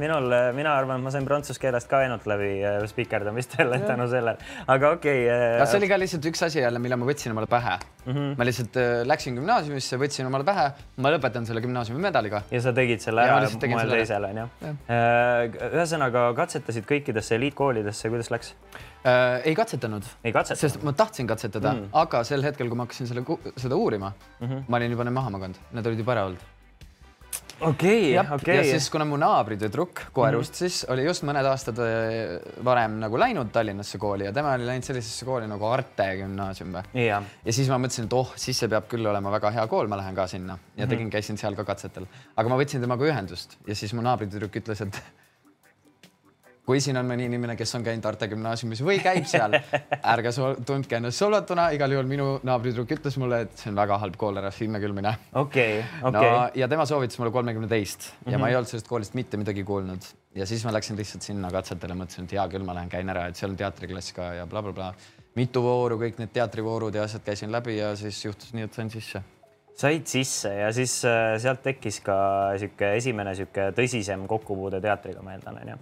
minul, 0.00 0.36
mina 0.56 0.76
arvan, 0.78 1.02
et 1.02 1.08
ma 1.08 1.14
sain 1.14 1.26
prantsuse 1.28 1.60
keelest 1.60 1.90
ka 1.90 2.04
ainult 2.06 2.28
läbi 2.30 2.52
äh, 2.62 2.80
spikerdamistele 2.90 3.82
tänu 3.90 4.08
sellele, 4.12 4.38
aga 4.66 4.94
okei 4.96 5.26
okay,. 5.26 5.58
Äh, 5.58 5.66
see 5.66 5.82
oli 5.82 5.90
ka 5.90 5.98
lihtsalt 6.00 6.30
üks 6.30 6.46
asi 6.46 6.62
jälle, 6.62 6.80
mille 6.82 6.96
ma 7.00 7.10
võtsin 7.10 7.34
omale 7.34 7.50
pähe 7.50 7.76
mm. 7.76 8.12
-hmm. 8.14 8.32
ma 8.38 8.48
lihtsalt 8.48 8.80
äh, 8.80 8.90
läksin 9.10 9.36
gümnaasiumisse, 9.42 9.98
võtsin 10.00 10.30
omale 10.30 10.46
pähe, 10.46 10.70
ma 11.02 11.12
lõpetan 11.12 11.48
selle 11.48 11.60
gümnaasiumi 11.64 11.79
medaliga. 12.02 12.42
ja 12.50 12.60
sa 12.60 12.72
tegid 12.76 13.02
selle 13.04 13.24
ära 13.24 13.40
moel 13.72 13.94
teisel 13.94 14.28
onju. 14.30 14.46
Äh, 14.64 15.58
ühesõnaga 15.70 16.28
katsetasid 16.38 16.86
kõikidesse 16.88 17.36
eliitkoolidesse, 17.38 18.12
kuidas 18.12 18.30
läks 18.34 18.54
äh,? 19.04 19.40
ei 19.44 19.56
katsetanud. 19.58 20.06
ei 20.24 20.32
katsetanud? 20.36 20.60
sest 20.60 20.86
ma 20.86 20.92
tahtsin 20.92 21.30
katsetada 21.30 21.74
mm., 21.74 21.90
aga 22.04 22.24
sel 22.28 22.44
hetkel, 22.46 22.68
kui 22.70 22.78
ma 22.78 22.88
hakkasin 22.88 23.10
selle, 23.10 23.24
seda 23.56 23.76
uurima 23.76 24.12
mm, 24.12 24.46
-hmm. 24.46 24.64
ma 24.68 24.80
olin 24.80 24.96
juba 24.96 25.08
need 25.08 25.18
maha 25.20 25.36
maganud, 25.36 25.62
need 25.72 25.92
olid 25.92 26.04
juba 26.04 26.18
ära 26.18 26.30
olnud 26.30 26.48
okei 27.60 28.18
okay,, 28.18 28.34
okei. 28.34 28.36
Okay.. 28.36 28.56
ja 28.56 28.64
siis, 28.64 28.88
kuna 28.92 29.04
mu 29.08 29.18
naabritüdruk 29.20 30.02
Koerust 30.12 30.52
mm 30.52 30.54
-hmm. 30.54 30.58
siis 30.58 30.86
oli 30.88 31.04
just 31.04 31.24
mõned 31.28 31.46
aastad 31.46 31.78
äh, 31.84 32.40
varem 32.64 32.98
nagu 33.02 33.18
läinud 33.18 33.52
Tallinnasse 33.52 33.98
kooli 33.98 34.24
ja 34.24 34.32
tema 34.32 34.54
oli 34.58 34.66
läinud 34.66 34.84
sellisesse 34.84 35.24
kooli 35.24 35.48
nagu 35.50 35.66
Arte 35.66 36.08
gümnaasium 36.22 36.74
või? 36.74 36.84
Yeah.. 36.94 37.24
ja 37.44 37.52
siis 37.52 37.68
ma 37.68 37.78
mõtlesin, 37.78 38.10
et 38.10 38.12
oh, 38.12 38.32
siis 38.36 38.58
see 38.58 38.68
peab 38.68 38.88
küll 38.88 39.06
olema 39.06 39.30
väga 39.30 39.50
hea 39.50 39.66
kool, 39.66 39.88
ma 39.88 39.96
lähen 39.96 40.14
ka 40.14 40.26
sinna. 40.26 40.58
Ja 40.76 40.86
tegin 40.86 41.04
mm, 41.04 41.08
-hmm. 41.08 41.12
käisin 41.12 41.38
seal 41.38 41.56
ka 41.56 41.64
katsetel, 41.64 42.06
aga 42.36 42.48
ma 42.48 42.56
võtsin 42.56 42.80
temaga 42.80 43.04
ühendust 43.04 43.58
ja 43.66 43.74
siis 43.74 43.92
mu 43.94 44.02
naabritüdruk 44.02 44.56
ütles, 44.56 44.80
et 44.80 45.02
kui 46.66 46.80
siin 46.82 46.96
on 47.00 47.08
mõni 47.08 47.26
inimene, 47.26 47.56
kes 47.58 47.74
on 47.74 47.84
käinud 47.86 48.04
Tartu 48.04 48.28
Gümnaasiumis 48.30 48.82
või 48.86 48.98
käib 49.02 49.26
seal, 49.30 49.56
ärge 50.12 50.32
tundke 50.66 50.98
ennast 51.00 51.18
solvatuna, 51.22 51.70
igal 51.74 51.94
juhul 51.96 52.08
minu 52.10 52.28
naabritüdruk 52.46 52.94
ütles 52.98 53.16
mulle, 53.20 53.42
et 53.46 53.56
see 53.58 53.72
on 53.72 53.78
väga 53.80 53.98
halb 54.02 54.18
kool, 54.20 54.38
ära 54.38 54.52
sinna 54.54 54.80
küll 54.82 54.94
mine. 54.96 55.14
okei, 55.34 55.80
okei. 56.02 56.32
ja 56.62 56.68
tema 56.70 56.86
soovitas 56.86 57.18
mulle 57.18 57.32
kolmekümne 57.34 57.68
teist 57.68 58.10
ja 58.10 58.12
mm 58.12 58.34
-hmm. 58.34 58.38
ma 58.38 58.48
ei 58.48 58.52
Mhm. 58.52 58.58
olnud 58.58 58.70
sellest 58.70 58.88
koolist 58.88 59.14
mitte 59.14 59.36
midagi 59.36 59.64
kuulnud 59.64 60.02
ja 60.34 60.46
siis 60.46 60.64
ma 60.64 60.72
läksin 60.72 60.96
lihtsalt 60.96 61.22
sinna 61.22 61.50
katsetele, 61.50 61.94
mõtlesin, 61.94 62.24
et 62.24 62.32
hea 62.32 62.48
küll, 62.48 62.64
ma 62.64 62.74
lähen 62.74 62.88
käin 62.88 63.08
ära, 63.08 63.26
et 63.26 63.36
seal 63.36 63.50
on 63.50 63.56
teatriklass 63.56 64.12
ka 64.12 64.34
ja 64.34 64.46
blablabla 64.46 64.92
bla, 64.92 64.92
bla. 64.92 65.26
mitu 65.34 65.62
vooru, 65.62 65.98
kõik 65.98 66.18
need 66.18 66.32
teatrivoorud 66.32 66.94
ja 66.94 67.02
asjad 67.02 67.22
käisin 67.24 67.52
läbi 67.52 67.76
ja 67.76 67.96
siis 67.96 68.24
juhtus 68.24 68.52
nii, 68.52 68.62
et 68.64 68.74
sain 68.74 68.90
sisse 68.90 69.22
said 69.80 70.06
sisse 70.06 70.52
ja 70.54 70.68
siis 70.76 71.04
äh, 71.08 71.38
sealt 71.40 71.62
tekkis 71.64 72.00
ka 72.04 72.16
sihuke 72.60 72.94
esimene 72.98 73.34
sihuke 73.38 73.70
tõsisem 73.76 74.26
kokkupuude 74.30 74.80
teatriga, 74.84 75.22
ma 75.24 75.32
eeldan, 75.36 75.60
onju. 75.62 75.76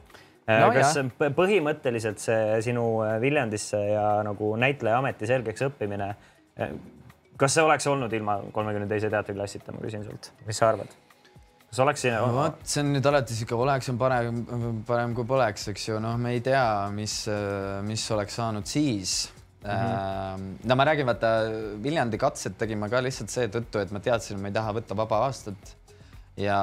No 0.49 0.71
kas 0.73 0.97
jah. 0.97 1.33
põhimõtteliselt 1.37 2.23
see 2.23 2.61
sinu 2.65 2.85
äh, 3.05 3.19
Viljandisse 3.21 3.81
ja 3.91 4.07
nagu 4.25 4.55
näitlejaameti 4.57 5.29
selgeks 5.29 5.67
õppimine, 5.67 6.15
kas 7.39 7.59
see 7.59 7.67
oleks 7.67 7.87
olnud 7.91 8.15
ilma 8.17 8.39
kolmekümne 8.55 8.89
teise 8.89 9.11
teatriklassita, 9.13 9.77
ma 9.77 9.85
küsin 9.85 10.07
sult, 10.07 10.33
mis 10.49 10.57
sa 10.57 10.73
arvad? 10.73 10.97
kas 11.69 11.81
oleks 11.85 12.01
siin 12.01 12.15
no 12.17 12.31
vot, 12.33 12.61
see 12.65 12.81
on 12.81 12.95
nüüd 12.95 13.07
alati 13.11 13.35
sihuke 13.37 13.57
oleks 13.61 13.91
on 13.93 13.99
parem, 14.01 14.45
parem 14.89 15.13
kui 15.17 15.29
poleks, 15.29 15.69
eks 15.73 15.91
ju, 15.91 15.99
noh, 16.01 16.17
me 16.21 16.33
ei 16.37 16.41
tea, 16.45 16.65
mis, 16.95 17.21
mis 17.85 18.05
oleks 18.15 18.39
saanud 18.41 18.69
siis 18.69 19.19
mm. 19.65 19.71
-hmm. 19.71 20.47
no 20.65 20.77
ma 20.77 20.85
räägin, 20.85 21.07
vaata 21.07 21.33
Viljandi 21.83 22.19
katset 22.19 22.59
tegin 22.59 22.79
ma 22.79 22.89
ka 22.89 23.03
lihtsalt 23.05 23.31
seetõttu, 23.31 23.83
et 23.83 23.93
ma 23.93 24.01
teadsin, 24.01 24.37
et 24.37 24.43
ma 24.43 24.49
ei 24.49 24.57
taha 24.57 24.73
võtta 24.81 24.97
vaba 24.97 25.25
aastat. 25.27 25.77
Ja. 26.39 26.59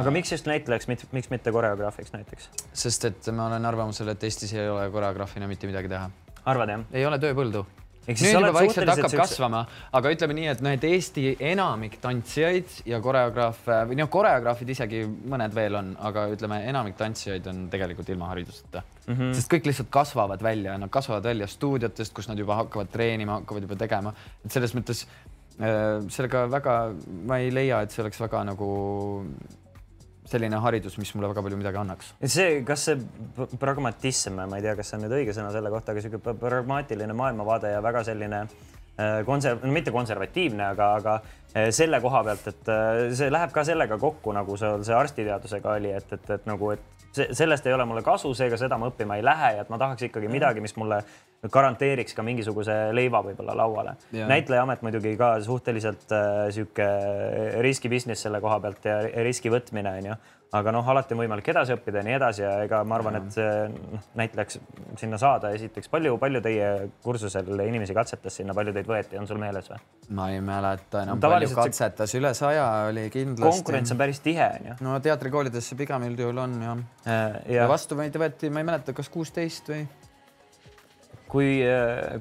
aga 0.00 0.14
miks 0.14 0.32
just 0.34 0.48
näitlejaks, 0.50 0.88
miks 1.12 1.30
mitte 1.32 1.52
koreograafiks 1.54 2.14
näiteks? 2.14 2.50
sest 2.84 3.10
et 3.10 3.30
ma 3.34 3.50
olen 3.50 3.70
arvamusel, 3.72 4.12
et 4.14 4.24
Eestis 4.28 4.54
ei 4.56 4.68
ole 4.70 4.88
koreograafina 4.94 5.50
mitte 5.50 5.70
midagi 5.70 5.92
teha. 5.92 6.10
arvad 6.44 6.76
jah? 6.76 6.90
ei 6.92 7.06
ole 7.06 7.20
tööpõldu 7.22 7.66
nüüd 8.02 8.32
juba 8.34 8.50
vaikselt 8.56 8.88
hakkab 8.90 9.12
sükse... 9.12 9.18
kasvama, 9.20 9.60
aga 9.94 10.10
ütleme 10.10 10.34
nii, 10.34 10.46
et 10.50 10.62
noh, 10.64 10.72
et 10.74 10.84
Eesti 10.88 11.36
enamik 11.52 12.00
tantsijaid 12.02 12.80
ja 12.90 12.98
koreograafe 13.02 13.76
või 13.90 13.98
noh, 14.00 14.08
koreograafid 14.10 14.72
isegi 14.74 15.04
mõned 15.06 15.54
veel 15.54 15.78
on, 15.78 15.92
aga 16.10 16.26
ütleme, 16.34 16.58
enamik 16.70 16.98
tantsijaid 16.98 17.46
on 17.52 17.68
tegelikult 17.72 18.10
ilma 18.10 18.32
hariduseta 18.32 18.82
mm. 18.82 19.14
-hmm. 19.14 19.36
sest 19.38 19.52
kõik 19.52 19.70
lihtsalt 19.70 19.92
kasvavad 19.94 20.42
välja, 20.42 20.74
nad 20.82 20.90
kasvavad 20.90 21.30
välja 21.30 21.46
stuudiotest, 21.46 22.14
kus 22.14 22.30
nad 22.30 22.42
juba 22.42 22.58
hakkavad 22.64 22.90
treenima, 22.90 23.38
hakkavad 23.38 23.68
juba 23.68 23.78
tegema, 23.78 24.14
et 24.42 24.50
selles 24.50 24.74
mõttes 24.74 25.06
äh, 25.06 25.31
sellega 25.62 26.46
väga, 26.50 26.76
ma 27.28 27.38
ei 27.38 27.52
leia, 27.54 27.82
et 27.84 27.92
see 27.94 28.02
oleks 28.02 28.18
väga 28.18 28.40
nagu 28.48 28.70
selline 30.32 30.60
haridus, 30.64 30.96
mis 31.00 31.12
mulle 31.16 31.30
väga 31.32 31.44
palju 31.44 31.58
midagi 31.60 31.80
annaks. 31.80 32.12
see, 32.34 32.60
kas 32.66 32.86
see 32.88 32.98
pragmatism, 33.60 34.40
ma 34.40 34.58
ei 34.58 34.64
tea, 34.64 34.76
kas 34.78 34.92
see 34.92 34.98
on 34.98 35.06
nüüd 35.06 35.16
õige 35.20 35.34
sõna 35.36 35.52
selle 35.54 35.72
kohta, 35.72 35.92
aga 35.92 36.02
niisugune 36.02 36.36
pragmaatiline 36.40 37.16
maailmavaade 37.18 37.72
ja 37.74 37.82
väga 37.84 38.04
selline 38.08 38.42
äh, 38.42 39.20
konserv-, 39.28 39.64
no 39.66 39.72
mitte 39.74 39.94
konservatiivne, 39.94 40.70
aga, 40.72 40.88
aga 41.00 41.16
äh, 41.18 41.68
selle 41.74 42.00
koha 42.04 42.22
pealt, 42.28 42.48
et 42.52 42.72
äh, 42.72 43.02
see 43.18 43.32
läheb 43.32 43.54
ka 43.54 43.66
sellega 43.68 43.98
kokku, 44.00 44.34
nagu 44.36 44.56
see, 44.60 44.72
see 44.88 44.96
arstiteadusega 44.98 45.76
oli, 45.80 45.92
et, 45.98 46.16
et, 46.18 46.32
et 46.38 46.48
nagu, 46.48 46.72
et 46.76 47.20
sellest 47.36 47.66
ei 47.68 47.76
ole 47.76 47.84
mulle 47.88 48.04
kasu, 48.06 48.32
seega 48.36 48.56
seda 48.60 48.78
ma 48.80 48.88
õppima 48.92 49.18
ei 49.18 49.26
lähe 49.26 49.56
ja 49.58 49.66
et 49.66 49.72
ma 49.72 49.80
tahaks 49.80 50.08
ikkagi 50.08 50.32
midagi, 50.32 50.64
mis 50.64 50.76
mulle 50.80 51.02
garanteeriks 51.50 52.14
ka 52.14 52.22
mingisuguse 52.22 52.74
leiva 52.94 53.22
võib-olla 53.24 53.56
lauale. 53.58 53.96
näitlejaamet 54.12 54.82
muidugi 54.86 55.16
ka 55.18 55.34
suhteliselt 55.42 56.12
äh, 56.14 56.44
sihuke 56.54 56.86
riski 57.64 57.90
business 57.90 58.22
selle 58.22 58.40
koha 58.40 58.60
pealt 58.62 58.86
ja 58.86 59.00
riski 59.26 59.50
võtmine 59.50 59.90
onju, 59.98 60.14
aga 60.54 60.74
noh, 60.76 60.86
alati 60.92 61.16
on 61.16 61.22
võimalik 61.24 61.48
edasi 61.50 61.74
õppida 61.74 61.98
ja 61.98 62.06
nii 62.06 62.14
edasi 62.14 62.44
ja 62.44 62.52
ega 62.62 62.84
ma 62.86 62.94
arvan, 62.94 63.18
et 63.18 63.38
noh, 63.72 64.04
näitlejaks 64.20 64.60
sinna 65.00 65.18
saada, 65.18 65.50
esiteks 65.56 65.90
palju, 65.90 66.14
palju 66.22 66.42
teie 66.44 66.68
kursusel 67.02 67.50
inimesi 67.64 67.96
katsetas 67.96 68.38
sinna, 68.38 68.54
palju 68.54 68.76
teid 68.76 68.86
võeti, 68.86 69.18
on 69.18 69.26
sul 69.26 69.40
meeles 69.42 69.66
või? 69.72 69.80
ma 70.14 70.28
ei 70.30 70.44
mäleta 70.44 71.02
enam, 71.02 71.22
Tavaliselt 71.24 71.58
palju 71.58 71.72
katsetas, 71.72 72.14
üle 72.20 72.34
saja 72.38 72.68
oli 72.92 73.08
kindlasti. 73.10 73.48
konkurents 73.48 73.96
on 73.96 74.02
päris 74.04 74.22
tihe 74.22 74.46
onju. 74.60 74.78
no 74.86 75.00
teatrikoolidesse 75.02 75.80
pigem 75.80 76.06
üldjuhul 76.12 76.38
on 76.44 76.56
jah 76.68 76.86
ja, 77.02 77.18
ja 77.58 77.66
vastu 77.70 77.98
meid 77.98 78.14
võeti, 78.14 78.52
ma 78.52 78.62
ei 78.62 78.70
mäleta, 78.70 78.94
kas 78.94 79.10
kuusteist 79.10 79.74
või 79.74 79.82
kui, 81.32 81.62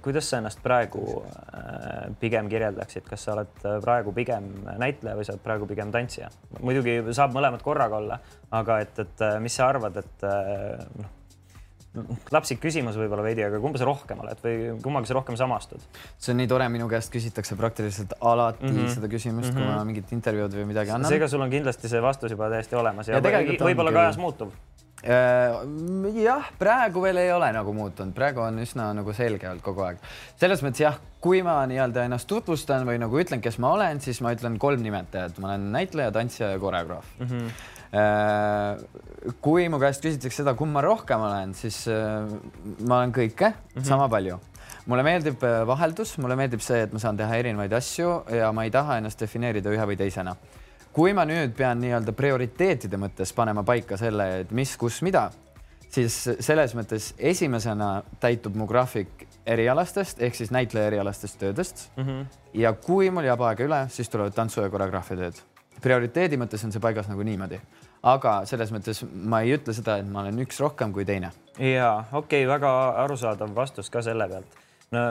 kuidas 0.03 0.29
sa 0.31 0.39
ennast 0.39 0.61
praegu 0.63 1.05
äh, 1.19 2.11
pigem 2.21 2.49
kirjeldaksid, 2.51 3.05
kas 3.09 3.27
sa 3.27 3.35
oled 3.35 3.63
praegu 3.83 4.13
pigem 4.15 4.51
näitleja 4.79 5.17
või 5.19 5.27
sa 5.27 5.35
oled 5.35 5.43
praegu 5.43 5.67
pigem 5.69 5.91
tantsija? 5.91 6.31
muidugi 6.59 6.99
saab 7.11 7.35
mõlemad 7.35 7.63
korraga 7.65 7.99
olla, 7.99 8.21
aga 8.51 8.79
et, 8.85 9.01
et 9.03 9.25
mis 9.43 9.57
sa 9.59 9.67
arvad, 9.71 9.99
et 9.99 10.29
noh, 11.97 12.07
lapsik 12.31 12.61
küsimus 12.63 12.95
võib-olla 12.99 13.23
veidi, 13.25 13.43
aga 13.45 13.59
kumba 13.63 13.79
sa 13.81 13.87
rohkem 13.87 14.21
oled 14.23 14.41
või 14.43 14.57
kummaga 14.83 15.09
sa 15.09 15.17
rohkem 15.17 15.37
samastud? 15.39 15.83
see 16.15 16.33
on 16.33 16.39
nii 16.41 16.49
tore, 16.51 16.67
minu 16.71 16.87
käest 16.91 17.11
küsitakse 17.13 17.57
praktiliselt 17.59 18.15
alati 18.19 18.67
mm 18.67 18.77
-hmm. 18.77 18.93
seda 18.95 19.11
küsimust 19.11 19.51
mm, 19.51 19.57
-hmm. 19.57 19.67
kui 19.67 19.75
ma 19.75 19.85
mingit 19.87 20.11
intervjuud 20.15 20.55
või 20.59 20.67
midagi 20.71 20.95
annan. 20.95 21.09
seega 21.11 21.27
sul 21.27 21.41
on 21.41 21.51
kindlasti 21.51 21.91
see 21.91 22.01
vastus 22.01 22.31
juba 22.31 22.49
täiesti 22.49 22.75
olemas 22.75 23.07
ja, 23.07 23.19
Ja 23.19 23.31
võib-olla 23.65 23.91
ka 23.91 24.07
ajas 24.07 24.17
muutub 24.17 24.53
jah, 25.01 26.49
praegu 26.59 27.01
veel 27.01 27.17
ei 27.23 27.31
ole 27.33 27.51
nagu 27.55 27.73
muutunud, 27.73 28.13
praegu 28.13 28.43
on 28.45 28.59
üsna 28.61 28.91
nagu 28.93 29.13
selge 29.17 29.49
olnud 29.49 29.63
kogu 29.65 29.81
aeg. 29.87 29.97
selles 30.39 30.61
mõttes 30.61 30.83
jah, 30.83 30.99
kui 31.21 31.41
ma 31.45 31.65
nii-öelda 31.69 32.05
ennast 32.05 32.29
tutvustan 32.29 32.85
või 32.85 32.99
nagu 33.01 33.17
ütlen, 33.21 33.41
kes 33.41 33.57
ma 33.61 33.73
olen, 33.77 34.01
siis 34.03 34.21
ma 34.21 34.33
ütlen 34.35 34.59
kolm 34.61 34.81
nimetajat, 34.85 35.39
ma 35.41 35.51
olen 35.51 35.71
näitleja, 35.73 36.11
tantsija 36.13 36.51
ja 36.53 36.59
koreograaf 36.61 37.05
mm. 37.19 37.27
-hmm. 37.31 37.49
kui 39.41 39.69
mu 39.69 39.79
käest 39.81 40.05
küsitakse 40.05 40.43
seda, 40.43 40.53
kumb 40.53 40.73
ma 40.77 40.81
rohkem 40.85 41.19
olen, 41.19 41.53
siis 41.57 41.87
ma 42.85 43.01
olen 43.01 43.11
kõike 43.11 43.49
mm 43.49 43.81
-hmm. 43.81 43.87
sama 43.87 44.09
palju 44.09 44.39
mulle 44.85 45.03
meeldib 45.03 45.41
vaheldus, 45.67 46.17
mulle 46.17 46.35
meeldib 46.35 46.61
see, 46.61 46.81
et 46.85 46.93
ma 46.93 46.99
saan 46.99 47.17
teha 47.17 47.35
erinevaid 47.35 47.73
asju 47.73 48.23
ja 48.37 48.51
ma 48.51 48.63
ei 48.63 48.71
taha 48.71 48.97
ennast 48.97 49.19
defineerida 49.19 49.69
ühe 49.69 49.85
või 49.85 49.97
teisena 49.97 50.35
kui 50.93 51.13
ma 51.15 51.25
nüüd 51.27 51.53
pean 51.57 51.79
nii-öelda 51.81 52.13
prioriteetide 52.15 52.99
mõttes 52.99 53.31
panema 53.35 53.63
paika 53.67 53.97
selle, 53.99 54.27
et 54.43 54.51
mis, 54.55 54.73
kus, 54.79 55.01
mida, 55.05 55.29
siis 55.91 56.17
selles 56.39 56.75
mõttes 56.77 57.11
esimesena 57.17 58.01
täitub 58.23 58.57
mu 58.59 58.67
graafik 58.69 59.27
erialastest 59.47 60.21
ehk 60.21 60.35
siis 60.37 60.51
näitleja 60.53 60.91
erialastest 60.91 61.39
töödest 61.39 61.87
mm. 61.95 62.03
-hmm. 62.03 62.25
ja 62.61 62.73
kui 62.73 63.09
mul 63.09 63.27
jääb 63.27 63.41
aega 63.41 63.63
üle, 63.63 63.85
siis 63.89 64.09
tulevad 64.09 64.35
tantsu 64.35 64.61
ja 64.61 64.69
koreograafia 64.69 65.17
tööd. 65.17 65.41
prioriteedi 65.81 66.37
mõttes 66.37 66.65
on 66.65 66.71
see 66.71 66.81
paigas 66.81 67.07
nagu 67.09 67.23
niimoodi, 67.23 67.59
aga 68.03 68.45
selles 68.45 68.71
mõttes 68.71 69.05
ma 69.13 69.41
ei 69.41 69.55
ütle 69.55 69.73
seda, 69.73 69.97
et 69.97 70.07
ma 70.07 70.21
olen 70.21 70.39
üks 70.39 70.59
rohkem 70.59 70.93
kui 70.93 71.05
teine. 71.05 71.31
ja 71.57 72.03
okei 72.11 72.45
okay,, 72.45 72.47
väga 72.47 72.89
arusaadav 73.03 73.55
vastus 73.55 73.89
ka 73.89 74.01
selle 74.01 74.27
pealt 74.27 74.61
no 74.91 75.01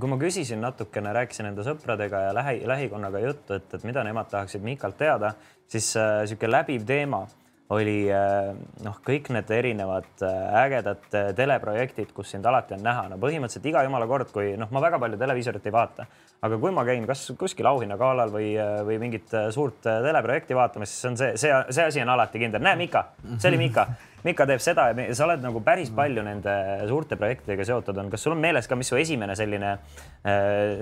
kui 0.00 0.10
ma 0.12 0.18
küsisin 0.20 0.60
natukene, 0.60 1.14
rääkisin 1.16 1.50
enda 1.50 1.64
sõpradega 1.66 2.26
ja 2.28 2.32
lähi, 2.36 2.62
lähikonnaga 2.68 3.22
juttu, 3.24 3.56
et, 3.56 3.68
et 3.74 3.84
mida 3.88 4.04
nemad 4.04 4.28
tahaksid 4.32 4.64
Mikalt 4.64 4.98
teada, 5.00 5.34
siis 5.70 5.94
äh, 5.96 6.48
läbiv 6.50 6.84
teema 6.88 7.24
oli 7.70 8.08
äh, 8.10 8.50
noh, 8.82 8.96
kõik 9.06 9.30
need 9.34 9.50
erinevad 9.54 10.24
äh, 10.26 10.56
ägedad 10.64 11.04
äh, 11.14 11.28
teleprojektid, 11.38 12.10
kus 12.14 12.32
sind 12.34 12.46
alati 12.50 12.74
on 12.74 12.82
näha, 12.82 13.06
no 13.12 13.18
põhimõtteliselt 13.22 13.68
iga 13.70 13.84
jumala 13.86 14.08
kord, 14.10 14.32
kui 14.34 14.56
noh, 14.58 14.70
ma 14.74 14.82
väga 14.82 14.98
palju 15.02 15.18
televiisorit 15.20 15.68
ei 15.70 15.74
vaata, 15.74 16.06
aga 16.42 16.58
kui 16.58 16.74
ma 16.74 16.84
käin 16.88 17.06
kas 17.06 17.28
kuskil 17.38 17.70
auhinnagalal 17.70 18.32
või, 18.34 18.52
või 18.88 18.98
mingit 19.02 19.30
suurt 19.54 19.84
teleprojekti 19.86 20.58
vaatamas, 20.58 20.96
siis 20.96 21.10
on 21.12 21.20
see, 21.20 21.36
see, 21.38 21.52
see 21.70 21.86
asi 21.92 22.02
on 22.02 22.10
alati 22.16 22.42
kindel. 22.42 22.64
näe, 22.64 22.78
Mika, 22.80 23.06
see 23.36 23.52
oli 23.52 23.62
Mika 23.68 23.86
Mika 24.26 24.46
teeb 24.48 24.60
seda 24.60 24.88
ja 24.92 25.14
sa 25.16 25.26
oled 25.26 25.44
nagu 25.44 25.62
päris 25.64 25.90
palju 25.94 26.24
nende 26.26 26.54
suurte 26.90 27.16
projektidega 27.20 27.64
seotud 27.68 27.98
on. 28.02 28.10
kas 28.12 28.26
sul 28.26 28.34
on 28.34 28.42
meeles 28.42 28.68
ka, 28.68 28.76
mis 28.76 28.90
su 28.92 28.98
esimene 29.00 29.36
selline, 29.38 29.76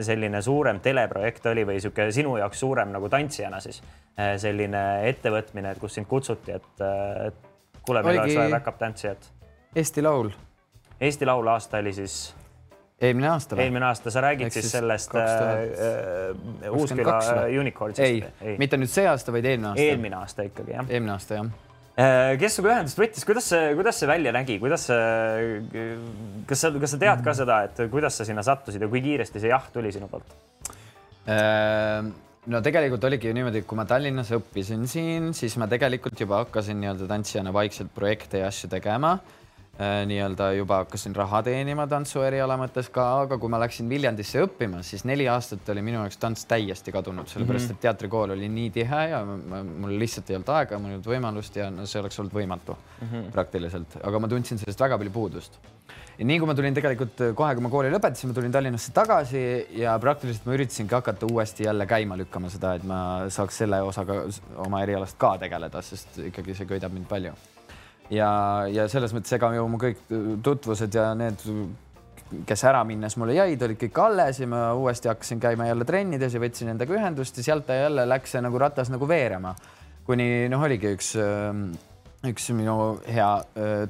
selline 0.04 0.42
suurem 0.42 0.80
teleprojekt 0.84 1.46
oli 1.52 1.66
või 1.68 1.78
sihuke 1.82 2.08
sinu 2.14 2.36
jaoks 2.40 2.64
suurem 2.64 2.90
nagu 2.94 3.10
tantsijana 3.12 3.60
siis 3.62 3.82
selline 4.42 4.82
ettevõtmine, 5.10 5.76
kus 5.78 5.98
sind 6.00 6.10
kutsuti, 6.10 6.56
et, 6.58 6.82
et 7.28 7.46
kuule, 7.86 8.02
meil 8.02 8.18
oleks 8.18 8.34
vaja 8.40 8.56
back-up 8.56 8.82
tantsijat? 8.82 9.30
Eesti 9.76 10.02
Laul. 10.02 10.32
Eesti 11.00 11.26
Laul 11.28 11.54
aasta 11.54 11.78
oli 11.78 11.94
siis? 11.94 12.18
eelmine 12.98 13.28
aasta 13.30 13.54
või? 13.54 13.68
eelmine 13.68 13.86
aasta, 13.86 14.10
sa 14.10 14.22
räägid 14.24 14.48
Eks 14.48 14.58
siis 14.58 14.72
sellest 14.74 15.14
äh, 15.14 16.72
Uusküla 16.72 17.20
Unicornsist? 17.60 18.02
ei, 18.02 18.24
ei., 18.42 18.58
mitte 18.58 18.80
nüüd 18.80 18.90
see 18.90 19.06
aasta, 19.06 19.34
vaid 19.34 19.46
eelmine 19.46 19.70
aasta. 19.70 19.86
eelmine 19.86 20.18
aasta 20.18 20.46
ikkagi 20.50 20.74
jah? 20.74 20.90
eelmine 20.90 21.14
aasta 21.14 21.38
jah 21.38 21.67
kes 21.98 22.54
sinuga 22.54 22.76
ühendust 22.76 23.00
võttis, 23.00 23.24
kuidas 23.26 23.48
see, 23.50 23.72
kuidas 23.78 23.96
see 23.98 24.06
välja 24.06 24.30
nägi, 24.34 24.58
kuidas 24.62 24.84
see, 24.86 25.58
kas 26.46 26.62
sa, 26.62 26.70
kas 26.78 26.94
sa 26.94 27.00
tead 27.02 27.24
ka 27.26 27.34
seda, 27.34 27.58
et 27.66 27.80
kuidas 27.90 28.20
sa 28.20 28.26
sinna 28.28 28.44
sattusid 28.46 28.84
ja 28.84 28.90
kui 28.90 29.02
kiiresti 29.02 29.42
see 29.42 29.50
jah 29.50 29.66
tuli 29.74 29.90
sinu 29.94 30.10
poolt? 30.12 30.36
no 32.48 32.60
tegelikult 32.64 33.04
oligi 33.04 33.28
ju 33.28 33.34
niimoodi, 33.36 33.64
kui 33.68 33.76
ma 33.76 33.84
Tallinnas 33.88 34.30
õppisin 34.36 34.86
siin, 34.88 35.32
siis 35.36 35.58
ma 35.60 35.68
tegelikult 35.68 36.20
juba 36.22 36.44
hakkasin 36.44 36.78
nii-öelda 36.80 37.08
tantsijana 37.10 37.52
vaikselt 37.52 37.92
projekte 37.94 38.40
ja 38.40 38.48
asju 38.48 38.70
tegema. 38.72 39.18
Äh, 39.78 40.00
nii-öelda 40.10 40.48
juba 40.56 40.80
hakkasin 40.80 41.12
raha 41.14 41.38
teenima 41.46 41.84
tantsueriala 41.86 42.56
mõttes 42.58 42.88
ka, 42.90 43.04
aga 43.20 43.36
kui 43.38 43.50
ma 43.52 43.60
läksin 43.62 43.86
Viljandisse 43.86 44.40
õppima, 44.42 44.80
siis 44.82 45.04
neli 45.06 45.28
aastat 45.30 45.68
oli 45.70 45.84
minu 45.86 46.00
jaoks 46.00 46.16
tants 46.18 46.48
täiesti 46.50 46.90
kadunud, 46.90 47.28
sellepärast 47.30 47.68
mhm. 47.68 47.76
et 47.76 47.84
teatrikool 47.84 48.32
oli 48.34 48.48
nii 48.50 48.72
tihe 48.74 49.02
ja 49.12 49.20
mul 49.22 49.92
lihtsalt 50.00 50.32
ei 50.32 50.38
olnud 50.40 50.50
aega, 50.56 50.80
mul 50.82 50.90
ei 50.90 50.98
olnud 50.98 51.06
võimalust 51.12 51.58
ja 51.60 51.68
no 51.70 51.86
see 51.86 52.00
oleks 52.00 52.18
olnud 52.18 52.34
võimatu 52.34 52.74
mm 52.74 53.06
-hmm. 53.06 53.28
praktiliselt, 53.36 53.94
aga 54.02 54.18
ma 54.18 54.30
tundsin 54.32 54.58
sellest 54.58 54.82
väga 54.82 54.98
palju 54.98 55.12
puudust. 55.14 55.60
ja 56.18 56.26
nii 56.26 56.38
kui 56.40 56.50
ma 56.50 56.56
tulin 56.58 56.74
tegelikult 56.74 57.22
kohe, 57.38 57.54
kui 57.54 57.62
ma 57.62 57.70
kooli 57.70 57.92
lõpetasin, 57.94 58.32
ma 58.32 58.34
tulin 58.34 58.52
Tallinnasse 58.52 58.92
tagasi 58.92 59.44
ja 59.78 59.94
praktiliselt 59.98 60.46
ma 60.46 60.56
üritasingi 60.58 60.94
hakata 60.94 61.26
uuesti 61.30 61.68
jälle 61.70 61.86
käima 61.86 62.18
lükkama 62.18 62.50
seda, 62.50 62.74
et 62.74 62.82
ma 62.82 63.30
saaks 63.30 63.62
selle 63.62 63.78
osaga 63.82 64.24
oma 64.56 64.82
erialast 64.82 65.18
ka 65.18 65.36
tegeleda, 65.38 65.82
sest 65.82 66.18
ikkagi 66.32 66.54
see 66.54 66.66
köidab 66.66 66.92
mind 66.92 67.06
palju 67.06 67.36
ja, 68.14 68.30
ja 68.72 68.86
selles 68.90 69.14
mõttes 69.16 69.34
ega 69.36 69.50
ju 69.56 69.66
mu 69.70 69.80
kõik 69.80 70.00
tutvused 70.44 70.94
ja 70.94 71.10
need, 71.18 71.42
kes 72.48 72.64
ära 72.68 72.84
minnes 72.88 73.16
mulle 73.20 73.36
jäid, 73.38 73.62
olid 73.64 73.80
kõik 73.80 74.00
alles 74.04 74.40
ja 74.42 74.48
ma 74.50 74.62
uuesti 74.76 75.10
hakkasin 75.10 75.42
käima 75.42 75.68
jälle 75.68 75.88
trennides 75.88 76.36
ja 76.36 76.42
võtsin 76.42 76.72
endaga 76.74 76.96
ühendust 76.96 77.40
ja 77.40 77.46
sealt 77.50 77.72
jälle 77.72 78.06
läks 78.08 78.36
see 78.36 78.44
nagu 78.44 78.60
ratas 78.60 78.92
nagu 78.92 79.08
veerema. 79.08 79.54
kuni 80.08 80.48
noh, 80.48 80.62
oligi 80.64 80.94
üks, 80.96 81.12
üks 82.28 82.48
minu 82.56 82.76
hea 83.04 83.28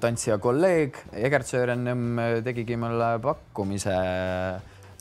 tantsija 0.03 0.39
kolleeg 0.43 0.99
Egert 1.12 1.47
Söören 1.47 1.87
tegigi 2.45 2.77
mulle 2.77 3.16
pakkumise 3.23 3.95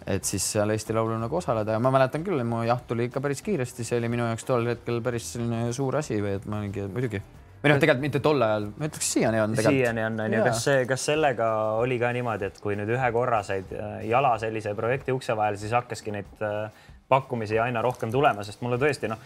et 0.08 0.24
siis 0.24 0.46
seal 0.54 0.72
Eesti 0.72 0.94
Laulul 0.96 1.20
nagu 1.20 1.36
osaleda 1.36 1.76
ja 1.76 1.80
ma 1.84 1.92
mäletan 1.92 2.24
küll, 2.24 2.40
mu 2.48 2.62
jaht 2.64 2.86
tuli 2.88 3.10
ikka 3.10 3.20
päris 3.24 3.42
kiiresti, 3.44 3.84
see 3.84 3.98
oli 4.00 4.12
minu 4.14 4.30
jaoks 4.30 4.48
tol 4.48 4.70
hetkel 4.70 5.02
päris 5.04 5.34
selline 5.34 5.74
suur 5.76 6.00
asi 6.00 6.22
või 6.24 6.38
et 6.38 6.48
ma 6.48 6.62
olingi 6.62 6.86
muidugi 6.88 7.20
või 7.62 7.72
noh, 7.72 7.80
tegelikult 7.82 8.04
mitte 8.06 8.22
tol 8.24 8.44
ajal, 8.46 8.68
ma 8.78 8.90
ütleks 8.90 9.12
siiani 9.16 9.42
on 9.42 9.56
tegelikult. 9.58 9.80
siiani 9.80 10.04
on, 10.08 10.20
on 10.26 10.36
ju, 10.38 10.44
kas 10.46 10.64
see, 10.68 10.84
kas 10.90 11.08
sellega 11.10 11.48
oli 11.82 11.98
ka 12.02 12.12
niimoodi, 12.16 12.52
et 12.52 12.60
kui 12.64 12.78
nüüd 12.80 12.92
ühe 12.94 13.10
korra 13.16 13.42
said 13.48 13.72
äh, 13.74 13.98
jala 14.10 14.36
sellise 14.42 14.76
projekti 14.78 15.16
ukse 15.16 15.36
vahel, 15.38 15.58
siis 15.62 15.74
hakkaski 15.78 16.14
neid 16.16 16.46
äh, 16.46 16.86
pakkumisi 17.10 17.60
aina 17.60 17.82
rohkem 17.82 18.12
tulema, 18.12 18.44
sest 18.44 18.62
mulle 18.66 18.80
tõesti 18.82 19.08
noh, 19.12 19.22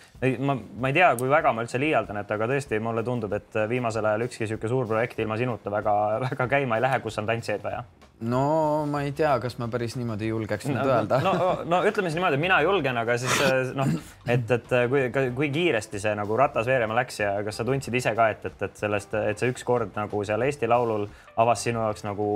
ma, 0.45 0.55
ma 0.55 0.91
ei 0.91 0.99
tea, 0.99 1.09
kui 1.19 1.31
väga 1.31 1.53
ma 1.55 1.65
üldse 1.65 1.81
liialdan, 1.81 2.21
et 2.21 2.35
aga 2.35 2.49
tõesti 2.51 2.79
mulle 2.83 3.03
tundub, 3.07 3.33
et 3.37 3.57
viimasel 3.69 4.05
ajal 4.05 4.27
ükski 4.27 4.45
niisugune 4.45 4.75
suur 4.75 4.87
projekt 4.91 5.19
ilma 5.19 5.39
sinuta 5.41 5.73
väga-väga 5.73 6.47
käima 6.55 6.77
ei 6.77 6.87
lähe, 6.87 7.01
kus 7.01 7.17
on 7.21 7.29
tantsijaid 7.29 7.65
vaja 7.65 7.83
no 8.21 8.85
ma 8.85 9.01
ei 9.01 9.11
tea, 9.17 9.31
kas 9.41 9.57
ma 9.57 9.67
päris 9.71 9.95
niimoodi 9.97 10.29
julgeks 10.29 10.67
no, 10.69 10.75
nüüd 10.75 10.89
öelda. 10.93 11.19
no, 11.25 11.33
no 11.65 11.81
ütleme 11.87 12.09
siis 12.09 12.19
niimoodi, 12.19 12.37
mina 12.41 12.59
julgen, 12.61 12.97
aga 13.01 13.17
siis 13.21 13.33
äh, 13.47 13.71
noh, 13.77 13.89
et, 14.29 14.45
et 14.45 14.73
äh, 14.77 14.85
kui, 14.91 15.07
kui 15.37 15.49
kiiresti 15.53 16.01
see 16.01 16.13
nagu 16.17 16.37
ratas 16.37 16.69
veerema 16.69 16.97
läks 16.99 17.21
ja 17.23 17.33
kas 17.45 17.57
sa 17.61 17.65
tundsid 17.67 17.97
ise 17.97 18.13
ka, 18.17 18.29
et, 18.35 18.45
et, 18.51 18.65
et 18.67 18.83
sellest, 18.83 19.15
et 19.33 19.41
see 19.41 19.53
ükskord 19.53 19.97
nagu 19.97 20.21
seal 20.27 20.45
Eesti 20.45 20.69
Laulul 20.69 21.07
avas 21.41 21.65
sinu 21.65 21.81
jaoks 21.81 22.05
nagu 22.05 22.27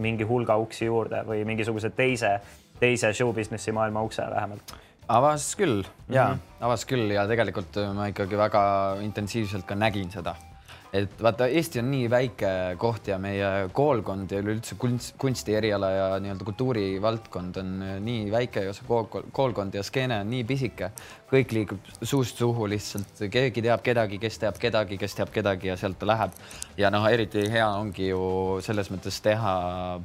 mingi 0.00 0.24
hulga 0.28 0.56
uksi 0.62 0.88
juurde 0.88 1.20
või 1.28 1.44
mingisuguse 1.48 1.92
teise, 1.96 2.38
teise 2.80 3.12
show 3.14 3.32
business'i 3.32 3.72
maailma 3.72 4.02
ukse 4.02 4.22
vähemalt? 4.30 4.74
avas 5.08 5.54
küll 5.56 5.84
ja 6.08 6.28
mm 6.28 6.34
-hmm. 6.34 6.64
avas 6.66 6.84
küll 6.84 7.10
ja 7.14 7.26
tegelikult 7.26 7.76
ma 7.94 8.08
ikkagi 8.10 8.38
väga 8.38 8.62
intensiivselt 9.02 9.66
ka 9.66 9.74
nägin 9.74 10.10
seda 10.10 10.34
et 10.96 11.20
vaata, 11.22 11.46
Eesti 11.52 11.80
on 11.82 11.88
nii 11.92 12.06
väike 12.10 12.50
koht 12.80 13.10
ja 13.10 13.18
meie 13.20 13.68
koolkond 13.76 14.30
ja 14.32 14.40
üleüldse 14.42 14.76
kunst, 14.80 15.14
kunsti 15.20 15.56
eriala 15.58 15.90
ja 15.92 16.06
nii-öelda 16.22 16.46
kultuurivaldkond 16.46 17.60
on 17.60 17.72
äh, 17.84 17.96
nii 18.02 18.30
väike 18.32 18.64
ja 18.66 18.74
see 18.76 18.86
kool, 18.88 19.08
koolkond 19.36 19.76
ja 19.76 19.84
skeene 19.86 20.20
on 20.22 20.30
nii 20.32 20.44
pisike. 20.48 20.90
kõik 21.26 21.50
liigub 21.50 21.88
suust 22.06 22.38
suhu 22.38 22.68
lihtsalt, 22.70 23.24
keegi 23.34 23.62
teab 23.64 23.82
kedagi, 23.82 24.20
kes 24.22 24.38
teab 24.38 24.60
kedagi, 24.62 24.94
kes 24.98 25.16
teab 25.18 25.32
kedagi 25.34 25.72
ja 25.72 25.76
sealt 25.76 25.98
ta 25.98 26.06
läheb. 26.06 26.38
ja 26.78 26.90
noh, 26.94 27.06
eriti 27.10 27.48
hea 27.50 27.66
ongi 27.66 28.08
ju 28.12 28.22
selles 28.62 28.90
mõttes 28.94 29.20
teha 29.22 29.56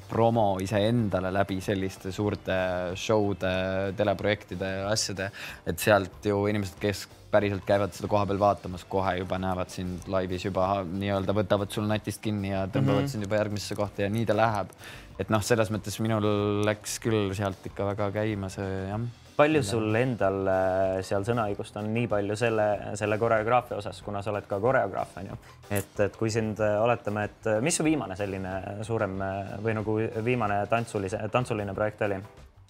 promo 0.09 0.57
iseendale 0.61 1.31
läbi 1.31 1.61
selliste 1.61 2.11
suurte 2.11 2.57
show'de, 2.97 3.93
teleprojektide, 3.97 4.75
asjade, 4.89 5.31
et 5.65 5.79
sealt 5.79 6.25
ju 6.25 6.47
inimesed, 6.49 6.79
kes 6.81 7.07
päriselt 7.32 7.63
käivad 7.67 7.93
seda 7.95 8.09
koha 8.11 8.25
peal 8.29 8.39
vaatamas, 8.41 8.84
kohe 8.89 9.15
juba 9.21 9.39
näevad 9.41 9.71
sind 9.73 10.09
laivis 10.11 10.45
juba 10.45 10.67
nii-öelda 10.88 11.36
võtavad 11.36 11.71
sul 11.73 11.88
natist 11.89 12.21
kinni 12.23 12.51
ja 12.51 12.65
tõmbavad 12.67 13.01
mm 13.01 13.05
-hmm. 13.05 13.13
sind 13.15 13.27
juba 13.27 13.39
järgmisse 13.39 13.75
kohta 13.75 14.05
ja 14.05 14.09
nii 14.09 14.25
ta 14.25 14.38
läheb. 14.38 14.75
et 15.19 15.29
noh, 15.29 15.41
selles 15.43 15.69
mõttes 15.71 15.99
minul 16.01 16.25
läks 16.65 16.99
küll 16.99 17.34
sealt 17.38 17.65
ikka 17.65 17.86
väga 17.86 18.11
käima 18.11 18.49
see 18.49 18.88
jah. 18.89 19.01
palju 19.38 19.63
sul 19.63 19.95
endal 19.95 20.47
äh, 20.47 21.01
seal 21.01 21.23
sõnaõigust 21.23 21.77
on 21.77 21.93
nii 21.93 22.07
palju 22.07 22.36
selle, 22.36 22.67
selle 22.95 23.17
koreograafia 23.17 23.77
osas, 23.77 24.01
kuna 24.01 24.21
sa 24.21 24.32
oled 24.32 24.47
ka 24.47 24.59
koreograaf 24.59 25.17
on 25.17 25.32
ju, 25.32 25.38
et, 25.69 25.99
et 25.99 26.17
kui 26.17 26.29
sind 26.29 26.59
äh, 26.59 26.82
oletame, 26.82 27.23
et 27.23 27.47
äh, 27.47 27.61
mis 27.61 27.77
su 27.77 27.84
viimane 27.84 28.15
selline 28.15 28.84
suurem 28.84 29.17
või 29.63 29.73
nagu 29.73 29.97
viimane 30.25 30.65
tantsulise, 30.67 31.23
tantsuline 31.32 31.73
projekt 31.73 32.01
oli, 32.01 32.19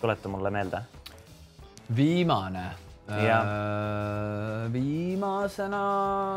tuleta 0.01 0.29
mulle 0.29 0.49
meelde. 0.49 0.81
viimane 1.95 2.90
viimasena. 4.73 5.81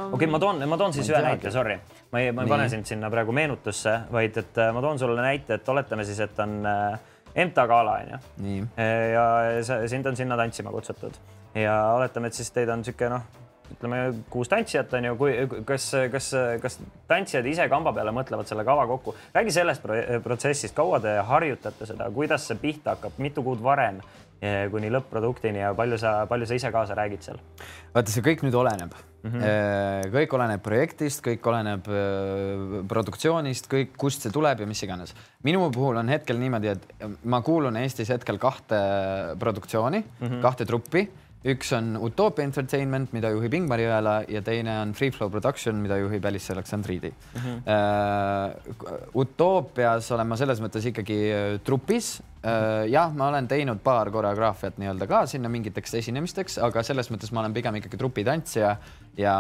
okei 0.07 0.17
okay,, 0.17 0.31
ma 0.31 0.39
toon, 0.43 0.63
ma 0.69 0.79
toon 0.81 0.97
siis 0.97 1.09
ma 1.11 1.17
ühe 1.17 1.25
näite, 1.29 1.53
sorry, 1.55 1.79
ma 2.13 2.23
ei, 2.23 2.33
ma 2.33 2.45
ei 2.45 2.53
pane 2.55 2.69
sind 2.73 2.89
sinna 2.89 3.11
praegu 3.13 3.35
meenutusse, 3.37 3.99
vaid 4.13 4.43
et 4.43 4.63
äh, 4.63 4.73
ma 4.75 4.83
toon 4.85 4.99
sulle 4.99 5.23
näite, 5.23 5.61
et 5.61 5.69
oletame 5.75 6.07
siis, 6.09 6.21
et 6.25 6.45
on 6.45 6.59
äh, 6.67 6.99
MTA 7.47 7.67
gala 7.67 8.01
onju. 8.03 8.19
ja 9.13 9.25
sind 9.91 10.07
on 10.07 10.17
sinna 10.17 10.37
tantsima 10.37 10.71
kutsutud. 10.71 11.17
Ja 11.55 11.95
oletame, 11.95 12.31
et 12.31 12.35
siis 12.39 12.51
teid 12.51 12.71
on 12.71 12.83
niisugune 12.83 13.11
noh, 13.15 13.27
ütleme 13.75 13.99
kuus 14.31 14.51
tantsijat 14.51 14.93
on 14.95 15.09
ju, 15.09 15.17
kui, 15.19 15.33
kas, 15.67 15.87
kas, 16.13 16.31
kas 16.63 16.79
tantsijad 17.11 17.47
ise 17.49 17.67
kamba 17.71 17.93
peale 17.97 18.13
mõtlevad 18.15 18.49
selle 18.49 18.65
kava 18.67 18.87
kokku, 18.91 19.15
räägi 19.35 19.55
sellest 19.55 19.87
protsessist, 20.25 20.75
kaua 20.77 21.01
te 21.03 21.17
harjutate 21.31 21.89
seda, 21.89 22.11
kuidas 22.15 22.47
see 22.49 22.61
pihta 22.61 22.95
hakkab, 22.95 23.19
mitu 23.23 23.45
kuud 23.47 23.63
varem 23.65 24.03
kuni 24.71 24.91
lõpp-produktini 24.93 25.63
ja 25.63 25.73
palju 25.75 25.99
sa, 25.99 26.27
palju 26.31 26.47
sa 26.47 26.55
ise 26.59 26.71
kaasa 26.75 26.97
räägid 26.99 27.23
seal? 27.27 27.41
vaata, 27.95 28.11
see 28.11 28.25
kõik 28.25 28.45
nüüd 28.45 28.57
oleneb 28.59 28.95
mm. 29.25 29.31
-hmm. 29.31 30.13
kõik 30.15 30.37
oleneb 30.37 30.63
projektist, 30.63 31.23
kõik 31.25 31.47
oleneb 31.51 31.89
äh, 31.89 32.79
produktsioonist, 32.91 33.69
kõik, 33.71 33.97
kust 33.97 34.23
see 34.23 34.35
tuleb 34.35 34.61
ja 34.61 34.67
mis 34.67 34.83
iganes. 34.83 35.15
minu 35.43 35.71
puhul 35.71 35.97
on 35.97 36.09
hetkel 36.09 36.39
niimoodi, 36.39 36.69
et 36.69 37.09
ma 37.25 37.41
kuulun 37.43 37.77
Eestis 37.77 38.09
hetkel 38.09 38.39
kahte 38.39 38.81
produktsiooni 39.39 40.05
mm, 40.05 40.27
-hmm. 40.27 40.43
kahte 40.43 40.65
truppi 40.65 41.09
üks 41.45 41.73
on 41.77 41.97
Utopia 42.01 42.45
Entertainment, 42.45 43.13
mida 43.13 43.29
juhib 43.35 43.55
Ingmar 43.59 43.81
Jõela 43.83 44.15
ja 44.33 44.41
teine 44.45 44.79
on 44.81 44.95
Free 44.97 45.13
Flow 45.13 45.29
Production, 45.33 45.77
mida 45.77 45.99
juhib 46.01 46.25
Alice 46.25 46.53
Aleksandridi 46.53 47.13
mm. 47.13 47.41
-hmm. 47.41 47.63
Uh, 47.65 49.21
Utoopias 49.21 50.11
olen 50.13 50.27
ma 50.27 50.37
selles 50.37 50.61
mõttes 50.61 50.87
ikkagi 50.87 51.19
trupis. 51.65 52.23
Jah, 52.91 53.13
ma 53.17 53.29
olen 53.31 53.47
teinud 53.49 53.81
paar 53.85 54.11
koreograafiat 54.13 54.77
nii-öelda 54.81 55.07
ka 55.09 55.23
sinna 55.31 55.49
mingiteks 55.53 55.97
esinemisteks, 56.01 56.59
aga 56.65 56.83
selles 56.85 57.09
mõttes 57.13 57.33
ma 57.33 57.41
olen 57.41 57.55
pigem 57.57 57.79
ikkagi 57.81 58.01
trupitantsija 58.01 58.75
ja 59.19 59.35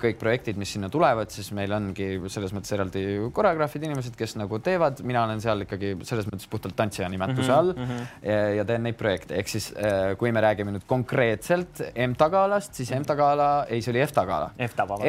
kõik 0.00 0.18
projektid, 0.20 0.58
mis 0.60 0.72
sinna 0.74 0.88
tulevad, 0.92 1.30
siis 1.32 1.50
meil 1.56 1.72
ongi 1.76 2.08
selles 2.32 2.54
mõttes 2.56 2.72
eraldi 2.74 3.02
koreograafid, 3.36 3.84
inimesed, 3.88 4.16
kes 4.18 4.36
nagu 4.40 4.60
teevad, 4.64 5.02
mina 5.06 5.24
olen 5.26 5.42
seal 5.44 5.66
ikkagi 5.66 5.94
selles 6.08 6.28
mõttes 6.30 6.48
puhtalt 6.50 6.76
tantsija 6.78 7.08
nimetuse 7.12 7.52
all 7.52 7.74
mm 7.74 7.84
-hmm. 7.84 8.06
ja, 8.22 8.38
ja 8.60 8.64
teen 8.68 8.86
neid 8.88 8.96
projekte, 9.00 9.36
ehk 9.38 9.48
siis 9.48 9.72
äh, 9.76 10.16
kui 10.18 10.32
me 10.32 10.40
räägime 10.40 10.72
nüüd 10.74 10.86
konkreetselt 10.86 11.82
EMTA 11.94 12.28
galast, 12.28 12.74
siis 12.74 12.90
EMTA 12.92 13.16
gala, 13.16 13.50
ei, 13.68 13.82
see 13.82 13.92
oli 13.92 14.00
EFTA 14.00 14.24
gala. 14.26 14.50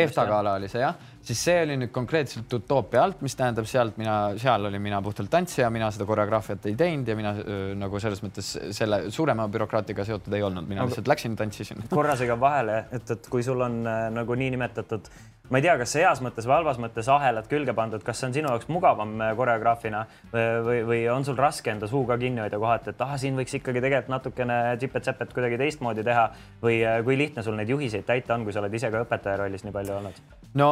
EFTA 0.04 0.26
gala 0.26 0.54
oli 0.60 0.68
see 0.68 0.82
jah 0.82 0.95
siis 1.30 1.41
see 1.45 1.57
oli 1.63 1.77
nüüd 1.77 1.91
konkreetselt 1.93 2.53
Utopia 2.57 3.03
alt, 3.05 3.21
mis 3.25 3.36
tähendab 3.38 3.67
sealt 3.69 3.97
mina, 4.01 4.15
seal 4.41 4.65
olin 4.69 4.82
mina 4.82 5.01
puhtalt 5.05 5.30
tantsija, 5.32 5.69
mina 5.73 5.89
seda 5.93 6.07
koreograafiat 6.09 6.65
ei 6.71 6.77
teinud 6.80 7.09
ja 7.09 7.17
mina 7.19 7.34
nagu 7.77 8.01
selles 8.01 8.23
mõttes 8.25 8.51
selle 8.75 9.03
suurema 9.13 9.45
bürokraatiaga 9.51 10.07
seotud 10.07 10.34
ei 10.38 10.45
olnud, 10.45 10.67
mina 10.69 10.88
lihtsalt 10.88 11.11
läksin, 11.11 11.38
tantsisin. 11.39 11.86
korra 11.93 12.17
segan 12.19 12.41
vahele, 12.41 12.84
et, 12.95 13.13
et 13.15 13.30
kui 13.32 13.45
sul 13.45 13.61
on 13.65 13.82
äh, 13.86 14.07
nagu 14.15 14.38
niinimetatud 14.39 15.11
ma 15.50 15.60
ei 15.60 15.66
tea, 15.66 15.76
kas 15.82 15.95
heas 15.97 16.22
mõttes 16.24 16.47
või 16.47 16.58
halvas 16.60 16.80
mõttes 16.82 17.10
ahelad 17.12 17.47
külge 17.52 17.74
pandud, 17.78 18.04
kas 18.06 18.22
see 18.22 18.30
on 18.30 18.36
sinu 18.38 18.52
jaoks 18.54 18.70
mugavam 18.72 19.16
äh, 19.22 19.34
koreograafina 19.38 20.06
või, 20.32 20.82
või 20.88 21.00
on 21.12 21.26
sul 21.26 21.38
raske 21.39 21.72
enda 21.74 21.89
suu 21.89 22.06
ka 22.10 22.20
kinni 22.22 22.43
hoida 22.43 22.60
kohati, 22.62 22.93
et 22.93 23.02
ah, 23.06 23.16
siin 23.20 23.38
võiks 23.39 23.56
ikkagi 23.58 23.82
tegelikult 23.82 24.14
natukene 24.14 24.60
tsipet-säpet 24.80 25.34
kuidagi 25.34 25.58
teistmoodi 25.62 26.06
teha 26.06 26.28
või 26.64 26.82
äh, 26.86 27.00
kui 27.06 27.18
lihtne 27.20 27.43
sul 27.45 27.58
neid 27.58 27.72
juhiseid 27.72 28.06
täita 28.08 28.36
on, 28.36 28.45
kui 28.45 28.56
sa 28.56 28.62
oled 28.64 28.78
ise 28.78 28.91
ka 28.93 29.04
õpetaja 29.06 29.41
rollis 29.41 29.66
nii 29.66 29.76
palju 29.76 29.97
olnud? 29.97 30.22
no 30.60 30.70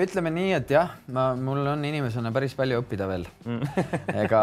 ütleme 0.00 0.32
nii, 0.34 0.50
et 0.58 0.72
jah, 0.74 0.96
ma, 1.12 1.30
mul 1.38 1.64
on 1.74 1.84
inimesena 1.84 2.32
päris 2.34 2.56
palju 2.56 2.82
õppida 2.82 3.08
veel 3.08 3.28
mm. 3.44 3.86
ega 4.24 4.42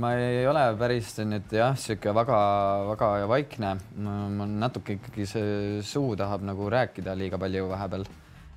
ma 0.00 0.14
ei 0.20 0.44
ole 0.48 0.66
päris 0.80 1.14
nüüd 1.24 1.52
jah, 1.56 1.76
sihuke 1.78 2.12
väga-väga 2.16 3.12
vaikne. 3.30 3.76
mul 3.96 4.58
natuke 4.60 4.98
ikkagi 4.98 5.28
see 5.28 5.80
suu 5.86 6.14
tahab 6.16 6.44
nagu 6.44 6.68
rääkida 6.72 7.16
liiga 7.18 7.40
palju 7.40 7.68
vahepeal 7.72 8.06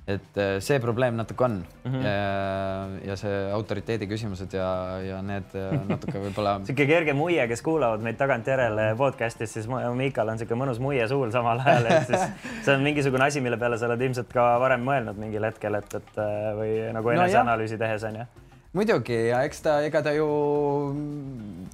et 0.08 0.40
äh, 0.40 0.56
see 0.64 0.78
probleem 0.80 1.18
natuke 1.18 1.44
on 1.44 1.58
mm. 1.58 1.92
-hmm. 1.92 2.04
ja, 2.06 3.10
ja 3.10 3.16
see 3.20 3.36
autoriteedi 3.52 4.08
küsimused 4.08 4.54
ja, 4.56 4.70
ja 5.04 5.20
need 5.22 5.54
äh, 5.54 5.76
natuke 5.92 6.22
võib-olla 6.22 6.58
sihuke 6.64 6.86
kerge 6.88 7.12
muie, 7.12 7.44
kes 7.48 7.62
kuulavad 7.62 8.04
meid 8.04 8.16
tagantjärele 8.20 8.94
podcast'is, 8.96 9.52
siis 9.58 9.68
Miikal 9.68 10.28
on 10.28 10.40
sihuke 10.40 10.56
mõnus 10.56 10.80
muie 10.80 11.08
suul 11.08 11.30
samal 11.34 11.60
ajal, 11.64 11.86
et 11.92 12.06
siis 12.12 12.26
see 12.64 12.74
on 12.74 12.84
mingisugune 12.86 13.24
asi, 13.24 13.44
mille 13.44 13.60
peale 13.60 13.78
sa 13.78 13.86
oled 13.90 14.00
ilmselt 14.08 14.32
ka 14.32 14.50
varem 14.60 14.84
mõelnud 14.84 15.20
mingil 15.20 15.44
hetkel, 15.44 15.74
et, 15.74 15.94
et 16.00 16.20
või 16.58 16.76
nagu 16.96 17.16
eneseanalüüsi 17.16 17.76
no, 17.76 17.84
tehes 17.84 18.08
on 18.08 18.22
ju 18.22 18.28
muidugi 18.76 19.16
ja 19.30 19.42
eks 19.48 19.62
ta, 19.64 19.78
ega 19.86 20.02
ta 20.04 20.12
ju 20.12 20.28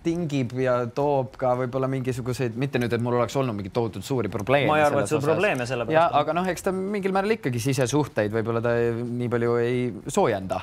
tingib 0.05 0.55
ja 0.61 0.77
toob 0.95 1.39
ka 1.41 1.55
võib-olla 1.59 1.89
mingisuguseid, 1.91 2.57
mitte 2.61 2.81
nüüd, 2.83 2.93
et 2.95 3.05
mul 3.05 3.19
oleks 3.19 3.37
olnud 3.41 3.57
mingeid 3.59 3.75
tohutult 3.77 4.07
suuri 4.07 4.31
probleeme. 4.33 4.71
ma 4.71 4.79
ei 4.81 4.87
arva, 4.87 5.05
et 5.05 5.13
sul 5.13 5.23
probleeme 5.25 5.67
selle 5.69 5.87
pärast 5.89 6.19
aga 6.21 6.37
noh, 6.37 6.49
eks 6.53 6.67
ta 6.69 6.75
mingil 6.77 7.15
määral 7.17 7.37
ikkagi 7.37 7.63
sisesuhteid 7.63 8.35
võib-olla 8.35 8.65
ta 8.65 8.75
nii 9.05 9.31
palju 9.33 9.55
ei 9.63 9.87
soojenda. 10.09 10.61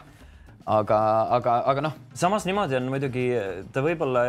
aga, 0.65 0.99
aga, 1.39 1.57
aga 1.73 1.87
noh. 1.89 1.97
samas 2.13 2.45
niimoodi 2.49 2.77
on 2.79 2.91
muidugi, 2.93 3.25
ta 3.73 3.83
võib-olla 3.85 4.27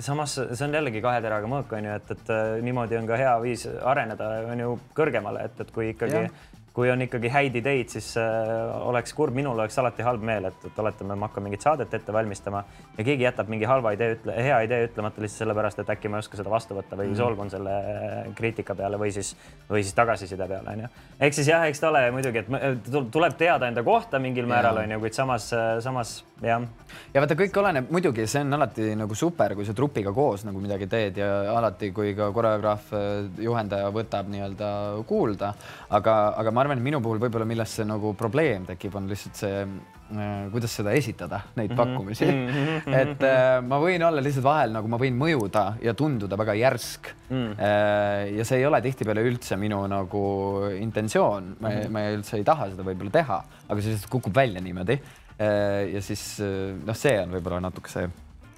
samas 0.00 0.38
see 0.40 0.64
on 0.64 0.74
jällegi 0.74 1.02
kahe 1.04 1.20
teraga 1.20 1.48
mõõk, 1.50 1.74
on 1.76 1.90
ju, 1.90 1.96
et, 2.00 2.14
et 2.16 2.32
niimoodi 2.64 2.96
on 2.96 3.08
ka 3.10 3.18
hea 3.20 3.34
viis 3.42 3.66
areneda, 3.68 4.30
on 4.48 4.64
ju 4.64 4.78
kõrgemale, 4.96 5.44
et, 5.50 5.60
et 5.60 5.74
kui 5.74 5.92
ikkagi 5.92 6.24
ja 6.24 6.30
kui 6.72 6.90
on 6.90 7.02
ikkagi 7.02 7.30
häid 7.32 7.56
ideid, 7.58 7.90
siis 7.90 8.12
äh, 8.20 8.60
oleks 8.86 9.14
kurb, 9.16 9.34
minul 9.34 9.58
oleks 9.58 9.78
alati 9.82 10.04
halb 10.06 10.22
meel, 10.26 10.46
et, 10.50 10.66
et 10.68 10.78
oletame, 10.78 11.16
ma 11.18 11.26
hakkan 11.26 11.42
mingit 11.42 11.64
saadet 11.66 11.94
ette 11.98 12.14
valmistama 12.14 12.62
ja 12.96 13.06
keegi 13.06 13.26
jätab 13.26 13.50
mingi 13.50 13.66
halva 13.66 13.90
idee, 13.96 14.14
ütle, 14.14 14.36
hea 14.38 14.60
idee 14.68 14.84
ütlemata 14.86 15.22
lihtsalt 15.22 15.44
sellepärast, 15.44 15.82
et 15.82 15.90
äkki 15.96 16.10
ma 16.10 16.20
ei 16.20 16.24
oska 16.24 16.38
seda 16.38 16.52
vastu 16.52 16.78
võtta 16.78 16.98
või 17.00 17.10
mm. 17.10 17.18
solvun 17.18 17.50
selle 17.50 17.74
äh, 17.74 18.30
kriitika 18.38 18.76
peale 18.78 19.00
või 19.02 19.10
siis, 19.14 19.32
või 19.70 19.82
siis 19.82 19.96
tagasiside 19.98 20.46
peale, 20.50 20.76
onju. 20.76 20.90
ehk 21.18 21.38
siis 21.40 21.50
jah, 21.50 21.66
eks 21.66 21.82
ta 21.82 21.90
ole 21.90 22.04
muidugi, 22.14 22.44
et 22.44 22.90
tuleb 23.10 23.34
teada 23.40 23.70
enda 23.70 23.82
kohta 23.86 24.22
mingil 24.22 24.46
määral, 24.50 24.78
onju, 24.84 25.00
kuid 25.02 25.18
samas, 25.18 25.50
äh, 25.56 25.72
samas 25.82 26.20
jah. 26.46 26.62
ja 27.10 27.24
vaata, 27.24 27.38
kõik 27.42 27.60
oleneb 27.64 27.90
muidugi, 27.90 28.28
see 28.30 28.44
on 28.46 28.60
alati 28.60 28.92
nagu 29.00 29.18
super, 29.18 29.56
kui 29.58 29.66
sa 29.66 29.74
trupiga 29.74 30.14
koos 30.14 30.46
nagu 30.46 30.62
midagi 30.62 30.86
teed 30.90 31.18
ja 31.18 31.32
alati, 31.56 31.90
kui 31.96 32.14
ka 32.14 32.30
koreograaf, 32.36 32.94
juhendaja 33.42 33.90
võtab 33.94 34.30
nii-öelda 34.30 34.70
kuulda, 35.10 35.52
aga, 35.98 36.16
aga 36.38 36.54
ma 36.54 36.59
arvan, 36.60 36.70
arvan, 36.70 36.80
et 36.80 36.86
minu 36.86 37.00
puhul 37.02 37.20
võib-olla, 37.22 37.46
millest 37.48 37.80
see 37.80 37.86
nagu 37.88 38.12
probleem 38.18 38.66
tekib, 38.68 38.94
on 38.98 39.08
lihtsalt 39.10 39.38
see, 39.40 39.60
äh, 40.14 40.46
kuidas 40.52 40.74
seda 40.78 40.94
esitada, 40.96 41.42
neid 41.56 41.72
mm 41.72 41.76
-hmm. 41.76 41.80
pakkumisi 41.80 42.26
mm. 42.26 42.48
-hmm. 42.48 42.96
et 43.02 43.22
äh, 43.22 43.62
ma 43.66 43.80
võin 43.82 44.04
olla 44.06 44.22
lihtsalt 44.22 44.44
vahel 44.44 44.72
nagu 44.72 44.88
ma 44.88 44.98
võin 44.98 45.16
mõjuda 45.18 45.64
ja 45.82 45.94
tunduda 45.94 46.36
väga 46.36 46.54
järsk 46.54 47.12
mm. 47.30 47.52
äh,. 47.58 48.36
ja 48.38 48.44
see 48.44 48.58
ei 48.58 48.66
ole 48.66 48.80
tihtipeale 48.82 49.22
üldse 49.22 49.56
minu 49.56 49.86
nagu 49.86 50.24
intentsioon, 50.78 51.56
ma 51.60 51.68
mm, 51.68 51.76
-hmm. 51.76 51.90
ma 51.90 52.00
üldse 52.16 52.36
ei 52.36 52.44
taha 52.44 52.70
seda 52.70 52.82
võib-olla 52.82 53.10
teha, 53.10 53.44
aga 53.68 53.80
see 53.80 53.90
lihtsalt 53.90 54.10
kukub 54.10 54.34
välja 54.34 54.60
niimoodi 54.60 55.00
äh,. 55.38 55.94
ja 55.94 56.02
siis 56.02 56.40
noh, 56.86 56.96
see 56.96 57.20
on 57.20 57.30
võib-olla 57.30 57.60
natuke 57.60 57.90
see 57.90 58.08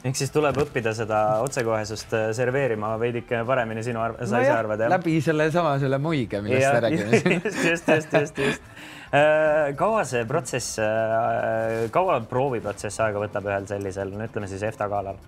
ehk 0.03 0.19
siis 0.19 0.33
tuleb 0.35 0.57
õppida 0.65 0.93
seda 0.97 1.19
otsekohesust 1.45 2.15
äh, 2.19 2.25
serveerima 2.37 2.95
veidike 3.01 3.43
paremini 3.47 3.85
sinu 3.87 4.03
arv-, 4.03 4.19
sa 4.25 4.39
no 4.39 4.43
ise 4.43 4.55
arvad, 4.55 4.83
jah? 4.83 4.91
läbi 4.97 5.19
sellesama 5.23 5.77
selle 5.83 6.01
muige, 6.03 6.41
millest 6.43 6.75
me 6.75 6.81
räägime 6.87 7.21
just, 7.21 7.61
just, 7.69 7.93
just, 7.93 8.17
just, 8.19 8.41
just. 8.43 8.73
Äh, 9.13 9.71
kaua 9.79 10.03
see 10.09 10.25
protsess, 10.29 10.81
äh, 10.83 11.85
kaua 11.95 12.19
prooviprotsess 12.31 13.05
aega 13.05 13.23
võtab 13.23 13.47
ühel 13.51 13.69
sellisel, 13.71 14.11
no 14.17 14.27
ütleme 14.27 14.51
siis 14.51 14.67
EFTA 14.71 14.91
galal? 14.93 15.21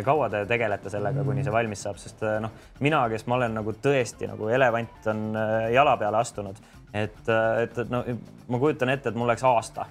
kaua 0.00 0.30
te 0.32 0.38
tegelete 0.48 0.88
sellega, 0.88 1.20
kuni 1.26 1.42
see 1.44 1.52
valmis 1.52 1.82
saab, 1.84 1.98
sest 2.00 2.22
noh, 2.40 2.54
mina, 2.80 3.02
kes 3.12 3.26
ma 3.28 3.36
olen 3.36 3.52
nagu 3.58 3.74
tõesti 3.84 4.24
nagu 4.30 4.48
elevant 4.48 5.08
on 5.12 5.36
jala 5.74 5.92
peale 6.00 6.22
astunud, 6.22 6.56
et, 6.88 7.18
et, 7.28 7.82
et 7.82 7.92
no 7.92 8.00
ma 8.48 8.62
kujutan 8.62 8.94
ette, 8.94 9.12
et 9.12 9.18
mul 9.20 9.28
läks 9.28 9.44
aasta 9.44 9.84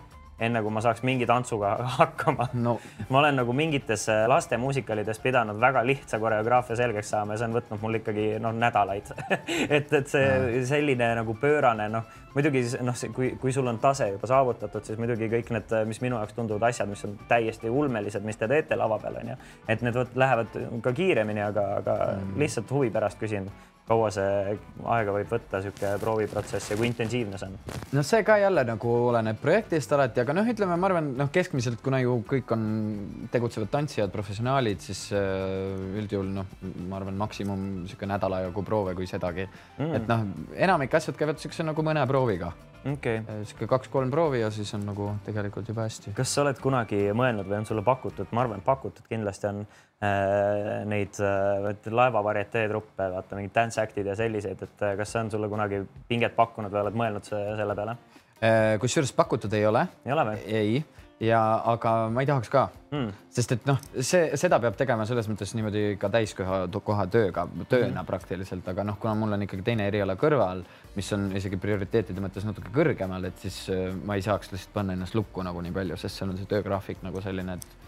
enne 0.47 0.61
kui 0.63 0.73
ma 0.73 0.83
saaks 0.83 1.03
mingi 1.07 1.27
tantsuga 1.29 1.75
hakkama. 1.99 2.49
No.. 2.53 2.77
ma 3.09 3.19
olen 3.21 3.39
nagu 3.41 3.55
mingites 3.57 4.07
äh, 4.11 4.25
laste 4.29 4.57
muusikalides 4.61 5.19
pidanud 5.23 5.59
väga 5.61 5.85
lihtsa 5.87 6.19
koreograafia 6.19 6.77
selgeks 6.79 7.13
saama 7.15 7.35
ja 7.35 7.43
see 7.43 7.49
on 7.51 7.57
võtnud 7.59 7.83
mul 7.83 7.99
ikkagi 8.01 8.27
noh, 8.43 8.55
nädalaid. 8.55 9.13
Et, 9.73 9.91
et 9.93 10.09
see 10.09 10.63
selline 10.67 11.07
nagu 11.17 11.33
pöörane 11.39 11.87
noh, 11.91 12.05
muidugi 12.33 12.63
noh, 12.85 13.01
kui, 13.15 13.33
kui 13.41 13.53
sul 13.55 13.67
on 13.69 13.79
tase 13.83 14.09
juba 14.13 14.29
saavutatud, 14.29 14.85
siis 14.85 15.01
muidugi 15.01 15.29
kõik 15.31 15.51
need, 15.55 15.75
mis 15.89 16.01
minu 16.03 16.19
jaoks 16.19 16.37
tunduvad 16.37 16.69
asjad, 16.69 16.89
mis 16.89 17.03
on 17.07 17.17
täiesti 17.29 17.69
ulmelised, 17.69 18.25
mis 18.25 18.39
te 18.39 18.49
teete 18.51 18.77
lava 18.79 18.99
peal 19.01 19.21
onju, 19.21 19.37
et 19.69 19.85
need 19.85 19.99
võt, 19.99 20.17
lähevad 20.19 20.57
ka 20.85 20.95
kiiremini, 20.97 21.45
aga, 21.45 21.67
aga 21.81 21.99
mm. 22.15 22.33
lihtsalt 22.41 22.73
huvi 22.73 22.91
pärast 22.93 23.21
küsin 23.21 23.51
kaua 23.87 24.07
see 24.15 24.53
aega 24.87 25.11
võib 25.11 25.31
võtta, 25.33 25.59
niisugune 25.59 25.97
prooviprotsess 25.99 26.71
ja 26.71 26.77
kui 26.79 26.87
intensiivne 26.87 27.39
see 27.39 27.49
on? 27.49 27.57
no 27.97 28.03
see 28.07 28.23
ka 28.23 28.37
jälle 28.39 28.63
nagu 28.67 28.93
oleneb 29.09 29.41
projektist 29.41 29.91
alati, 29.95 30.21
aga 30.23 30.35
noh, 30.37 30.47
ütleme, 30.53 30.77
ma 30.79 30.87
arvan, 30.87 31.09
noh, 31.19 31.27
keskmiselt, 31.33 31.81
kuna 31.83 31.99
ju 31.99 32.15
kõik 32.29 32.53
on 32.55 32.63
tegutsevad 33.33 33.71
tantsijad, 33.73 34.11
professionaalid, 34.13 34.79
siis 34.83 35.03
äh, 35.17 35.99
üldjuhul 35.99 36.31
noh, 36.37 36.55
ma 36.87 37.01
arvan, 37.01 37.19
maksimum 37.19 37.65
niisugune 37.81 38.13
nädala 38.13 38.39
jagu 38.45 38.63
proove, 38.63 38.95
kui 38.95 39.09
sedagi 39.09 39.49
mm.. 39.49 39.91
et 39.99 40.07
noh, 40.07 40.23
enamik 40.69 40.95
asjad 40.95 41.19
käivad 41.19 41.41
niisuguse 41.41 41.67
nagu 41.67 41.85
mõne 41.85 42.07
prooviga 42.23 42.53
okay.. 42.87 43.19
sihuke 43.43 43.67
kaks-kolm 43.67 44.11
proovi 44.11 44.39
ja 44.39 44.51
siis 44.51 44.71
on 44.77 44.85
nagu 44.87 45.09
tegelikult 45.25 45.67
juba 45.67 45.87
hästi. 45.87 46.13
kas 46.15 46.31
sa 46.35 46.43
oled 46.45 46.59
kunagi 46.63 47.01
mõelnud 47.15 47.49
või 47.49 47.57
on 47.59 47.67
sulle 47.67 47.83
pakutud, 47.83 48.31
ma 48.31 48.45
arvan, 48.45 48.63
pakutud 48.63 49.07
kindlasti 49.09 49.49
on 49.49 49.61
äh, 49.63 50.83
neid 50.87 51.19
äh, 51.19 51.91
laevavarjetee 51.91 52.69
truppe, 52.71 53.09
vaata 53.17 53.39
mingid 53.39 53.55
dance 53.55 53.81
act'id 53.83 54.07
ja 54.07 54.15
selliseid, 54.19 54.63
et 54.63 54.87
äh, 54.87 54.95
kas 54.99 55.11
see 55.11 55.23
on 55.25 55.31
sulle 55.35 55.51
kunagi 55.51 55.83
pinget 56.07 56.35
pakkunud 56.39 56.71
või 56.71 56.85
oled 56.85 56.99
mõelnud 57.03 57.27
selle 57.29 57.77
peale 57.79 57.97
äh,? 58.39 58.75
kusjuures 58.79 59.11
pakutud 59.19 59.59
ei 59.59 59.67
ole. 59.67 59.83
ei 60.05 60.15
ole 60.15 60.27
või? 60.31 60.43
ei 60.47 60.83
ja 61.23 61.39
aga 61.71 61.93
ma 62.11 62.23
ei 62.23 62.27
tahaks 62.27 62.51
ka 62.51 62.63
mm., 62.91 63.11
sest 63.33 63.55
et 63.55 63.67
noh, 63.69 63.79
see, 63.95 64.33
seda 64.39 64.59
peab 64.63 64.75
tegema 64.79 65.05
selles 65.09 65.27
mõttes 65.31 65.53
niimoodi 65.57 65.83
ka 66.01 66.09
täiskoha 66.13 66.63
koha 66.83 67.05
tööga, 67.11 67.45
tööna 67.69 68.01
mm. 68.01 68.07
praktiliselt, 68.09 68.67
aga 68.69 68.85
noh, 68.87 68.97
kuna 69.01 69.15
mul 69.17 69.37
on 69.37 69.45
ikkagi 69.45 69.65
teine 69.65 69.87
eriala 69.89 70.17
kõrval, 70.19 70.65
mis 70.97 71.11
on 71.15 71.29
isegi 71.37 71.59
prioriteetide 71.61 72.23
mõttes 72.23 72.45
natuke 72.47 72.73
kõrgemal, 72.75 73.29
et 73.29 73.45
siis 73.45 73.63
äh, 73.73 73.87
ma 74.05 74.19
ei 74.19 74.25
saaks 74.25 74.51
lihtsalt 74.53 74.75
panna 74.75 74.97
ennast 74.97 75.17
lukku 75.17 75.45
nagu 75.45 75.63
nii 75.63 75.75
palju, 75.75 75.99
sest 76.01 76.19
seal 76.19 76.33
on 76.33 76.41
see 76.41 76.49
töögraafik 76.49 77.01
nagu 77.05 77.23
selline, 77.23 77.57
et 77.57 77.82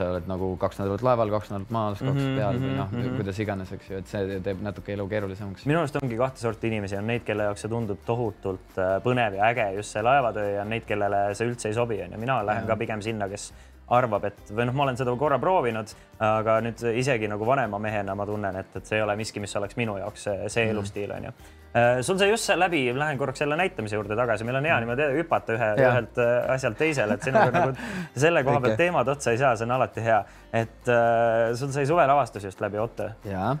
sa 0.00 0.08
oled 0.14 0.28
nagu 0.30 0.50
kaks 0.60 0.80
nädalat 0.80 1.04
laeval, 1.04 1.32
kaks 1.36 1.52
nädalat 1.52 1.72
maas, 1.76 2.00
kaks 2.00 2.10
mm 2.10 2.20
-hmm, 2.20 2.38
peal 2.40 2.60
või 2.60 2.74
noh 2.76 2.90
mm 2.90 3.02
-hmm., 3.02 3.16
kuidas 3.20 3.40
iganes, 3.44 3.72
eks 3.76 3.90
ju, 3.90 4.02
et 4.02 4.12
see 4.12 4.40
teeb 4.46 4.62
natuke 4.64 4.94
elu 4.96 5.08
keerulisemaks. 5.08 5.66
minu 5.66 5.82
arust 5.82 5.98
ongi 6.02 6.18
kahte 6.20 6.40
sorti 6.40 6.70
inimesi, 6.72 6.96
on 6.96 7.06
neid, 7.06 7.24
kelle 7.24 7.48
jaoks 7.48 7.66
see 7.66 7.72
tundub 7.72 8.00
tohutult 8.06 8.78
äh, 8.78 8.96
põnev 9.04 9.36
ja 9.38 9.50
äge, 9.52 9.66
just 9.76 9.96
see 9.96 10.02
laevatöö 10.02 10.54
ja 10.56 10.64
neid, 10.64 10.86
kellele 10.88 11.22
see 11.34 11.50
üldse 11.50 11.68
ei 11.68 11.76
sobi, 11.76 12.02
onju. 12.02 12.18
mina 12.18 12.40
lähen 12.46 12.64
ja. 12.64 12.72
ka 12.72 12.76
pigem 12.76 13.02
sinna, 13.02 13.28
kes 13.28 13.52
arvab, 13.88 14.24
et 14.24 14.52
või 14.56 14.66
noh, 14.66 14.74
ma 14.74 14.82
olen 14.82 14.96
seda 14.96 15.16
korra 15.18 15.38
proovinud, 15.38 15.94
aga 16.18 16.60
nüüd 16.60 16.84
isegi 16.94 17.28
nagu 17.28 17.46
vanema 17.46 17.78
mehena 17.78 18.14
ma 18.14 18.26
tunnen, 18.26 18.56
et, 18.56 18.76
et 18.76 18.86
see 18.86 19.00
ei 19.00 19.02
ole 19.02 19.16
miski, 19.16 19.40
mis 19.40 19.56
oleks 19.56 19.76
minu 19.76 19.98
jaoks 19.98 20.28
see, 20.28 20.48
see 20.48 20.64
mm. 20.64 20.70
elustiil 20.76 21.16
onju 21.16 21.32
Äh, 21.32 21.59
sul 22.02 22.18
sai 22.18 22.30
just 22.30 22.50
läbi, 22.58 22.80
lähen 22.96 23.18
korraks 23.18 23.38
selle 23.44 23.56
näitamise 23.58 23.94
juurde 23.94 24.16
tagasi, 24.18 24.44
meil 24.46 24.58
on 24.58 24.66
hea 24.66 24.78
niimoodi 24.82 25.04
hüpata 25.20 25.54
ühe, 25.54 25.68
ühelt 25.78 26.18
äh, 26.18 26.32
asjalt 26.56 26.78
teisele, 26.80 27.14
et 27.14 27.26
sinuga 27.26 27.50
nagu 27.54 27.74
selle 28.18 28.42
koha 28.46 28.62
pealt 28.64 28.80
teemad 28.80 29.10
otsa 29.12 29.34
ei 29.34 29.38
saa, 29.38 29.52
see 29.58 29.68
on 29.68 29.74
alati 29.76 30.02
hea. 30.02 30.18
et 30.50 30.90
äh, 30.90 31.52
sul 31.54 31.70
sai 31.70 31.86
suvelavastus 31.86 32.48
just 32.48 32.60
läbi 32.60 32.80
Otto. 32.82 33.06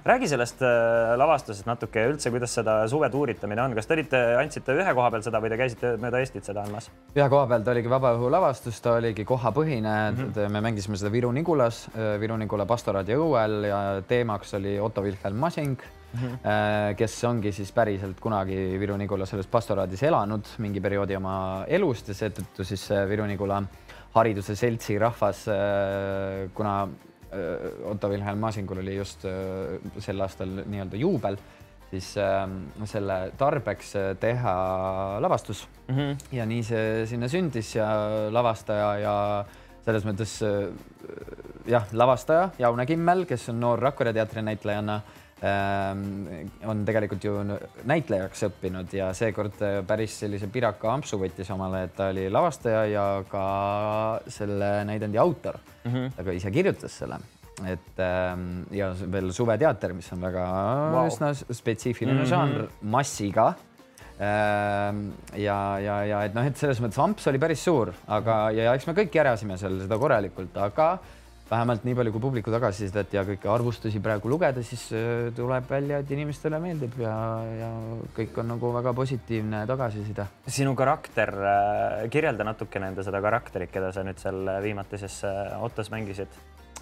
räägi 0.04 0.28
sellest 0.28 0.62
äh, 0.66 1.12
lavastusest 1.16 1.68
natuke 1.70 2.08
üldse, 2.10 2.32
kuidas 2.34 2.54
seda 2.54 2.80
suve 2.90 3.10
tuuritamine 3.10 3.62
on, 3.62 3.78
kas 3.78 3.86
te 3.86 3.94
olite, 3.94 4.24
andsite 4.40 4.74
ühe 4.74 4.94
koha 4.98 5.12
peal 5.14 5.22
seda 5.22 5.42
või 5.42 5.54
te 5.54 5.60
käisite 5.60 5.94
mööda 6.02 6.24
Eestit 6.24 6.50
seda 6.50 6.66
andmas? 6.66 6.90
ühe 7.14 7.28
koha 7.30 7.46
peal 7.52 7.62
ta 7.62 7.74
oligi 7.76 7.94
vabaõhulavastus, 7.94 8.82
ta 8.82 8.96
oligi 8.98 9.24
kohapõhine 9.28 9.94
mm, 10.10 10.34
-hmm. 10.34 10.50
me 10.50 10.66
mängisime 10.66 10.98
seda 10.98 11.14
Viru-Nigulas, 11.14 11.86
Viru-Nigula 11.94 12.66
pastoraadi 12.66 13.14
õuel 13.14 13.70
ja 13.70 13.80
teemaks 14.02 14.58
oli 14.58 14.78
Otto 14.82 15.06
Wilhelm 15.06 15.38
Masing 15.46 15.78
mm, 16.12 16.20
-hmm. 16.20 16.94
kes 16.96 17.24
ongi 17.24 17.52
siis 17.52 17.72
päriselt 17.72 18.20
kunagi 18.20 18.56
Viru-Nigula 18.80 19.26
selles 19.26 19.46
pastoraadis 19.46 20.02
elanud 20.02 20.46
mingi 20.58 20.80
perioodi 20.80 21.16
oma 21.16 21.64
elust 21.68 22.08
ja 22.08 22.14
seetõttu 22.14 22.64
siis 22.64 22.88
Viru-Nigula 23.08 23.62
hariduse 24.14 24.56
seltsi 24.56 24.98
rahvas, 24.98 25.46
äh, 25.48 26.50
kuna 26.54 26.82
äh, 26.82 27.90
Otto 27.90 28.08
Wilhelm 28.08 28.38
Masingul 28.38 28.82
oli 28.82 28.96
just 28.96 29.26
sel 29.98 30.20
aastal 30.20 30.62
nii-öelda 30.66 30.96
juubel, 30.96 31.38
siis 31.90 32.12
selle 32.86 33.14
tarbeks 33.38 33.94
teha 34.20 34.52
lavastus 35.20 35.66
mm. 35.88 35.96
-hmm. 35.96 36.16
ja 36.32 36.46
nii 36.46 36.62
see 36.62 37.06
sinna 37.06 37.28
sündis 37.28 37.74
ja 37.74 37.86
lavastaja 38.30 38.98
ja 38.98 39.14
selles 39.84 40.04
mõttes 40.04 40.36
jah, 41.66 41.86
lavastaja 41.92 42.50
Jaune 42.58 42.86
Kimmel, 42.86 43.24
kes 43.26 43.48
on 43.48 43.60
noor 43.60 43.78
Rakvere 43.78 44.12
teatri 44.12 44.42
näitlejanna 44.42 45.00
Ähm, 45.00 45.19
on 45.40 46.82
tegelikult 46.84 47.24
ju 47.24 47.32
näitlejaks 47.88 48.42
õppinud 48.50 48.92
ja 48.92 49.08
seekord 49.16 49.62
äh, 49.64 49.78
päris 49.88 50.18
sellise 50.20 50.50
piraka 50.52 50.90
ampsu 50.92 51.16
võttis 51.20 51.48
omale, 51.54 51.86
et 51.86 51.94
ta 51.96 52.10
oli 52.12 52.26
lavastaja 52.32 52.82
ja 52.90 53.04
ka 53.28 53.44
selle 54.28 54.72
näidendi 54.88 55.20
autor 55.20 55.56
mm. 55.56 55.92
-hmm. 55.92 56.10
ta 56.16 56.26
ka 56.26 56.34
ise 56.36 56.52
kirjutas 56.52 56.98
selle, 57.02 57.16
et 57.64 58.02
ähm, 58.04 58.66
ja 58.70 58.92
veel 59.12 59.32
Suveteater, 59.32 59.94
mis 59.96 60.12
on 60.12 60.20
väga 60.28 60.44
wow. 60.92 61.08
üsna 61.08 61.32
spetsiifiline 61.34 62.18
mm 62.18 62.24
-hmm. 62.24 62.28
žanr 62.28 62.68
massiga 62.82 63.54
ähm, 64.20 65.12
ja, 65.36 65.78
ja, 65.78 66.04
ja 66.04 66.24
et 66.24 66.34
noh, 66.34 66.44
et 66.44 66.56
selles 66.56 66.80
mõttes 66.80 67.00
amps 67.00 67.26
oli 67.26 67.38
päris 67.38 67.64
suur, 67.64 67.94
aga, 68.08 68.50
ja 68.50 68.74
eks 68.74 68.86
me 68.86 68.92
kõik 68.92 69.14
järasime 69.14 69.56
seal 69.56 69.80
seda 69.80 69.98
korralikult, 69.98 70.56
aga 70.56 70.98
vähemalt 71.50 71.84
nii 71.86 71.96
palju, 71.98 72.12
kui 72.14 72.22
publiku 72.22 72.52
tagasisidet 72.54 73.16
ja 73.16 73.24
kõiki 73.26 73.50
arvustusi 73.50 74.02
praegu 74.02 74.30
lugeda, 74.30 74.62
siis 74.66 74.86
äh, 74.96 75.30
tuleb 75.36 75.66
välja, 75.70 76.00
et 76.02 76.14
inimestele 76.14 76.60
meeldib 76.62 76.94
ja, 77.02 77.16
ja 77.58 77.72
kõik 78.16 78.38
on 78.42 78.52
nagu 78.54 78.70
väga 78.76 78.94
positiivne 78.96 79.64
tagasiside. 79.70 80.28
sinu 80.46 80.76
karakter, 80.78 81.34
äh, 81.34 82.06
kirjelda 82.12 82.46
natuke 82.46 82.82
nende 82.82 83.06
seda 83.06 83.22
karakterit, 83.24 83.72
keda 83.74 83.92
sa 83.92 84.06
nüüd 84.06 84.22
seal 84.22 84.56
viimatises 84.62 85.20
Ottos 85.60 85.90
mängisid 85.90 86.38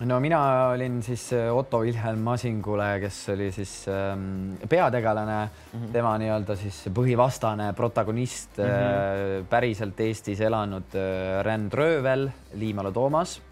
no 0.07 0.21
mina 0.23 0.41
olin 0.71 1.01
siis 1.03 1.31
Otto 1.53 1.81
Wilhelm 1.83 2.21
Masingule, 2.23 2.87
kes 3.03 3.19
oli 3.35 3.49
siis 3.53 3.73
ähm, 3.91 4.55
peategelane 4.69 5.41
mm, 5.45 5.81
-hmm. 5.81 5.93
tema 5.93 6.14
nii-öelda 6.19 6.57
siis 6.57 6.85
põhivastane, 6.95 7.73
protagonist 7.73 8.59
mm, 8.59 8.64
-hmm. 8.64 9.41
äh, 9.41 9.49
päriselt 9.51 10.01
Eestis 10.01 10.41
elanud 10.41 10.95
äh, 10.95 11.43
Ren 11.43 11.71
Röövel, 11.73 12.31
Liimalu 12.55 12.93
Toomas 12.93 13.41
Äh, 13.41 13.47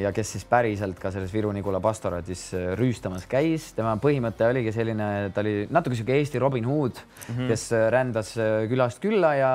ja 0.00 0.12
kes 0.14 0.34
siis 0.34 0.44
päriselt 0.48 0.98
ka 1.00 1.12
selles 1.14 1.32
Viru-Nigula 1.34 1.80
pastoraadis 1.82 2.44
äh, 2.56 2.66
rüüstamas 2.78 3.26
käis, 3.30 3.70
tema 3.76 3.94
põhimõte 4.02 4.46
oligi 4.48 4.74
selline, 4.74 5.30
ta 5.34 5.44
oli 5.44 5.66
natuke 5.72 5.98
sihuke 5.98 6.16
Eesti 6.18 6.42
Robin 6.42 6.68
Hood 6.68 7.00
mm, 7.00 7.32
-hmm. 7.32 7.48
kes 7.50 7.66
äh, 7.76 7.88
rändas 7.94 8.34
külast 8.70 9.02
külla 9.02 9.34
ja 9.38 9.50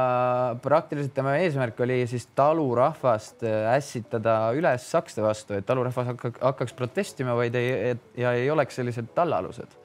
praktiliselt 0.61 1.13
tema 1.15 1.37
eesmärk 1.37 1.79
oli 1.85 2.01
siis 2.07 2.27
talurahvast 2.35 3.43
ässitada 3.75 4.51
üles 4.57 4.91
sakste 4.91 5.23
vastu, 5.25 5.55
et 5.55 5.65
talurahvas 5.65 6.13
hakkaks, 6.41 6.73
protestima, 6.73 7.35
vaid 7.35 7.55
ei, 7.55 7.95
ja 8.17 8.33
ei 8.33 8.51
oleks 8.51 8.75
sellised 8.75 9.13
tallaalused 9.15 9.84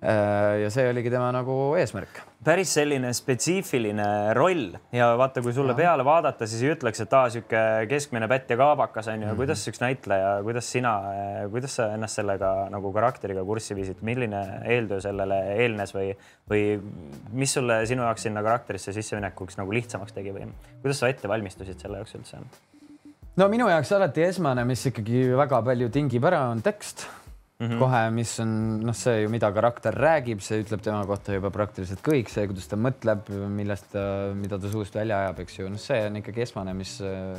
ja 0.00 0.68
see 0.72 0.86
oligi 0.88 1.10
tema 1.12 1.28
nagu 1.34 1.54
eesmärk. 1.76 2.22
päris 2.44 2.70
selline 2.72 3.10
spetsiifiline 3.12 4.32
roll 4.32 4.70
ja 4.96 5.10
vaata, 5.20 5.42
kui 5.44 5.52
sulle 5.52 5.74
peale 5.76 6.04
vaadata, 6.06 6.48
siis 6.48 6.62
ei 6.64 6.72
ütleks, 6.72 7.02
et 7.04 7.12
aa, 7.12 7.28
sihuke 7.34 7.64
keskmine 7.90 8.28
pätt 8.30 8.48
ja 8.48 8.56
kaabakas 8.56 9.10
on 9.12 9.18
ju 9.18 9.26
mm 9.26 9.32
-hmm., 9.32 9.36
kuidas 9.36 9.66
üks 9.68 9.82
näitleja, 9.82 10.30
kuidas 10.46 10.72
sina, 10.72 10.94
kuidas 11.50 11.76
sa 11.76 11.90
ennast 11.92 12.16
sellega 12.16 12.70
nagu 12.72 12.92
karakteriga 12.92 13.44
kurssi 13.44 13.76
viisid, 13.76 14.00
milline 14.00 14.40
eeltöö 14.64 15.00
sellele 15.00 15.42
eelnes 15.60 15.94
või, 15.94 16.16
või 16.50 16.64
mis 17.32 17.52
sulle 17.52 17.84
sinu 17.86 18.02
jaoks 18.02 18.22
sinna 18.22 18.42
karakterisse 18.42 18.92
sisseminekuks 18.92 19.60
nagu 19.60 19.72
lihtsamaks 19.72 20.12
tegi 20.16 20.32
või 20.32 20.48
kuidas 20.80 20.98
sa 20.98 21.08
ette 21.08 21.28
valmistusid 21.28 21.78
selle 21.78 22.00
jaoks 22.00 22.14
üldse? 22.14 22.40
no 23.36 23.48
minu 23.48 23.68
jaoks 23.68 23.92
alati 23.92 24.22
esmane, 24.22 24.64
mis 24.64 24.86
ikkagi 24.86 25.28
väga 25.36 25.60
palju 25.62 25.88
tingib 25.88 26.24
ära, 26.24 26.46
on 26.48 26.62
tekst 26.62 27.06
mm 27.60 27.66
-hmm. 27.66 27.78
kohe, 27.78 28.02
mis 28.10 28.32
on 28.40 28.52
noh, 28.86 28.96
see 28.96 29.22
ju, 29.22 29.28
mida 29.32 29.52
karakter 29.52 29.94
räägib, 29.94 30.40
see 30.40 30.62
ütleb 30.64 30.82
tema 30.82 31.04
kohta 31.06 31.36
juba 31.36 31.50
praktiliselt 31.50 32.00
kõik, 32.04 32.32
see, 32.32 32.46
kuidas 32.48 32.68
ta 32.68 32.76
mõtleb, 32.76 33.28
millest 33.48 33.92
ta, 33.92 34.32
mida 34.34 34.58
ta 34.58 34.70
suust 34.72 34.94
välja 34.94 35.20
ajab, 35.26 35.40
eks 35.44 35.58
ju, 35.58 35.68
noh, 35.68 35.78
see 35.78 36.06
on 36.06 36.16
ikkagi 36.22 36.42
esmane, 36.46 36.74
mis 36.74 37.00
äh, 37.04 37.36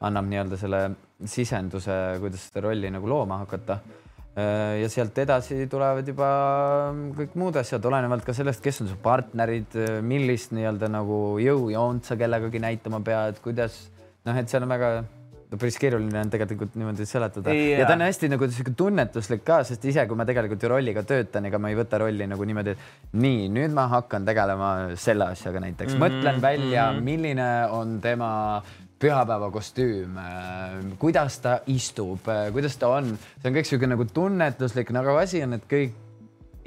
annab 0.00 0.26
nii-öelda 0.26 0.56
selle 0.56 0.82
sisenduse, 1.24 1.96
kuidas 2.20 2.48
seda 2.48 2.66
rolli 2.66 2.90
nagu 2.90 3.06
looma 3.06 3.38
hakata 3.44 3.78
äh, 4.36 4.80
ja 4.82 4.88
sealt 4.88 5.18
edasi 5.18 5.66
tulevad 5.70 6.08
juba 6.08 6.32
kõik 7.20 7.38
muud 7.38 7.56
asjad, 7.56 7.84
olenevalt 7.84 8.24
ka 8.24 8.34
sellest, 8.34 8.62
kes 8.64 8.82
on 8.82 8.90
su 8.90 8.98
partnerid, 9.02 9.78
millist 10.02 10.52
nii-öelda 10.56 10.90
nagu 10.90 11.38
jõujoont 11.38 12.04
sa 12.04 12.16
kellegagi 12.16 12.58
näitama 12.58 13.00
pead, 13.00 13.38
kuidas 13.44 13.90
noh, 14.26 14.36
et 14.36 14.48
seal 14.48 14.66
on 14.66 14.74
väga 14.74 14.92
päris 15.58 15.78
keeruline 15.82 16.20
on 16.20 16.30
tegelikult 16.30 16.76
niimoodi 16.78 17.06
seletada 17.08 17.54
yeah. 17.54 17.80
ja 17.80 17.86
ta 17.88 17.96
on 17.96 18.04
hästi 18.04 18.30
nagu 18.30 18.48
sihuke 18.50 18.74
tunnetuslik 18.78 19.42
ka, 19.46 19.60
sest 19.66 19.84
ise, 19.90 20.04
kui 20.10 20.18
ma 20.18 20.26
tegelikult 20.28 20.62
ju 20.62 20.70
rolliga 20.70 21.02
töötan, 21.06 21.48
ega 21.48 21.58
ma 21.62 21.72
ei 21.72 21.78
võta 21.78 21.98
rolli 22.02 22.28
nagu 22.30 22.46
niimoodi, 22.46 22.76
et 22.76 23.16
nii, 23.22 23.48
nüüd 23.54 23.74
ma 23.74 23.88
hakkan 23.96 24.28
tegelema 24.28 24.70
selle 25.00 25.30
asjaga 25.34 25.64
näiteks 25.64 25.96
mm, 25.96 25.98
-hmm. 25.98 26.20
mõtlen 26.20 26.42
välja 26.42 26.90
mm, 26.90 26.98
-hmm. 26.98 27.10
milline 27.10 27.48
on 27.70 27.98
tema 28.00 28.30
pühapäevakostüüm, 29.00 30.18
kuidas 31.00 31.38
ta 31.40 31.60
istub, 31.66 32.26
kuidas 32.52 32.76
ta 32.76 32.88
on, 32.98 33.14
see 33.40 33.48
on 33.48 33.56
kõik 33.56 33.68
sihuke 33.68 33.88
nagu 33.88 34.04
tunnetuslik, 34.04 34.90
nagu 34.92 35.16
asi 35.16 35.42
on, 35.42 35.56
et 35.56 35.64
kõik 35.64 35.96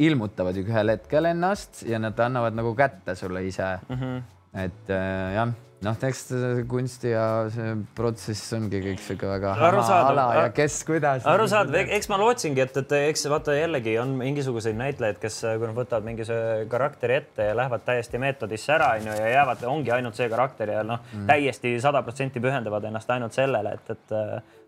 ilmutavad 0.01 0.57
ju 0.57 0.63
ühel 0.65 0.89
hetkel 0.95 1.29
ennast 1.29 1.83
ja 1.85 1.99
nad 2.01 2.19
annavad 2.19 2.55
nagu 2.57 2.73
kätte 2.75 3.15
sulle 3.15 3.45
ise 3.45 3.77
mm. 3.87 3.95
-hmm. 3.95 4.23
et 4.63 4.89
äh, 4.89 5.35
jah 5.35 5.53
noh, 5.83 5.97
eks 6.09 6.21
kunsti 6.69 7.11
ja 7.11 7.25
see 7.53 7.73
protsess 7.97 8.55
ongi 8.57 8.81
kõik 8.83 9.03
sihuke 9.03 9.29
väga 9.29 9.53
ala 9.59 10.25
ja 10.37 10.45
kes 10.55 10.79
kuidas. 10.87 11.27
arusaadav, 11.29 11.91
eks 11.97 12.09
ma 12.11 12.19
lootsingi, 12.21 12.63
et, 12.63 12.79
et 12.83 12.95
eks 13.09 13.27
vaata 13.31 13.55
jällegi 13.57 13.95
on 14.01 14.15
mingisuguseid 14.19 14.77
näitlejaid, 14.79 15.19
kes, 15.21 15.39
kui 15.45 15.67
nad 15.67 15.77
võtavad 15.77 16.07
mingisuguse 16.07 16.67
karakteri 16.71 17.19
ette 17.21 17.49
ja 17.49 17.57
lähevad 17.57 17.85
täiesti 17.87 18.21
meetodisse 18.21 18.75
ära, 18.77 18.93
onju, 18.99 19.15
ja 19.19 19.31
jäävad, 19.37 19.63
ongi 19.69 19.93
ainult 19.95 20.19
see 20.19 20.29
karakter 20.31 20.75
ja 20.77 20.83
noh 20.87 21.01
mm., 21.03 21.29
täiesti 21.29 21.75
sada 21.83 22.03
protsenti 22.05 22.43
pühendavad 22.43 22.89
ennast 22.89 23.11
ainult 23.13 23.35
sellele, 23.35 23.77
et, 23.77 23.95
et 23.95 24.15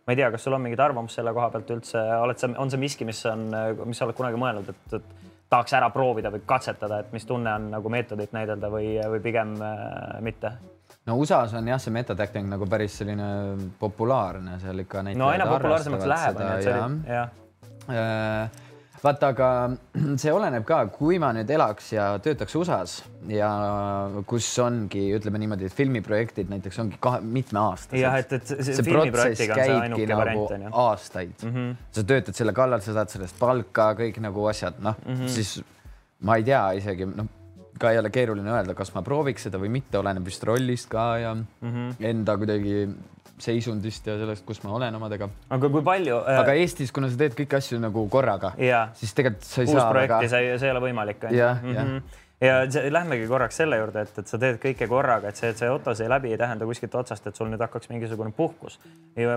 ma 0.06 0.14
ei 0.14 0.20
tea, 0.20 0.30
kas 0.34 0.44
sul 0.46 0.58
on 0.58 0.64
mingit 0.66 0.82
arvamust 0.82 1.18
selle 1.18 1.34
koha 1.36 1.50
pealt 1.54 1.72
üldse, 1.78 2.02
oled 2.22 2.42
sa, 2.42 2.52
on 2.62 2.72
see 2.72 2.82
miski, 2.82 3.08
mis 3.08 3.24
on, 3.30 3.48
mis 3.86 3.98
sa 3.98 4.08
oled 4.08 4.18
kunagi 4.18 4.40
mõelnud, 4.40 4.70
et, 4.74 5.00
et 5.00 5.34
tahaks 5.50 5.76
ära 5.78 5.90
proovida 5.94 6.32
või 6.34 6.44
katsetada, 6.46 7.02
et 7.02 7.12
mis 7.16 7.26
tunne 7.26 7.54
on 7.54 7.70
nagu 7.74 7.92
meetodit 7.94 8.34
näidelda 8.36 8.70
või, 8.74 8.96
või 9.16 9.22
pigem 9.24 9.56
äh, 9.62 10.18
mitte? 10.26 10.56
No 11.06 11.18
USA-s 11.22 11.54
on 11.54 11.68
jah, 11.68 11.82
see 11.82 11.94
method 11.94 12.20
acting 12.20 12.50
nagu 12.52 12.68
päris 12.70 13.00
selline 13.02 13.30
populaarne, 13.80 14.60
seal 14.64 14.86
ikka. 14.86 15.08
no 15.14 15.32
aina 15.32 15.50
populaarsemaks 15.50 16.08
läheb, 16.10 16.40
onju, 16.42 16.54
et 16.60 16.70
see 16.70 16.78
oli, 16.82 17.02
jah 17.16 17.42
äh, 17.90 18.64
vaata, 19.06 19.30
aga 19.34 19.50
see 20.22 20.34
oleneb 20.34 20.66
ka, 20.68 20.80
kui 20.94 21.20
ma 21.22 21.32
nüüd 21.36 21.52
elaks 21.56 21.92
ja 21.94 22.08
töötaks 22.24 22.58
USA-s 22.58 23.04
ja 23.32 23.50
kus 24.30 24.48
ongi, 24.64 25.04
ütleme 25.18 25.42
niimoodi, 25.42 25.70
et 25.70 25.78
filmiprojektid 25.78 26.52
näiteks 26.52 26.82
ongi 26.84 27.00
kahe, 27.02 27.22
mitmeaastased. 27.22 28.00
jah, 28.02 28.18
et, 28.22 28.36
et 28.40 28.54
see, 28.56 28.78
see 28.80 28.88
protsess 28.90 29.46
käibki 29.52 30.10
nagu 30.10 30.22
variant, 30.24 30.68
aastaid 30.86 31.38
mm. 31.38 31.56
-hmm. 31.56 31.80
sa 32.00 32.06
töötad 32.14 32.42
selle 32.42 32.56
kallal, 32.58 32.84
sa 32.86 32.98
saad 33.00 33.14
sellest 33.14 33.40
palka, 33.40 33.92
kõik 34.02 34.22
nagu 34.24 34.50
asjad, 34.52 34.82
noh 34.82 34.98
mm 35.06 35.14
-hmm. 35.14 35.34
siis 35.38 35.58
ma 36.26 36.40
ei 36.42 36.48
tea 36.48 36.68
isegi 36.82 37.10
noh 37.14 37.34
ka 37.80 37.92
ei 37.92 38.00
ole 38.00 38.10
keeruline 38.14 38.52
öelda, 38.52 38.76
kas 38.78 38.94
ma 38.96 39.04
prooviks 39.06 39.48
seda 39.48 39.60
või 39.62 39.72
mitte, 39.74 40.00
oleneb 40.00 40.26
vist 40.26 40.44
rollist 40.48 40.90
ka 40.92 41.06
ja 41.22 41.34
mm 41.36 41.46
-hmm. 41.62 41.96
enda 42.12 42.38
kuidagi 42.38 42.88
seisundist 43.40 44.06
ja 44.08 44.16
sellest, 44.18 44.46
kus 44.48 44.62
ma 44.64 44.72
olen 44.78 44.96
omadega. 44.96 45.30
aga 45.50 45.70
kui 45.70 45.84
palju 45.84 46.22
äh...? 46.24 46.40
aga 46.40 46.54
Eestis, 46.54 46.92
kuna 46.92 47.10
sa 47.10 47.18
teed 47.20 47.36
kõiki 47.36 47.58
asju 47.58 47.80
nagu 47.80 48.08
korraga, 48.10 48.54
siis 48.94 49.14
tegelikult 49.14 49.44
sa 49.44 49.62
ei 49.62 49.68
Uus 49.68 49.74
saa. 49.74 49.82
uus 49.82 49.92
projekti 49.92 50.14
väga..., 50.14 50.30
see, 50.30 50.60
see 50.60 50.70
ei 50.70 50.78
ole 50.78 50.86
võimalik. 50.90 51.28
jah, 51.32 51.60
jah 51.64 51.84
mhm 51.86 52.24
ja 52.42 52.56
lähmegi 52.92 53.28
korraks 53.28 53.58
selle 53.58 53.78
juurde, 53.80 54.02
et, 54.06 54.18
et 54.20 54.28
sa 54.28 54.40
teed 54.40 54.58
kõike 54.62 54.88
korraga, 54.92 55.32
et 55.32 55.40
see, 55.40 55.52
et 55.54 55.60
see 55.60 55.70
Otto 55.72 55.94
sai 55.96 56.10
läbi, 56.12 56.34
ei 56.34 56.40
tähenda 56.40 56.68
kuskilt 56.68 56.96
otsast, 57.00 57.28
et 57.28 57.36
sul 57.36 57.48
nüüd 57.52 57.62
hakkaks 57.64 57.90
mingisugune 57.92 58.34
puhkus. 58.36 58.80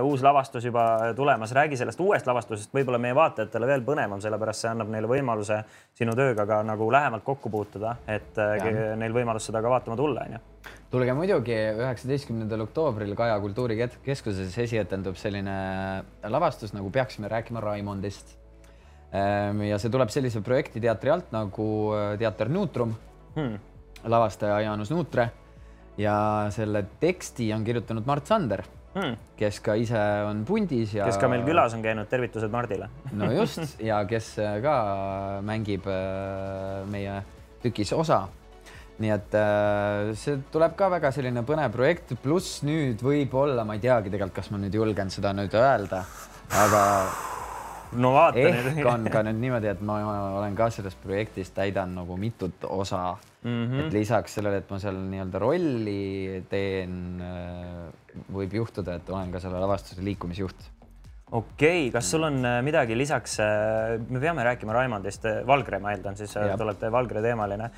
uus 0.03 0.23
lavastus 0.25 0.65
juba 0.65 1.13
tulemas, 1.15 1.53
räägi 1.55 1.79
sellest 1.79 1.99
uuest 2.03 2.27
lavastusest, 2.27 2.73
võib-olla 2.75 2.99
meie 2.99 3.15
vaatajatele 3.15 3.67
veel 3.67 3.85
põnev 3.87 4.17
on, 4.17 4.21
sellepärast 4.21 4.65
see 4.65 4.71
annab 4.71 4.91
neile 4.91 5.07
võimaluse 5.07 5.61
sinu 5.95 6.15
tööga 6.15 6.45
ka 6.49 6.61
nagu 6.67 6.91
lähemalt 6.91 7.23
kokku 7.23 7.49
puutuda, 7.49 7.95
et 8.07 8.37
äh, 8.37 8.55
ja. 8.59 8.95
neil 8.99 9.15
võimalus 9.15 9.47
seda 9.47 9.63
ka 9.63 9.71
vaatama 9.77 9.99
tulla, 9.99 10.27
onju 10.27 10.43
tulge 10.89 11.13
muidugi, 11.13 11.53
üheksateistkümnendal 11.77 12.65
oktoobril 12.65 13.13
Kaja 13.17 13.37
Kultuurikeskuses 13.39 14.57
esietendub 14.65 15.17
selline 15.21 15.53
lavastus 16.25 16.73
nagu 16.73 16.89
Peaksime 16.93 17.29
rääkima 17.29 17.61
Raimondist 17.61 18.38
ja 19.11 19.77
see 19.81 19.89
tuleb 19.89 20.11
sellise 20.13 20.41
projektiteatri 20.45 21.09
alt 21.09 21.31
nagu 21.33 21.67
äh, 21.97 22.15
Teater 22.21 22.49
Nutrum 22.53 22.93
hmm., 23.35 23.55
lavastaja 24.09 24.59
Jaanus 24.67 24.91
Nuutre 24.93 25.29
ja 25.99 26.15
selle 26.53 26.85
teksti 27.01 27.49
on 27.55 27.65
kirjutanud 27.65 28.05
Mart 28.05 28.29
Sander 28.29 28.61
hmm., 28.93 29.15
kes 29.39 29.59
ka 29.65 29.73
ise 29.81 30.03
on 30.27 30.43
pundis 30.45 30.93
ja. 30.93 31.07
kes 31.09 31.17
ka 31.21 31.29
meil 31.31 31.41
külas 31.47 31.73
on 31.73 31.81
käinud, 31.85 32.09
tervitused 32.11 32.53
Mardile 32.53 32.91
no 33.19 33.31
just 33.33 33.81
ja 33.81 34.03
kes 34.09 34.35
äh, 34.43 34.59
ka 34.61 34.75
mängib 35.47 35.89
äh, 35.89 36.85
meie 36.93 37.23
tükis 37.63 37.95
osa. 37.97 38.27
nii 38.99 39.11
et 39.15 39.35
see 40.19 40.37
tuleb 40.51 40.73
ka 40.75 40.89
väga 40.91 41.09
selline 41.15 41.41
põnev 41.47 41.71
projekt, 41.71 42.11
pluss 42.19 42.61
nüüd 42.67 42.99
võib-olla 42.99 43.63
ma 43.65 43.77
ei 43.77 43.83
teagi 43.83 44.11
tegelikult, 44.11 44.35
kas 44.35 44.51
ma 44.51 44.59
nüüd 44.59 44.75
julgen 44.75 45.09
seda 45.09 45.31
nüüd 45.33 45.55
öelda, 45.55 46.03
aga 46.51 46.83
no 47.97 48.11
vaata 48.13 48.41
ehk 48.41 48.81
on 48.89 49.07
ka 49.11 49.23
nüüd 49.25 49.39
niimoodi, 49.41 49.69
et 49.71 49.81
ma 49.85 49.99
olen 50.37 50.57
ka 50.57 50.69
selles 50.73 50.95
projektis 51.01 51.51
täidan 51.55 51.95
nagu 51.97 52.17
mitut 52.21 52.65
osa 52.67 53.15
mm. 53.43 53.49
-hmm. 53.49 53.85
et 53.85 53.93
lisaks 53.93 54.35
sellele, 54.37 54.61
et 54.61 54.69
ma 54.69 54.79
seal 54.79 54.99
nii-öelda 55.13 55.41
rolli 55.41 56.43
teen, 56.49 57.21
äh, 57.21 57.87
võib 58.33 58.53
juhtuda, 58.61 58.99
et 58.99 59.09
olen 59.09 59.31
ka 59.31 59.39
selle 59.39 59.61
lavastuse 59.61 60.05
liikumisjuht 60.05 60.69
okei 61.31 61.87
okay,, 61.87 61.91
kas 61.93 62.11
sul 62.11 62.23
on 62.29 62.43
äh, 62.45 62.61
midagi 62.65 62.97
lisaks, 62.97 63.39
äh, 63.39 63.97
me 64.09 64.19
peame 64.19 64.43
rääkima 64.43 64.73
Raimondist, 64.73 65.25
Valgre, 65.47 65.79
ma 65.79 65.95
eeldan, 65.95 66.17
siis 66.17 66.33
te 66.33 66.63
olete 66.63 66.91
Valgre 66.91 67.21
teemaline. 67.21 67.71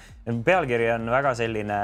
pealkiri 0.44 0.92
on 0.92 1.10
väga 1.12 1.36
selline 1.36 1.82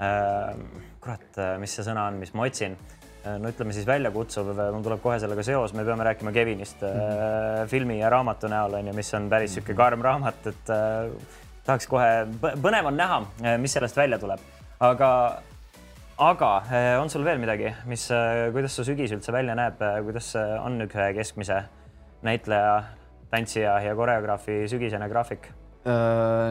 äh,, 0.00 0.52
kurat, 1.00 1.42
mis 1.60 1.76
see 1.76 1.84
sõna 1.84 2.08
on, 2.08 2.20
mis 2.20 2.32
ma 2.34 2.48
otsin 2.48 2.76
Äh, 2.76 2.95
no 3.40 3.50
ütleme 3.50 3.74
siis 3.74 3.86
väljakutsuv, 3.88 4.52
mul 4.74 4.84
tuleb 4.84 5.02
kohe 5.02 5.18
sellega 5.22 5.44
seos, 5.46 5.74
me 5.76 5.84
peame 5.86 6.06
rääkima 6.06 6.32
Kevinist 6.32 6.82
mm 6.82 7.00
-hmm. 7.00 7.68
filmi 7.72 7.98
ja 7.98 8.10
raamatu 8.10 8.48
näol 8.48 8.74
on 8.78 8.86
ju, 8.86 8.94
mis 8.94 9.14
on 9.14 9.28
päris 9.30 9.54
sihuke 9.54 9.74
karm 9.74 10.02
raamat, 10.02 10.46
et 10.46 10.70
äh, 10.70 11.10
tahaks 11.66 11.86
kohe, 11.86 12.26
põnev 12.62 12.86
on 12.86 12.96
näha, 12.96 13.20
mis 13.58 13.72
sellest 13.72 13.96
välja 13.96 14.18
tuleb, 14.18 14.40
aga 14.80 15.10
aga 16.18 16.50
on 17.00 17.10
sul 17.10 17.24
veel 17.24 17.38
midagi, 17.38 17.74
mis, 17.84 18.08
kuidas 18.52 18.76
su 18.76 18.84
sügis 18.84 19.12
üldse 19.12 19.32
välja 19.32 19.54
näeb, 19.54 19.82
kuidas 20.04 20.32
on 20.36 20.80
ühe 20.80 21.12
keskmise 21.14 21.62
näitleja, 22.22 22.82
tantsija 23.30 23.80
ja 23.80 23.94
koreograafi 23.94 24.64
sügisene 24.68 25.08
graafik? 25.08 25.50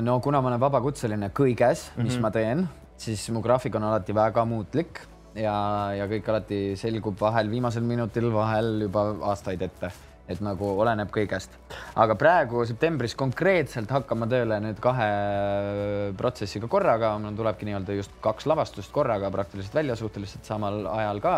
no 0.01 0.19
kuna 0.23 0.41
ma 0.41 0.47
olen 0.47 0.59
vabakutseline 0.59 1.31
kõiges, 1.35 1.89
mis 1.95 2.03
mm 2.03 2.09
-hmm. 2.09 2.21
ma 2.21 2.31
teen, 2.31 2.67
siis 2.97 3.29
mu 3.29 3.41
graafik 3.41 3.75
on 3.75 3.83
alati 3.83 4.15
väga 4.15 4.45
muutlik 4.45 5.01
ja, 5.35 5.55
ja 5.99 6.09
kõik 6.11 6.27
alati 6.31 6.59
selgub 6.79 7.19
vahel 7.19 7.51
viimasel 7.51 7.85
minutil, 7.87 8.31
vahel 8.33 8.87
juba 8.87 9.09
aastaid 9.31 9.63
ette 9.67 9.91
et 10.25 10.41
nagu 10.41 10.71
oleneb 10.81 11.11
kõigest. 11.13 11.53
aga 12.01 12.15
praegu 12.17 12.63
septembris 12.65 13.13
konkreetselt 13.17 13.91
hakkama 13.93 14.27
tööle 14.29 14.57
nüüd 14.63 14.79
kahe 14.81 15.09
protsessiga 16.17 16.69
korraga, 16.71 17.13
mul 17.21 17.37
tulebki 17.37 17.67
nii-öelda 17.69 17.97
just 17.99 18.15
kaks 18.25 18.47
lavastust 18.49 18.91
korraga 18.95 19.29
praktiliselt 19.33 19.77
välja 19.77 19.97
suhteliselt 19.99 20.45
samal 20.45 20.85
ajal 20.95 21.21
ka. 21.21 21.35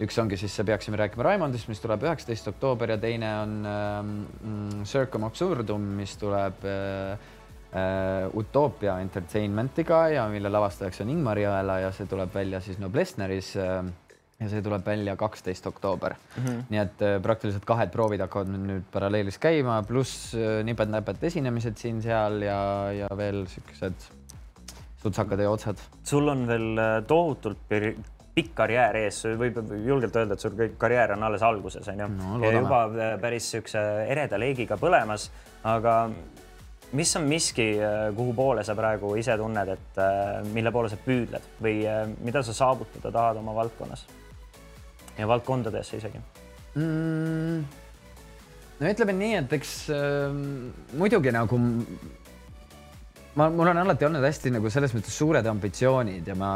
üks 0.00 0.16
ongi 0.22 0.36
siis 0.40 0.54
Peaksime 0.64 0.96
rääkima 0.96 1.26
Raimondist, 1.26 1.68
mis 1.68 1.82
tuleb 1.82 2.06
üheksateist 2.06 2.46
oktoober 2.54 2.94
ja 2.94 2.98
teine 2.98 3.34
on 3.42 3.66
äh, 3.66 4.84
Circum 4.84 5.26
Absurdum, 5.26 5.82
mis 5.98 6.16
tuleb 6.16 6.64
äh, 6.64 7.18
Utopia 8.34 8.96
Entertainmentiga 8.98 10.08
ja 10.10 10.24
mille 10.28 10.50
lavastajaks 10.50 11.04
on 11.04 11.12
Ingmar 11.12 11.38
Jõela 11.38 11.76
ja 11.84 11.92
see 11.94 12.08
tuleb 12.10 12.32
välja 12.34 12.58
siis 12.64 12.80
Noblessneris 12.82 13.52
äh, 13.62 13.84
ja 14.40 14.48
see 14.48 14.62
tuleb 14.64 14.84
välja 14.86 15.16
kaksteist 15.20 15.66
oktoober 15.68 16.14
mm. 16.14 16.44
-hmm. 16.44 16.62
nii 16.72 16.80
et 16.80 17.02
äh, 17.04 17.16
praktiliselt 17.22 17.64
kahed 17.68 17.90
proovid 17.92 18.22
hakkavad 18.24 18.52
nüüd 18.54 18.86
paralleelis 18.92 19.38
käima, 19.38 19.82
pluss 19.88 20.32
äh, 20.34 20.62
nipet-näpet 20.64 21.24
esinemised 21.30 21.76
siin-seal 21.76 22.40
ja, 22.42 22.60
ja 22.92 23.10
veel 23.16 23.44
siuksed 23.46 24.08
sutsakad 25.02 25.40
ja 25.40 25.50
otsad. 25.50 25.76
sul 26.04 26.28
on 26.28 26.46
veel 26.48 26.78
äh, 26.78 26.96
tohutult 27.06 27.68
pikk 28.34 28.54
karjäär 28.54 28.96
ees, 28.96 29.24
võib 29.36 29.58
julgelt 29.84 30.16
öelda, 30.16 30.34
et 30.34 30.40
sul 30.40 30.56
kõik 30.56 30.76
karjäär 30.78 31.12
on 31.12 31.22
alles 31.28 31.42
alguses, 31.42 31.88
onju 31.88 32.08
no,. 32.08 32.44
ja 32.44 32.52
juba 32.54 32.84
päris 33.20 33.50
siukse 33.50 33.80
ereda 34.08 34.38
leegiga 34.38 34.78
põlemas, 34.80 35.28
aga 35.64 35.96
mis 36.96 37.16
on 37.16 37.26
miski, 37.30 37.68
kuhu 38.16 38.32
poole 38.34 38.64
sa 38.66 38.74
praegu 38.78 39.12
ise 39.20 39.36
tunned, 39.38 39.74
et 39.76 40.00
mille 40.54 40.72
poole 40.74 40.90
sa 40.90 40.98
püüdled 41.00 41.52
või 41.62 41.84
mida 42.24 42.42
sa 42.46 42.56
saavutada 42.56 43.12
tahad 43.14 43.42
oma 43.42 43.54
valdkonnas? 43.60 44.06
ja 45.18 45.28
valdkondadesse 45.28 46.00
isegi 46.00 46.20
mm,? 46.74 47.60
no 48.80 48.94
ütleme 48.94 49.16
nii, 49.16 49.36
et 49.42 49.54
eks 49.58 49.74
äh, 49.94 50.38
muidugi 50.98 51.32
nagu 51.34 51.58
ma, 53.36 53.48
mul 53.48 53.72
on 53.72 53.82
alati 53.82 54.08
olnud 54.08 54.24
hästi 54.24 54.54
nagu 54.56 54.72
selles 54.72 54.94
mõttes 54.96 55.16
suured 55.20 55.46
ambitsioonid 55.52 56.30
ja 56.32 56.36
ma 56.38 56.52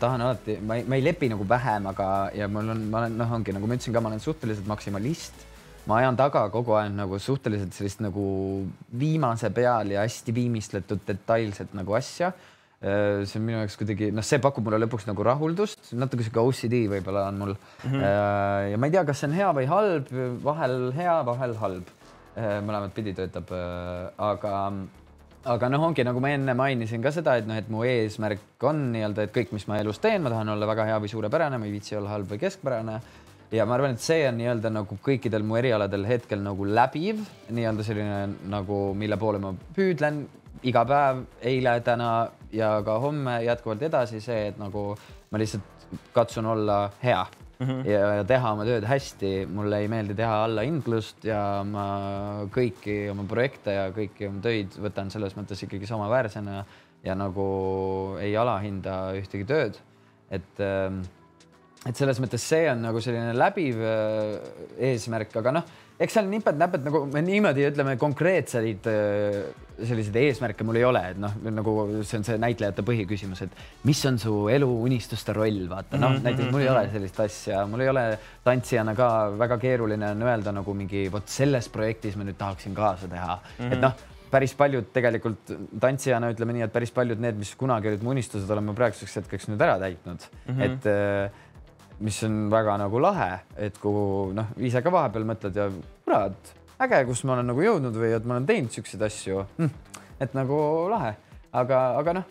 tahan 0.00 0.26
alati, 0.28 0.58
ma 0.62 0.78
ei, 0.78 0.86
ma 0.88 0.98
ei 0.98 1.06
lepi 1.08 1.32
nagu 1.32 1.46
vähemaga 1.48 2.10
ja 2.36 2.48
mul 2.50 2.74
on, 2.74 2.84
ma 2.92 3.02
olen, 3.04 3.16
noh, 3.20 3.38
ongi 3.38 3.54
nagu 3.56 3.68
ma 3.68 3.78
ütlesin 3.78 3.96
ka, 3.96 4.04
ma 4.04 4.12
olen 4.12 4.22
suhteliselt 4.22 4.70
maksimalist. 4.70 5.48
Ma 5.86 5.98
ajan 5.98 6.16
taga 6.16 6.46
kogu 6.50 6.76
aeg 6.78 6.94
nagu 6.94 7.18
suhteliselt 7.18 7.74
sellist 7.74 8.00
nagu 8.04 8.24
viimase 8.98 9.50
peal 9.50 9.90
ja 9.90 10.06
hästi 10.06 10.34
viimistletud 10.34 11.02
detailset 11.06 11.74
nagu 11.74 11.98
asja 11.98 12.32
Äh, 12.82 13.22
see 13.30 13.38
on 13.38 13.44
minu 13.46 13.60
jaoks 13.60 13.76
kuidagi, 13.78 14.08
noh, 14.10 14.24
see 14.26 14.40
pakub 14.42 14.66
mulle 14.66 14.80
lõpuks 14.82 15.04
nagu 15.06 15.22
rahuldust, 15.22 15.92
natuke 15.94 16.24
sihuke 16.26 16.42
OCD 16.42 16.80
võib-olla 16.90 17.28
on 17.30 17.36
mul 17.38 17.52
mm. 17.54 17.92
-hmm. 17.92 18.72
ja 18.72 18.80
ma 18.80 18.88
ei 18.88 18.94
tea, 18.96 19.04
kas 19.06 19.22
see 19.22 19.28
on 19.28 19.36
hea 19.38 19.50
või 19.54 19.68
halb, 19.70 20.10
vahel 20.42 20.74
hea, 20.96 21.14
vahel 21.28 21.54
halb. 21.60 21.92
Äh, 22.32 22.56
mõlemat 22.64 22.90
pidi 22.96 23.12
töötab, 23.14 23.52
aga, 24.26 24.54
aga 25.54 25.70
noh, 25.70 25.86
ongi 25.86 26.02
nagu 26.08 26.18
ma 26.24 26.32
enne 26.34 26.56
mainisin 26.58 27.04
ka 27.04 27.12
seda, 27.14 27.36
et 27.38 27.46
noh, 27.46 27.60
et 27.60 27.70
mu 27.70 27.84
eesmärk 27.86 28.66
on 28.66 28.82
nii-öelda, 28.96 29.28
et 29.28 29.36
kõik, 29.36 29.54
mis 29.54 29.68
ma 29.70 29.78
elus 29.78 30.02
teen, 30.02 30.18
ma 30.24 30.34
tahan 30.34 30.50
olla 30.56 30.66
väga 30.66 30.88
hea 30.90 30.98
või 31.04 31.12
suurepärane, 31.12 31.62
ma 31.62 31.70
ei 31.70 31.76
viitsi 31.76 31.94
olla 32.00 32.16
halb 32.16 32.34
või 32.34 32.42
keskpärane 32.42 32.98
ja 33.52 33.66
ma 33.68 33.76
arvan, 33.76 33.96
et 33.96 34.04
see 34.04 34.24
on 34.28 34.38
nii-öelda 34.40 34.70
nagu 34.72 34.98
kõikidel 35.04 35.44
mu 35.46 35.58
erialadel 35.60 36.06
hetkel 36.08 36.40
nagu 36.44 36.66
läbiv 36.68 37.20
nii-öelda 37.52 37.86
selline 37.86 38.22
nagu, 38.52 38.78
mille 38.98 39.18
poole 39.20 39.42
ma 39.42 39.52
püüdlen 39.76 40.24
iga 40.68 40.84
päev, 40.86 41.24
eile, 41.42 41.76
täna 41.84 42.10
ja 42.54 42.74
ka 42.86 42.98
homme 43.02 43.40
jätkuvalt 43.44 43.82
edasi 43.88 44.20
see, 44.22 44.48
et 44.52 44.58
nagu 44.60 44.92
ma 45.32 45.40
lihtsalt 45.40 45.86
katsun 46.14 46.46
olla 46.46 46.84
hea 47.02 47.24
mm 47.58 47.66
-hmm. 47.66 47.88
ja, 47.88 48.14
ja 48.14 48.24
teha 48.24 48.52
oma 48.52 48.64
tööd 48.64 48.84
hästi. 48.84 49.46
mulle 49.46 49.78
ei 49.78 49.88
meeldi 49.88 50.14
teha 50.14 50.44
allahindlust 50.44 51.24
ja 51.24 51.64
ma 51.64 51.86
kõiki 52.54 53.10
oma 53.10 53.24
projekte 53.28 53.72
ja 53.72 53.90
kõiki 53.90 54.28
oma 54.28 54.40
töid 54.40 54.78
võtan 54.78 55.10
selles 55.10 55.36
mõttes 55.36 55.62
ikkagi 55.62 55.86
samaväärsena 55.86 56.64
ja 57.04 57.14
nagu 57.14 58.16
ei 58.20 58.36
alahinda 58.36 59.12
ühtegi 59.18 59.44
tööd. 59.44 59.78
et, 60.30 60.60
ähm, 60.60 61.02
et 61.88 61.98
selles 61.98 62.20
mõttes 62.22 62.44
see 62.46 62.66
on 62.70 62.84
nagu 62.84 63.00
selline 63.02 63.32
läbiv 63.36 63.80
äh, 63.82 64.36
eesmärk, 64.92 65.34
aga 65.42 65.56
noh 65.58 65.72
eks 66.02 66.16
seal 66.16 66.28
nipet-näpet 66.30 66.84
nagu 66.86 67.02
me 67.10 67.22
niimoodi 67.24 67.66
ütleme, 67.68 67.94
konkreetseid 68.00 68.86
äh, 68.90 69.38
selliseid 69.82 70.16
eesmärke 70.20 70.66
mul 70.66 70.78
ei 70.80 70.86
ole, 70.86 71.02
et 71.12 71.18
noh, 71.20 71.34
nagu 71.54 71.74
see 72.06 72.20
on 72.20 72.26
see 72.26 72.38
näitlejate 72.42 72.84
põhiküsimus, 72.86 73.42
et 73.46 73.86
mis 73.88 74.02
on 74.08 74.18
su 74.22 74.36
elu 74.52 74.68
unistuste 74.86 75.34
roll, 75.36 75.64
vaata 75.70 75.98
noh 75.98 76.12
mm 76.12 76.18
-hmm., 76.18 76.28
näiteks 76.28 76.54
mul 76.54 76.64
ei 76.64 76.70
ole 76.72 76.86
sellist 76.92 77.20
asja, 77.26 77.64
mul 77.66 77.84
ei 77.84 77.92
ole 77.92 78.06
tantsijana 78.44 78.94
ka 78.98 79.08
väga 79.38 79.58
keeruline 79.58 80.14
on 80.14 80.24
öelda 80.28 80.54
nagu 80.54 80.74
mingi 80.74 81.08
vot 81.12 81.28
selles 81.28 81.68
projektis 81.68 82.16
ma 82.16 82.26
nüüd 82.28 82.38
tahaksin 82.38 82.74
kaasa 82.74 83.08
teha 83.08 83.36
mm, 83.36 83.64
-hmm. 83.64 83.72
et 83.72 83.80
noh 83.80 83.94
päris 84.32 84.54
paljud 84.56 84.86
tegelikult 84.92 85.50
tantsijana 85.80 86.30
ütleme 86.32 86.54
nii, 86.56 86.64
et 86.64 86.72
päris 86.72 86.90
paljud 86.90 87.20
need, 87.20 87.36
mis 87.36 87.54
kunagi 87.54 87.90
olid 87.90 88.02
mu 88.02 88.14
unistused, 88.14 88.50
olen 88.50 88.64
ma 88.64 88.72
praeguseks 88.72 89.16
hetkeks 89.20 89.50
nüüd 89.50 89.60
ära 89.60 89.78
täitnud 89.78 90.24
mm, 90.24 90.54
-hmm. 90.54 90.62
et 90.64 90.86
äh, 90.86 91.41
mis 92.02 92.18
on 92.26 92.50
väga 92.52 92.76
nagu 92.82 93.00
lahe, 93.02 93.30
et 93.56 93.78
kuhu 93.80 94.32
noh, 94.36 94.52
ise 94.58 94.82
ka 94.82 94.92
vahepeal 94.92 95.26
mõtled 95.28 95.56
ja 95.56 95.68
kurat, 96.04 96.52
äge, 96.82 97.02
kus 97.08 97.24
ma 97.28 97.36
olen 97.36 97.50
nagu 97.52 97.64
jõudnud 97.64 97.96
või 97.98 98.12
et 98.16 98.26
ma 98.26 98.38
olen 98.38 98.48
teinud 98.48 98.74
siukseid 98.74 99.02
asju 99.06 99.44
hm,. 99.58 99.74
et 100.22 100.34
nagu 100.38 100.58
lahe, 100.92 101.14
aga, 101.62 101.82
aga 102.00 102.16
noh, 102.20 102.30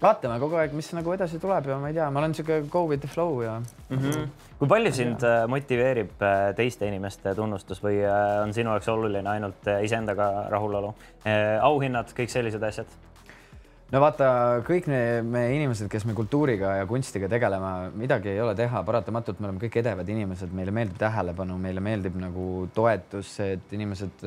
vaatame 0.00 0.38
kogu 0.40 0.58
aeg, 0.60 0.74
mis 0.76 0.88
nagu 0.96 1.12
edasi 1.14 1.40
tuleb 1.40 1.68
ja 1.70 1.76
ma 1.80 1.90
ei 1.90 1.96
tea, 1.96 2.08
ma 2.12 2.22
olen 2.22 2.34
sihuke 2.36 2.62
go 2.72 2.84
with 2.88 3.02
the 3.04 3.10
flow 3.10 3.42
ja 3.44 3.58
mm. 3.60 3.98
-hmm. 3.98 4.28
kui 4.58 4.68
palju 4.68 4.92
sind 4.92 5.22
ja. 5.22 5.42
Äh, 5.42 5.48
motiveerib 5.48 6.22
äh, 6.22 6.54
teiste 6.56 6.86
inimeste 6.88 7.34
tunnustus 7.34 7.82
või 7.82 8.00
äh, 8.04 8.42
on 8.42 8.54
sinu 8.54 8.70
jaoks 8.70 8.88
oluline 8.88 9.30
ainult 9.30 9.70
iseendaga 9.82 10.48
rahulolu? 10.48 10.94
auhinnad, 11.62 12.12
kõik 12.16 12.30
sellised 12.32 12.62
asjad 12.62 12.86
no 13.90 14.00
vaata, 14.02 14.30
kõik 14.66 14.86
me, 14.90 15.00
me 15.26 15.42
inimesed, 15.56 15.88
kes 15.90 16.06
me 16.06 16.14
kultuuriga 16.18 16.76
ja 16.78 16.86
kunstiga 16.90 17.28
tegeleme, 17.30 17.90
midagi 17.98 18.32
ei 18.32 18.40
ole 18.42 18.54
teha, 18.58 18.82
paratamatult 18.86 19.40
me 19.40 19.48
oleme 19.48 19.62
kõik 19.64 19.80
edevad 19.82 20.10
inimesed, 20.14 20.52
meile 20.56 20.74
meeldib 20.74 20.98
tähelepanu, 21.00 21.58
meile 21.60 21.82
meeldib 21.84 22.18
nagu 22.22 22.46
toetus, 22.76 23.34
et 23.44 23.74
inimesed 23.76 24.26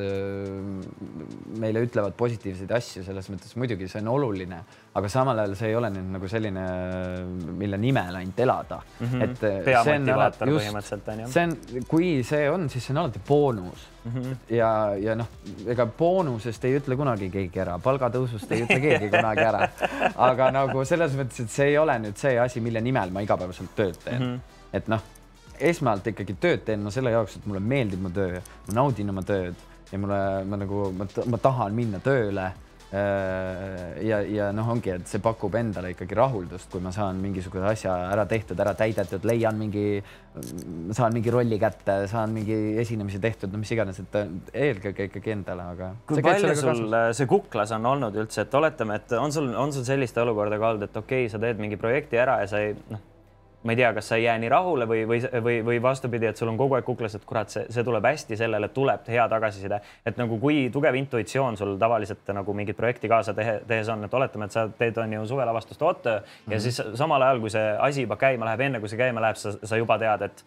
meile 1.63 1.85
ütlevad 1.87 2.17
positiivseid 2.19 2.73
asju, 2.75 3.05
selles 3.07 3.29
mõttes 3.31 3.55
muidugi 3.59 3.87
see 3.91 4.03
on 4.03 4.11
oluline, 4.17 4.63
aga 4.93 5.09
samal 5.09 5.39
ajal 5.41 5.55
see 5.57 5.69
ei 5.71 5.75
ole 5.75 5.89
nüüd 5.89 6.09
nagu 6.13 6.27
selline, 6.29 6.63
mille 7.57 7.77
nimel 7.81 8.17
ainult 8.19 8.39
elada 8.45 8.77
mm. 8.83 9.07
-hmm. 9.07 9.23
et 9.25 9.65
peamotivaator 9.65 10.51
põhimõtteliselt 10.51 11.07
on 11.13 11.23
ju. 11.23 11.29
see 11.33 11.45
on, 11.47 11.55
kui 11.89 12.09
see 12.27 12.49
on, 12.49 12.67
siis 12.69 12.85
see 12.85 12.93
on 12.93 13.01
alati 13.01 13.21
boonus 13.27 13.87
mm. 14.03 14.11
-hmm. 14.11 14.35
ja, 14.53 14.69
ja 15.01 15.15
noh, 15.17 15.31
ega 15.73 15.87
boonusest 15.97 16.65
ei 16.69 16.77
ütle 16.77 16.97
kunagi 16.99 17.31
keegi 17.33 17.63
ära, 17.65 17.79
palgatõusust 17.81 18.53
ei 18.53 18.67
ütle 18.67 18.79
keegi 18.83 19.09
kunagi 19.09 19.47
ära. 19.47 19.67
aga 20.29 20.51
nagu 20.53 20.85
selles 20.85 21.17
mõttes, 21.17 21.41
et 21.41 21.49
see 21.49 21.71
ei 21.73 21.77
ole 21.81 21.97
nüüd 22.05 22.21
see 22.21 22.37
asi, 22.39 22.61
mille 22.61 22.81
nimel 22.81 23.09
ma 23.09 23.25
igapäevaselt 23.25 23.73
tööd 23.75 23.97
teen 24.03 24.21
mm. 24.21 24.33
-hmm. 24.33 24.75
et 24.77 24.87
noh, 24.93 25.01
esmalt 25.59 26.07
ikkagi 26.07 26.37
tööd 26.37 26.65
teen 26.69 26.85
ma 26.85 26.91
selle 26.93 27.15
jaoks, 27.15 27.39
et 27.39 27.49
mulle 27.49 27.59
meeldib 27.59 28.01
mu 28.01 28.13
töö, 28.13 28.41
ma 28.67 28.81
naudin 28.81 29.09
oma 29.09 29.25
tööd 29.25 29.55
ja 29.91 29.97
mulle, 29.97 30.21
ma 30.45 30.57
nagu, 30.57 30.85
ma 31.25 31.37
tahan 31.41 31.73
minna 31.73 31.99
tööle 31.99 32.51
ja, 32.93 34.19
ja 34.21 34.49
noh, 34.53 34.67
ongi, 34.69 34.91
et 34.93 35.09
see 35.09 35.21
pakub 35.23 35.55
endale 35.57 35.93
ikkagi 35.93 36.17
rahuldust, 36.17 36.69
kui 36.71 36.81
ma 36.83 36.91
saan 36.93 37.21
mingisuguse 37.23 37.65
asja 37.71 37.93
ära 38.11 38.25
tehtud, 38.29 38.59
ära 38.61 38.75
täidetud, 38.77 39.25
leian 39.25 39.57
mingi, 39.57 39.85
saan 40.93 41.15
mingi 41.15 41.33
rolli 41.33 41.57
kätte, 41.61 42.03
saan 42.11 42.35
mingi 42.35 42.57
esinemise 42.83 43.21
tehtud, 43.23 43.53
no 43.53 43.61
mis 43.61 43.71
iganes, 43.73 44.01
et 44.03 44.19
eelkõige 44.65 45.09
ikkagi 45.09 45.33
endale, 45.33 45.69
aga. 45.73 45.93
kui 46.09 46.21
palju 46.25 46.53
sul 46.53 46.69
kasus? 46.69 47.17
see 47.17 47.31
kuklas 47.31 47.73
on 47.79 47.89
olnud 47.95 48.19
üldse, 48.21 48.45
et 48.45 48.59
oletame, 48.61 48.99
et 49.01 49.17
on 49.17 49.33
sul, 49.33 49.49
on 49.57 49.73
sul 49.73 49.87
sellist 49.87 50.21
olukorda 50.21 50.61
ka 50.61 50.69
olnud, 50.73 50.85
et 50.89 51.01
okei 51.01 51.25
okay,, 51.25 51.33
sa 51.33 51.41
teed 51.41 51.61
mingi 51.63 51.81
projekti 51.81 52.21
ära 52.21 52.43
ja 52.43 52.51
sa 52.53 52.61
ei 52.61 52.77
noh 52.93 53.09
ma 53.63 53.71
ei 53.71 53.79
tea, 53.79 53.93
kas 53.93 54.07
sa 54.11 54.17
ei 54.19 54.25
jää 54.25 54.37
nii 54.43 54.49
rahule 54.51 54.87
või, 54.87 55.03
või, 55.07 55.19
või, 55.43 55.57
või 55.65 55.81
vastupidi, 55.81 56.27
et 56.27 56.37
sul 56.37 56.51
on 56.51 56.57
kogu 56.59 56.75
aeg 56.77 56.85
kuklas, 56.85 57.15
et 57.15 57.25
kurat, 57.25 57.49
see, 57.49 57.65
see 57.71 57.83
tuleb 57.83 58.05
hästi, 58.05 58.37
sellele 58.39 58.69
tuleb 58.75 59.07
hea 59.07 59.27
tagasiside. 59.31 59.79
et 60.05 60.17
nagu 60.17 60.39
kui 60.39 60.69
tugev 60.73 60.95
intuitsioon 60.99 61.57
sul 61.57 61.77
tavaliselt 61.79 62.33
nagu 62.35 62.53
mingit 62.53 62.77
projekti 62.77 63.09
kaasa 63.09 63.33
tehe, 63.33 63.59
tehes 63.67 63.89
on, 63.89 64.03
et 64.03 64.13
oletame, 64.13 64.45
et 64.45 64.51
sa 64.51 64.67
teed, 64.77 64.97
on 64.97 65.13
ju 65.13 65.25
suvelavastust 65.33 65.81
oot 65.81 66.05
ja 66.05 66.19
mm 66.19 66.53
-hmm. 66.53 66.59
siis 66.59 66.81
samal 66.93 67.21
ajal, 67.21 67.39
kui 67.39 67.49
see 67.49 67.75
asi 67.79 68.01
juba 68.01 68.15
käima 68.15 68.45
läheb, 68.45 68.59
enne 68.59 68.79
kui 68.79 68.89
see 68.89 68.97
käima 68.97 69.21
läheb, 69.21 69.35
sa, 69.35 69.51
sa 69.63 69.77
juba 69.77 69.97
tead, 69.97 70.21
et 70.21 70.45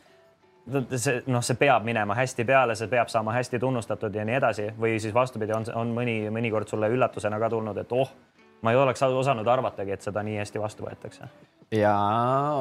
see 0.96 1.22
noh, 1.26 1.42
see 1.42 1.54
peab 1.54 1.84
minema 1.84 2.14
hästi 2.14 2.44
peale, 2.44 2.74
see 2.74 2.88
peab 2.88 3.08
saama 3.08 3.32
hästi 3.32 3.58
tunnustatud 3.58 4.14
ja 4.14 4.24
nii 4.24 4.34
edasi 4.34 4.70
või 4.80 4.98
siis 5.00 5.14
vastupidi, 5.14 5.52
on, 5.52 5.64
on 5.74 5.94
mõni, 5.94 6.30
mõnikord 6.30 6.68
sulle 6.68 6.88
üllatusena 6.88 7.38
ka 7.38 7.50
tulnud, 7.50 7.76
et 7.76 7.92
oh 7.92 8.10
ma 8.66 8.74
ei 8.74 8.80
oleks 8.82 9.02
osanud 9.06 9.46
arvatagi, 9.46 9.94
et 9.94 10.02
seda 10.02 10.24
nii 10.26 10.40
hästi 10.40 10.58
vastu 10.58 10.86
võetakse. 10.86 11.28
ja 11.74 11.94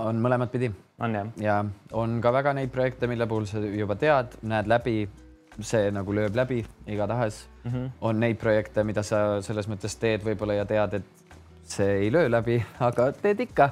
on 0.05 0.21
mõlemat 0.21 0.53
pidi. 0.53 0.69
on 1.01 1.17
jah? 1.17 1.31
ja 1.41 1.59
on 1.97 2.19
ka 2.21 2.33
väga 2.33 2.53
neid 2.53 2.73
projekte, 2.73 3.09
mille 3.09 3.27
puhul 3.27 3.47
sa 3.49 3.61
juba 3.65 3.97
tead, 3.97 4.37
näed 4.45 4.69
läbi, 4.69 5.07
see 5.59 5.89
nagu 5.95 6.13
lööb 6.13 6.37
läbi 6.37 6.61
igatahes 6.85 7.45
mm. 7.63 7.71
-hmm. 7.71 7.89
on 8.01 8.19
neid 8.19 8.37
projekte, 8.37 8.83
mida 8.83 9.03
sa 9.03 9.41
selles 9.41 9.69
mõttes 9.71 9.97
teed 9.99 10.23
võib-olla 10.25 10.61
ja 10.61 10.65
tead, 10.69 10.93
et 10.93 11.25
see 11.65 12.05
ei 12.05 12.11
löö 12.13 12.29
läbi, 12.29 12.59
aga 12.79 13.11
teed 13.11 13.39
ikka. 13.47 13.69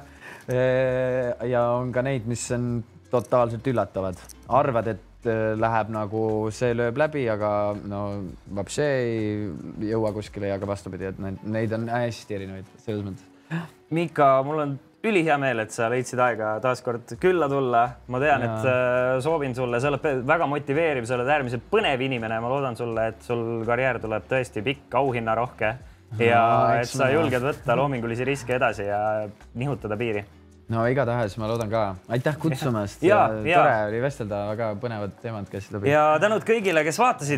ja 1.48 1.62
on 1.78 1.92
ka 1.92 2.02
neid, 2.02 2.26
mis 2.26 2.50
on 2.52 2.84
totaalselt 3.10 3.66
üllatavad, 3.66 4.18
arvad, 4.48 4.86
et 4.88 5.13
läheb 5.26 5.92
nagu 5.94 6.24
see 6.54 6.74
lööb 6.76 6.98
läbi, 7.00 7.26
aga 7.30 7.50
no 7.88 8.00
vapše 8.56 8.88
ei 9.02 9.92
jõua 9.92 10.14
kuskile 10.16 10.50
ja 10.52 10.58
ka 10.60 10.68
vastupidi, 10.68 11.10
et 11.12 11.22
need, 11.22 11.38
neid 11.44 11.76
on 11.76 11.86
hästi 11.92 12.38
erinevaid 12.38 12.74
selles 12.84 13.06
mõttes. 13.06 13.30
Miika, 13.94 14.28
mul 14.46 14.62
on 14.64 14.76
ülihea 15.04 15.36
meel, 15.40 15.60
et 15.64 15.74
sa 15.74 15.88
leidsid 15.92 16.20
aega 16.24 16.54
taaskord 16.64 17.16
külla 17.20 17.48
tulla. 17.50 17.84
ma 18.08 18.20
tean, 18.22 18.44
et 18.46 18.68
äh, 18.70 19.16
soovin 19.24 19.54
sulle, 19.56 19.80
sa 19.80 19.90
oled 19.92 20.22
väga 20.26 20.48
motiveeriv, 20.50 21.08
sa 21.08 21.18
oled 21.18 21.32
äärmiselt 21.36 21.66
põnev 21.70 22.04
inimene, 22.06 22.40
ma 22.40 22.52
loodan 22.52 22.76
sulle, 22.76 23.10
et 23.12 23.26
sul 23.26 23.64
karjäär 23.68 24.00
tuleb 24.02 24.30
tõesti 24.30 24.64
pikk, 24.64 24.86
auhinnarohke 25.00 25.74
ja 26.20 26.40
no, 26.40 26.80
et 26.80 26.88
sa 26.90 27.10
julged 27.12 27.42
võtta 27.42 27.76
loomingulisi 27.78 28.24
riske 28.26 28.56
edasi 28.56 28.88
ja 28.88 29.00
nihutada 29.58 29.98
piiri 29.98 30.24
no 30.72 30.84
igatahes 30.88 31.36
ma 31.40 31.48
loodan 31.50 31.70
ka, 31.72 31.82
aitäh 32.14 32.36
kutsumast 32.40 33.02
ja, 33.10 33.18
ja 33.44 33.58
tore 33.58 33.74
oli 33.90 34.00
vestelda, 34.04 34.40
väga 34.52 34.70
põnevad 34.80 35.16
teemad 35.22 35.48
käisid 35.52 35.76
läbi. 35.76 35.90
ja 35.92 36.04
tänud 36.22 36.46
kõigile, 36.48 36.84
kes 36.86 36.98
vaatasid. 37.00 37.32